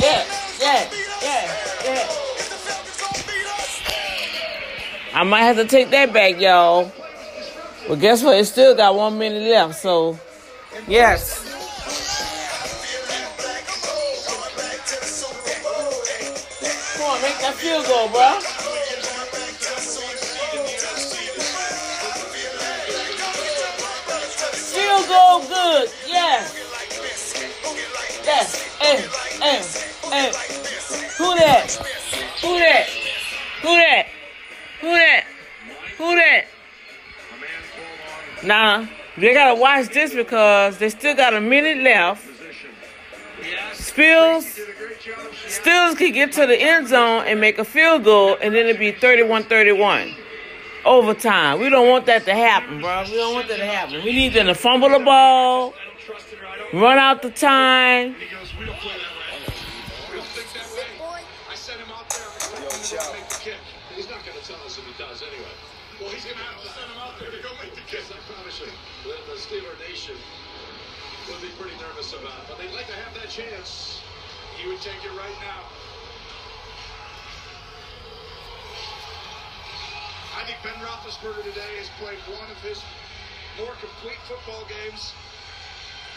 [0.00, 0.24] Yeah,
[0.60, 0.90] yeah,
[1.22, 1.44] yeah,
[1.84, 2.06] yeah.
[5.14, 6.92] I might have to take that back, y'all.
[7.88, 8.36] But guess what?
[8.38, 10.18] It still got one minute left, so
[10.86, 11.37] yes.
[17.58, 18.38] Field goal, bro.
[24.70, 25.90] Field goal good.
[26.06, 26.54] Yes.
[28.24, 28.62] Yes.
[28.78, 28.98] Hey,
[29.42, 29.58] hey,
[30.12, 30.32] hey.
[31.18, 31.70] Who that?
[32.42, 32.86] Who that?
[33.62, 34.06] Who that?
[34.80, 35.24] Who that?
[35.96, 36.44] Who that?
[38.44, 38.86] Nah,
[39.16, 42.37] they gotta watch this because they still got a minute left.
[43.98, 44.46] Spills,
[45.48, 48.78] Stills could get to the end zone and make a field goal, and then it'd
[48.78, 50.14] be 31-31.
[50.84, 51.58] Overtime.
[51.58, 53.02] We don't want that to happen, bro.
[53.10, 54.04] We don't want that to happen.
[54.04, 55.74] We need them to fumble the ball,
[56.72, 58.14] run out the time.
[58.14, 58.38] He's
[64.08, 65.50] not going to tell us if he does anyway.
[66.00, 67.42] Well, he's going to have to send him out there to the
[67.90, 68.04] kick.
[68.06, 68.70] I promise you.
[69.02, 70.14] The, Steeler Nation
[71.28, 72.46] would be pretty nervous about.
[72.48, 73.87] But they'd like to have that chance.
[74.58, 75.62] He would take it right now.
[80.34, 82.82] I think Ben Roethlisberger today has played one of his
[83.54, 85.14] more complete football games.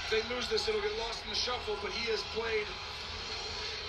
[0.05, 2.65] If they lose this, it'll get lost in the shuffle, but he has played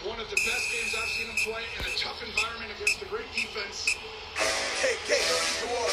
[0.05, 3.09] one of the best games I've seen him play in a tough environment against a
[3.09, 3.97] great defense.
[5.65, 5.89] Come on,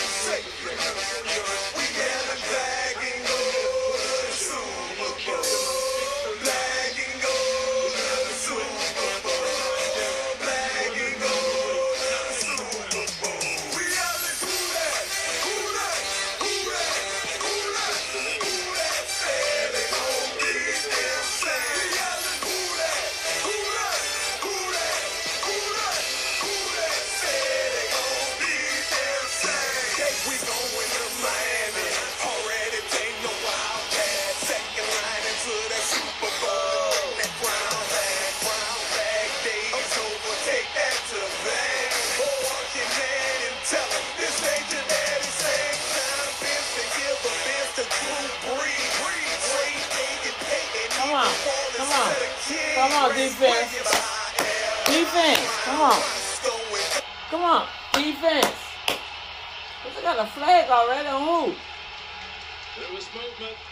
[51.78, 52.14] come on,
[52.76, 53.72] come on, defense.
[54.86, 56.02] Defense, come on.
[57.30, 58.56] Come on, defense.
[59.96, 61.56] They got a flag already on who?
[62.80, 63.69] There was movement.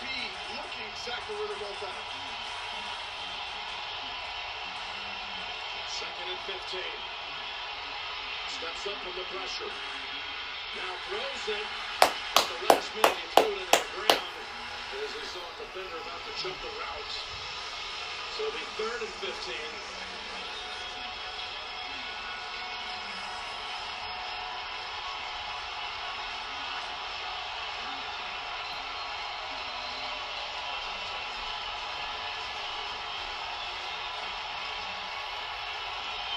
[0.00, 0.16] Be
[0.56, 2.04] looking exactly where they're both at.
[5.92, 6.80] Second and 15.
[8.56, 9.72] Steps up from the pressure.
[10.78, 11.66] Now throws it.
[12.02, 14.32] At the last minute, he threw it into the ground
[15.02, 17.14] as he saw a defender about to jump the route.
[18.36, 19.54] So it'll be third and 15.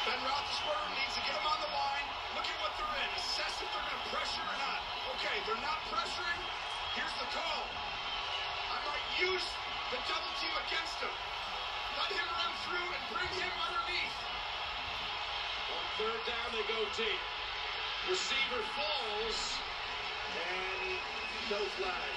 [0.06, 2.08] Ben Roethlisberger needs to get them on the line.
[2.38, 3.10] Look at what they're in.
[3.18, 4.80] Assess if they're going to pressure or not.
[5.18, 6.42] Okay, they're not pressuring.
[6.94, 7.66] Here's the call.
[7.66, 9.46] I might use
[9.90, 11.16] the double team against him.
[11.98, 14.18] Let him run through and bring him underneath.
[15.74, 17.22] On third down, they go deep.
[18.06, 19.38] Receiver falls,
[20.38, 21.02] and
[21.50, 22.12] no flag.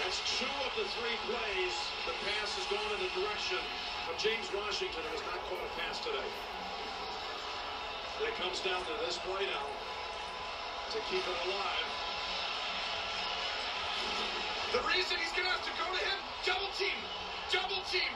[0.00, 1.76] That's two of the three plays.
[2.08, 3.60] The pass has gone in the direction
[4.08, 6.30] of James Washington, who has not caught a pass today.
[8.16, 9.68] It comes down to this play now
[10.88, 11.88] to keep it alive.
[14.72, 16.18] The reason he's going to have to go to him,
[16.48, 16.96] double team,
[17.52, 18.08] double team.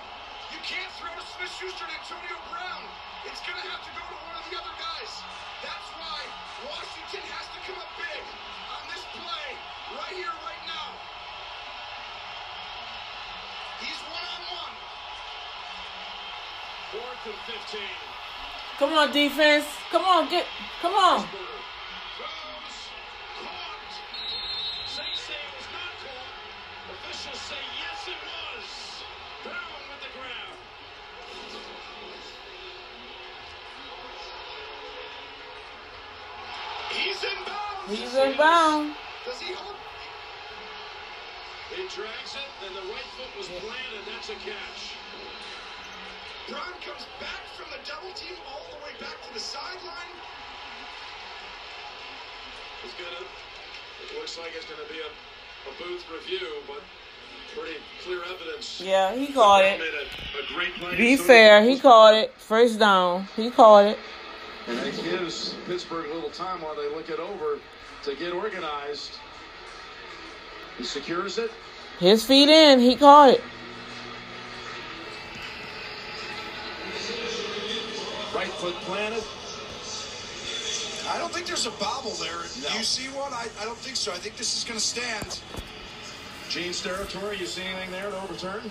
[0.56, 2.80] You can't throw to Smith Schuster and Antonio Brown.
[3.28, 5.12] It's going to have to go to one of the other guys.
[5.60, 6.18] That's why
[6.64, 8.24] Washington has to come up big
[8.72, 9.48] on this play
[10.00, 10.88] right here, right now.
[13.84, 14.74] He's one on one.
[16.88, 18.29] Fourth and 15.
[18.80, 19.66] Come on, defense.
[19.90, 20.46] Come on, get.
[20.80, 21.20] Come on.
[24.86, 26.32] Saints say it was not called.
[26.88, 29.04] Officials say yes, it was.
[29.44, 30.56] Brown with the grab.
[36.96, 38.00] He's in bounds.
[38.00, 38.96] He's in bound.
[39.26, 39.76] Does he hold?
[41.76, 44.08] He drags it, and the right foot was planted.
[44.08, 44.99] That's a catch.
[46.48, 50.14] Brown comes back from the double team all the way back to the sideline.
[52.84, 53.26] It's gonna.
[54.06, 55.10] It looks like it's gonna be a,
[55.68, 56.82] a booth review, but
[57.54, 58.80] pretty clear evidence.
[58.80, 59.80] Yeah, he called it.
[59.80, 60.96] A, a great play.
[60.96, 61.62] Be fair.
[61.62, 62.32] He called it.
[62.38, 63.28] First down.
[63.36, 63.98] He called it.
[64.68, 67.58] And it gives Pittsburgh a little time while they look it over
[68.04, 69.18] to get organized.
[70.78, 71.50] He secures it.
[71.98, 72.78] His feet in.
[72.78, 73.42] He caught it.
[78.40, 79.22] Right foot planted.
[81.12, 82.40] I don't think there's a bobble there.
[82.56, 83.34] Do you see one?
[83.34, 84.12] I, I don't think so.
[84.12, 85.40] I think this is going to stand.
[86.48, 87.36] Gene's territory.
[87.36, 88.62] You see anything there to overturn?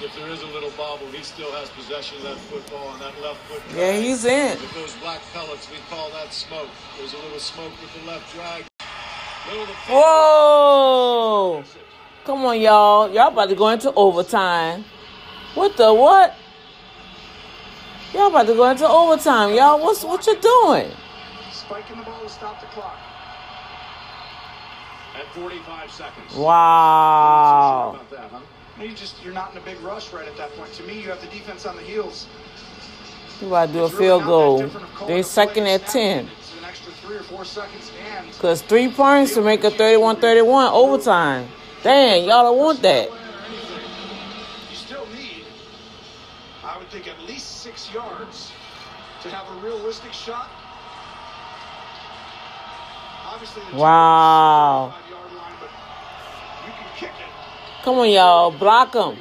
[0.00, 3.20] If there is a little bobble, he still has possession of that football and that
[3.20, 3.60] left foot.
[3.76, 4.58] Yeah, he's in.
[4.58, 6.70] With those black pellets, we call that smoke.
[6.96, 8.64] There's a little smoke with the left drag.
[9.90, 11.62] Whoa!
[12.24, 13.12] Come on, y'all.
[13.12, 14.86] Y'all about to go into overtime.
[15.54, 16.34] What the what?
[18.14, 19.78] Y'all about to go into overtime, y'all.
[19.80, 20.90] What's what you doing?
[21.52, 22.96] Spiking the ball to stop the clock.
[25.16, 26.34] At 45 seconds.
[26.34, 27.90] Wow.
[27.96, 28.40] About that, huh?
[28.82, 30.72] You just you're not in a big rush right at that point.
[30.74, 32.26] To me, you have the defense on the heels.
[33.40, 34.58] You about to do a It's really field not that goal.
[34.62, 36.24] different of calling They a play second at ten.
[36.26, 36.38] happening.
[36.40, 40.70] It's an extra three or four seconds, and Cause three points to make a 31-31
[40.72, 41.48] overtime.
[41.82, 43.08] Dang, y'all don't want that.
[44.70, 45.44] you still need,
[46.64, 47.27] I would think, at least
[47.88, 48.52] six yards
[49.22, 50.48] to have a realistic shot.
[53.26, 54.86] Obviously, Wow.
[54.86, 54.94] line,
[55.60, 55.70] but
[56.66, 57.84] you can kick it.
[57.84, 58.50] Come on, y'all.
[58.50, 59.16] Block them.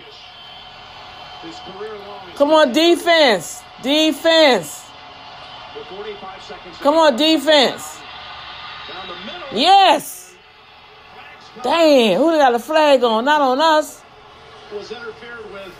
[1.41, 2.19] His career long.
[2.35, 3.61] Come on, defense.
[3.81, 4.85] Defense.
[5.75, 6.77] With 45 seconds.
[6.77, 7.99] Come on, defense.
[8.87, 9.47] Down the middle.
[9.59, 10.35] Yes.
[11.63, 13.25] Dang, who got a flag on?
[13.25, 14.01] Not on us.
[14.73, 15.73] Was interfered with.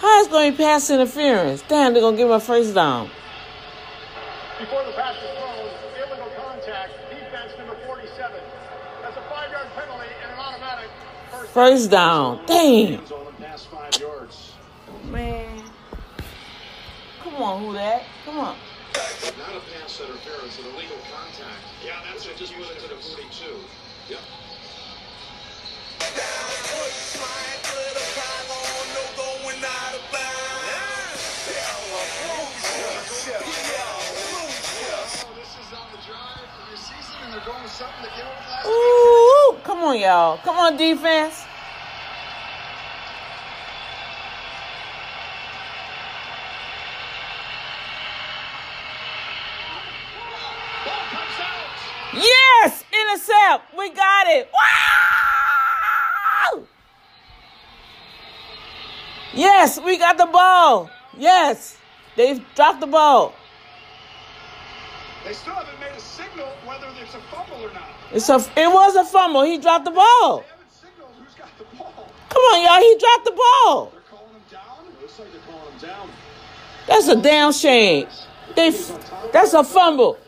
[0.00, 1.60] How is going to be pass interference?
[1.68, 3.10] Damn, they're going to give him a first down.
[4.58, 8.40] Before the pass is thrown, illegal contact, defense number 47.
[9.02, 10.88] That's a five-yard penalty and an automatic
[11.30, 11.50] first.
[11.52, 12.40] First down.
[12.46, 12.94] Dang.
[12.94, 14.52] Hands on him past five yards.
[15.10, 15.64] Man.
[17.22, 18.02] Come on, who that?
[18.24, 18.56] Come on.
[18.94, 20.58] Not a pass interference,
[38.80, 40.38] Ooh, come on, y'all.
[40.38, 41.46] Come on, defense.
[52.12, 53.76] Yes, intercept.
[53.76, 54.50] We got it.
[54.52, 56.62] Wow!
[59.32, 60.90] Yes, we got the ball.
[61.16, 61.78] Yes,
[62.16, 63.32] they've dropped the ball.
[65.24, 67.89] They still haven't made a signal whether it's a fumble or not.
[68.12, 68.36] It's a.
[68.56, 69.42] It was a fumble.
[69.42, 70.44] He dropped the ball.
[72.28, 72.80] Come on, y'all.
[72.80, 73.92] He dropped the ball.
[76.86, 78.08] That's a damn shame.
[78.56, 78.70] They.
[79.32, 80.18] That's a fumble.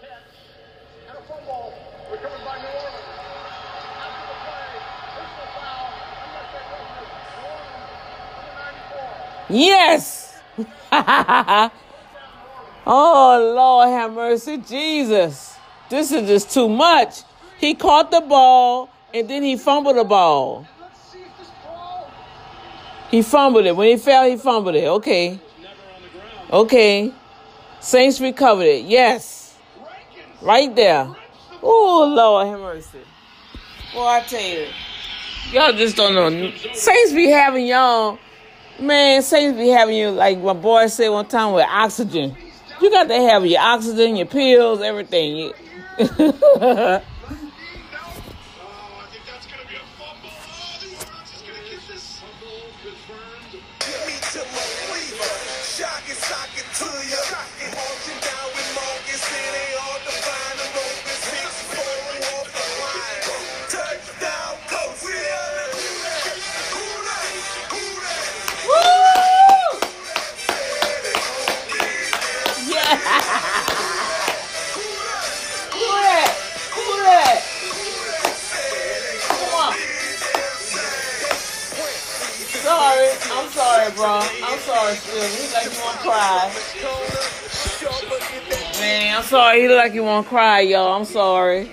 [1.09, 1.75] And a fumble
[2.11, 3.03] recovered by New Orleans.
[3.99, 4.79] After the play,
[5.17, 5.91] personal foul,
[6.29, 7.91] unless they witness, New Orleans,
[8.39, 8.55] number
[9.51, 9.59] 94.
[9.59, 10.41] Yes.
[12.87, 15.57] oh Lord, have mercy, Jesus.
[15.91, 17.23] This is just too much.
[17.63, 20.67] He caught the ball and then he fumbled the ball.
[23.09, 23.77] He fumbled it.
[23.77, 24.85] When he fell, he fumbled it.
[24.85, 25.39] Okay.
[26.51, 27.15] Okay.
[27.79, 28.85] Saints recovered it.
[28.87, 29.57] Yes.
[30.41, 31.15] Right there.
[31.63, 32.99] Oh Lord, have mercy.
[33.95, 34.67] Boy, I tell you,
[35.53, 36.51] y'all just don't know.
[36.73, 38.19] Saints be having y'all,
[38.81, 39.23] man.
[39.23, 42.37] Saints be having you like my boy said one time with oxygen.
[42.81, 45.53] You got to have your oxygen, your pills, everything.
[83.97, 84.21] bro.
[84.45, 85.23] I'm sorry, still.
[85.23, 86.53] He like you want to cry.
[88.81, 89.61] Man, I'm sorry.
[89.63, 90.97] He look like you want to cry, y'all.
[90.99, 91.71] I'm sorry.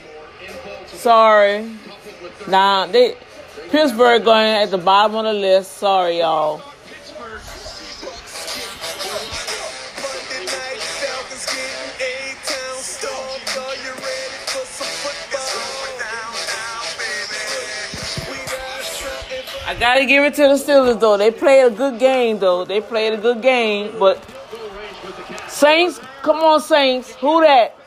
[0.88, 1.70] Sorry.
[2.48, 3.16] Nah, they
[3.70, 5.78] Pittsburgh going at the bottom of the list.
[5.78, 6.62] Sorry, y'all.
[19.70, 21.16] I gotta give it to the Steelers though.
[21.16, 22.66] They played a good game though.
[22.66, 24.18] They played a good game, but
[25.48, 27.14] Saints, come on Saints.
[27.18, 27.78] Who that?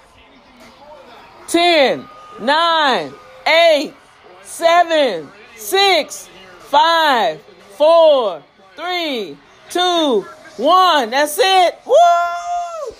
[1.48, 2.08] 10,
[2.40, 3.12] 9,
[3.48, 3.94] 8,
[4.42, 6.28] 7, 6,
[6.60, 7.42] 5,
[7.76, 8.42] 4,
[8.76, 9.36] 3,
[9.70, 10.26] 2,
[10.58, 11.10] 1.
[11.10, 11.78] That's it.
[11.84, 12.94] Woo!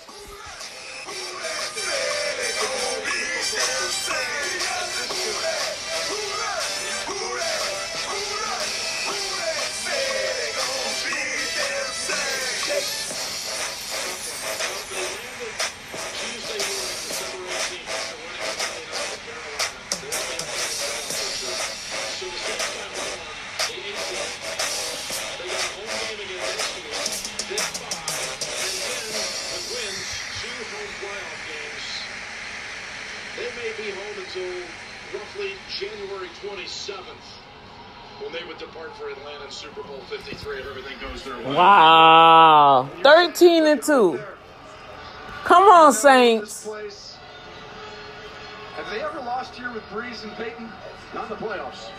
[34.35, 34.51] Until
[35.13, 37.03] roughly January 27th
[38.19, 41.53] when they would depart for Atlanta in Super Bowl 53 if everything goes their way.
[41.53, 42.89] Wow.
[43.03, 44.19] 13 and 2.
[45.43, 46.65] Come on, Saints.
[48.75, 50.67] Have they ever lost here with Brees and Payton?
[51.13, 51.89] Not in the playoffs.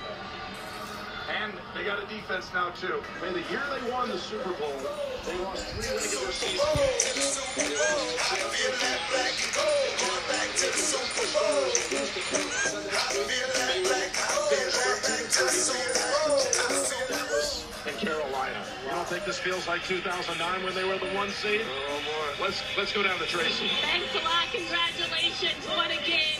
[1.28, 3.02] And they got a defense now, too.
[3.20, 4.76] I mean, the year they won the Super Bowl,
[5.24, 7.40] they lost three regular season games.
[7.59, 8.34] And they lost
[17.86, 18.64] in Carolina.
[18.84, 21.60] You don't think this feels like 2009 when they were the one seed?
[21.64, 22.44] Oh, boy.
[22.44, 23.70] Let's, let's go down to Tracy.
[23.82, 24.46] Thanks a lot.
[24.52, 25.66] Congratulations.
[25.68, 26.34] What a game.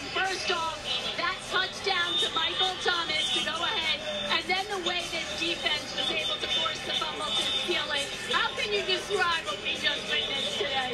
[4.87, 8.07] Way this defense was able to force the fumble to steal it.
[8.33, 10.93] How can you describe what we just witnessed today?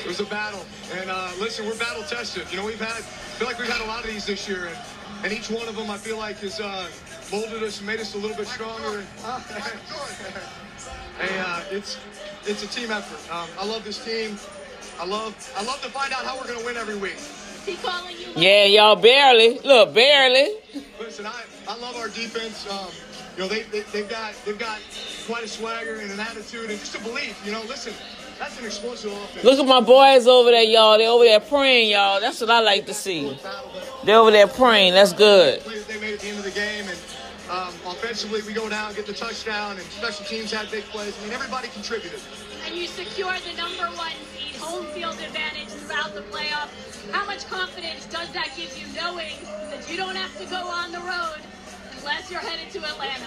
[0.00, 2.46] It was a battle, and uh, listen, we're battle tested.
[2.50, 4.66] You know, we've had, I feel like we've had a lot of these this year,
[4.66, 4.76] and,
[5.24, 6.86] and each one of them I feel like has uh,
[7.32, 8.98] molded us and made us a little bit stronger.
[8.98, 9.06] And,
[11.18, 11.98] hey, uh, it's
[12.46, 13.32] it's a team effort.
[13.32, 14.36] Um, I love this team.
[15.00, 17.16] I love I love to find out how we're gonna win every week.
[17.16, 18.28] Is he calling you?
[18.36, 19.58] Yeah, y'all barely.
[19.60, 20.56] Look, barely.
[21.00, 22.68] Listen, I, I love our defense.
[22.70, 22.90] Um,
[23.36, 24.80] you know, they, they, they've got they've got
[25.26, 27.40] quite a swagger and an attitude and just a belief.
[27.44, 27.92] You know, listen,
[28.38, 29.44] that's an explosive offense.
[29.44, 30.98] Look at my boys over there, y'all.
[30.98, 32.20] They over there praying, y'all.
[32.20, 33.38] That's what I like to see.
[34.04, 34.94] They over there praying.
[34.94, 35.60] That's good.
[35.60, 36.86] play that they made at the end of the game.
[36.88, 36.98] And
[37.50, 41.16] um, offensively, we go down, get the touchdown, and special teams had big plays.
[41.18, 42.20] I mean, everybody contributed.
[42.66, 46.70] And you secure the number one seed, home field advantage throughout the playoff.
[47.10, 49.36] How much confidence does that give you knowing
[49.70, 51.42] that you don't have to go on the road
[52.04, 53.24] unless you're headed to Atlanta?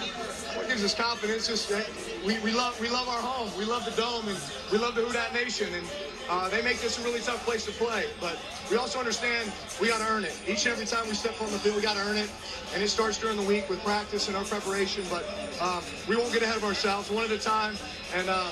[0.56, 1.88] What gives us confidence is that
[2.24, 4.38] we, we love we love our home, we love the dome, and
[4.70, 5.84] we love the Who Dat Nation, and
[6.30, 8.04] uh, they make this a really tough place to play.
[8.20, 8.38] But
[8.70, 9.50] we also understand
[9.80, 10.40] we got to earn it.
[10.46, 12.30] Each and every time we step on the field, we got to earn it,
[12.72, 15.02] and it starts during the week with practice and our preparation.
[15.10, 15.24] But
[15.60, 17.74] um, we won't get ahead of ourselves, one at a time,
[18.14, 18.48] and uh,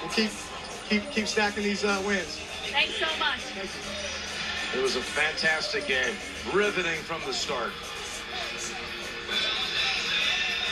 [0.00, 0.30] we'll keep
[0.88, 2.38] keep keep stacking these uh, wins.
[2.70, 3.40] Thanks so much.
[4.76, 6.14] It was a fantastic game,
[6.52, 7.72] riveting from the start.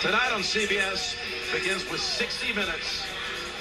[0.05, 1.17] Tonight on CBS
[1.51, 3.07] begins with 60 minutes,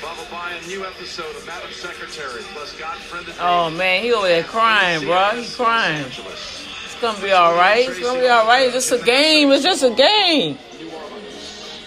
[0.01, 4.43] followed by a new episode of Madam Secretary, plus Godfriend Oh man, he over there
[4.43, 5.41] crying, bro.
[5.41, 6.05] He crying.
[6.05, 7.87] It's gonna be all right.
[7.87, 8.63] It's gonna be all right.
[8.63, 9.53] It's just a game.
[9.53, 10.57] It's just a game.
[10.79, 11.79] New Orleans.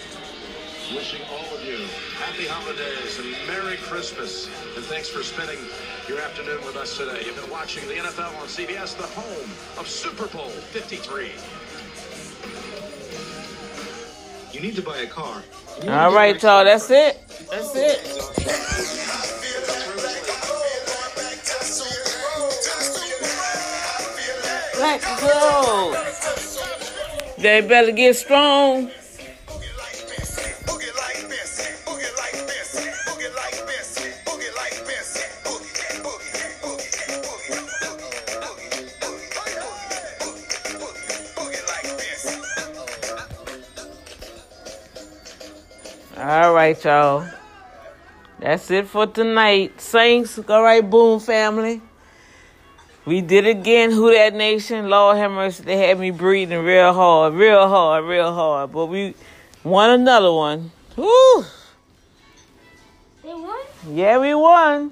[0.91, 1.77] Wishing all of you
[2.17, 4.47] happy holidays and Merry Christmas.
[4.75, 5.59] And thanks for spending
[6.09, 7.21] your afternoon with us today.
[7.23, 11.29] You've been watching the NFL on CBS, the home of Super Bowl 53.
[14.51, 15.43] You need to buy a car.
[15.87, 16.63] All right, y'all.
[16.63, 17.19] That's it.
[17.51, 18.01] That's it.
[24.79, 26.03] Let's go.
[27.37, 28.89] They better get strong.
[46.27, 47.25] All right, y'all.
[48.37, 49.79] That's it for tonight.
[49.79, 51.81] Saints, all right, boom family.
[53.05, 54.89] We did it again, Who That Nation.
[54.89, 58.73] Lord have mercy, they had me breathing real hard, real hard, real hard.
[58.73, 59.15] But we
[59.63, 60.69] won another one.
[60.97, 61.45] Woo!
[63.23, 63.59] They won?
[63.89, 64.91] Yeah, we won.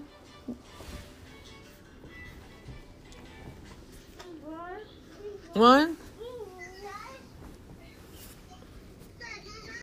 [5.51, 5.97] One?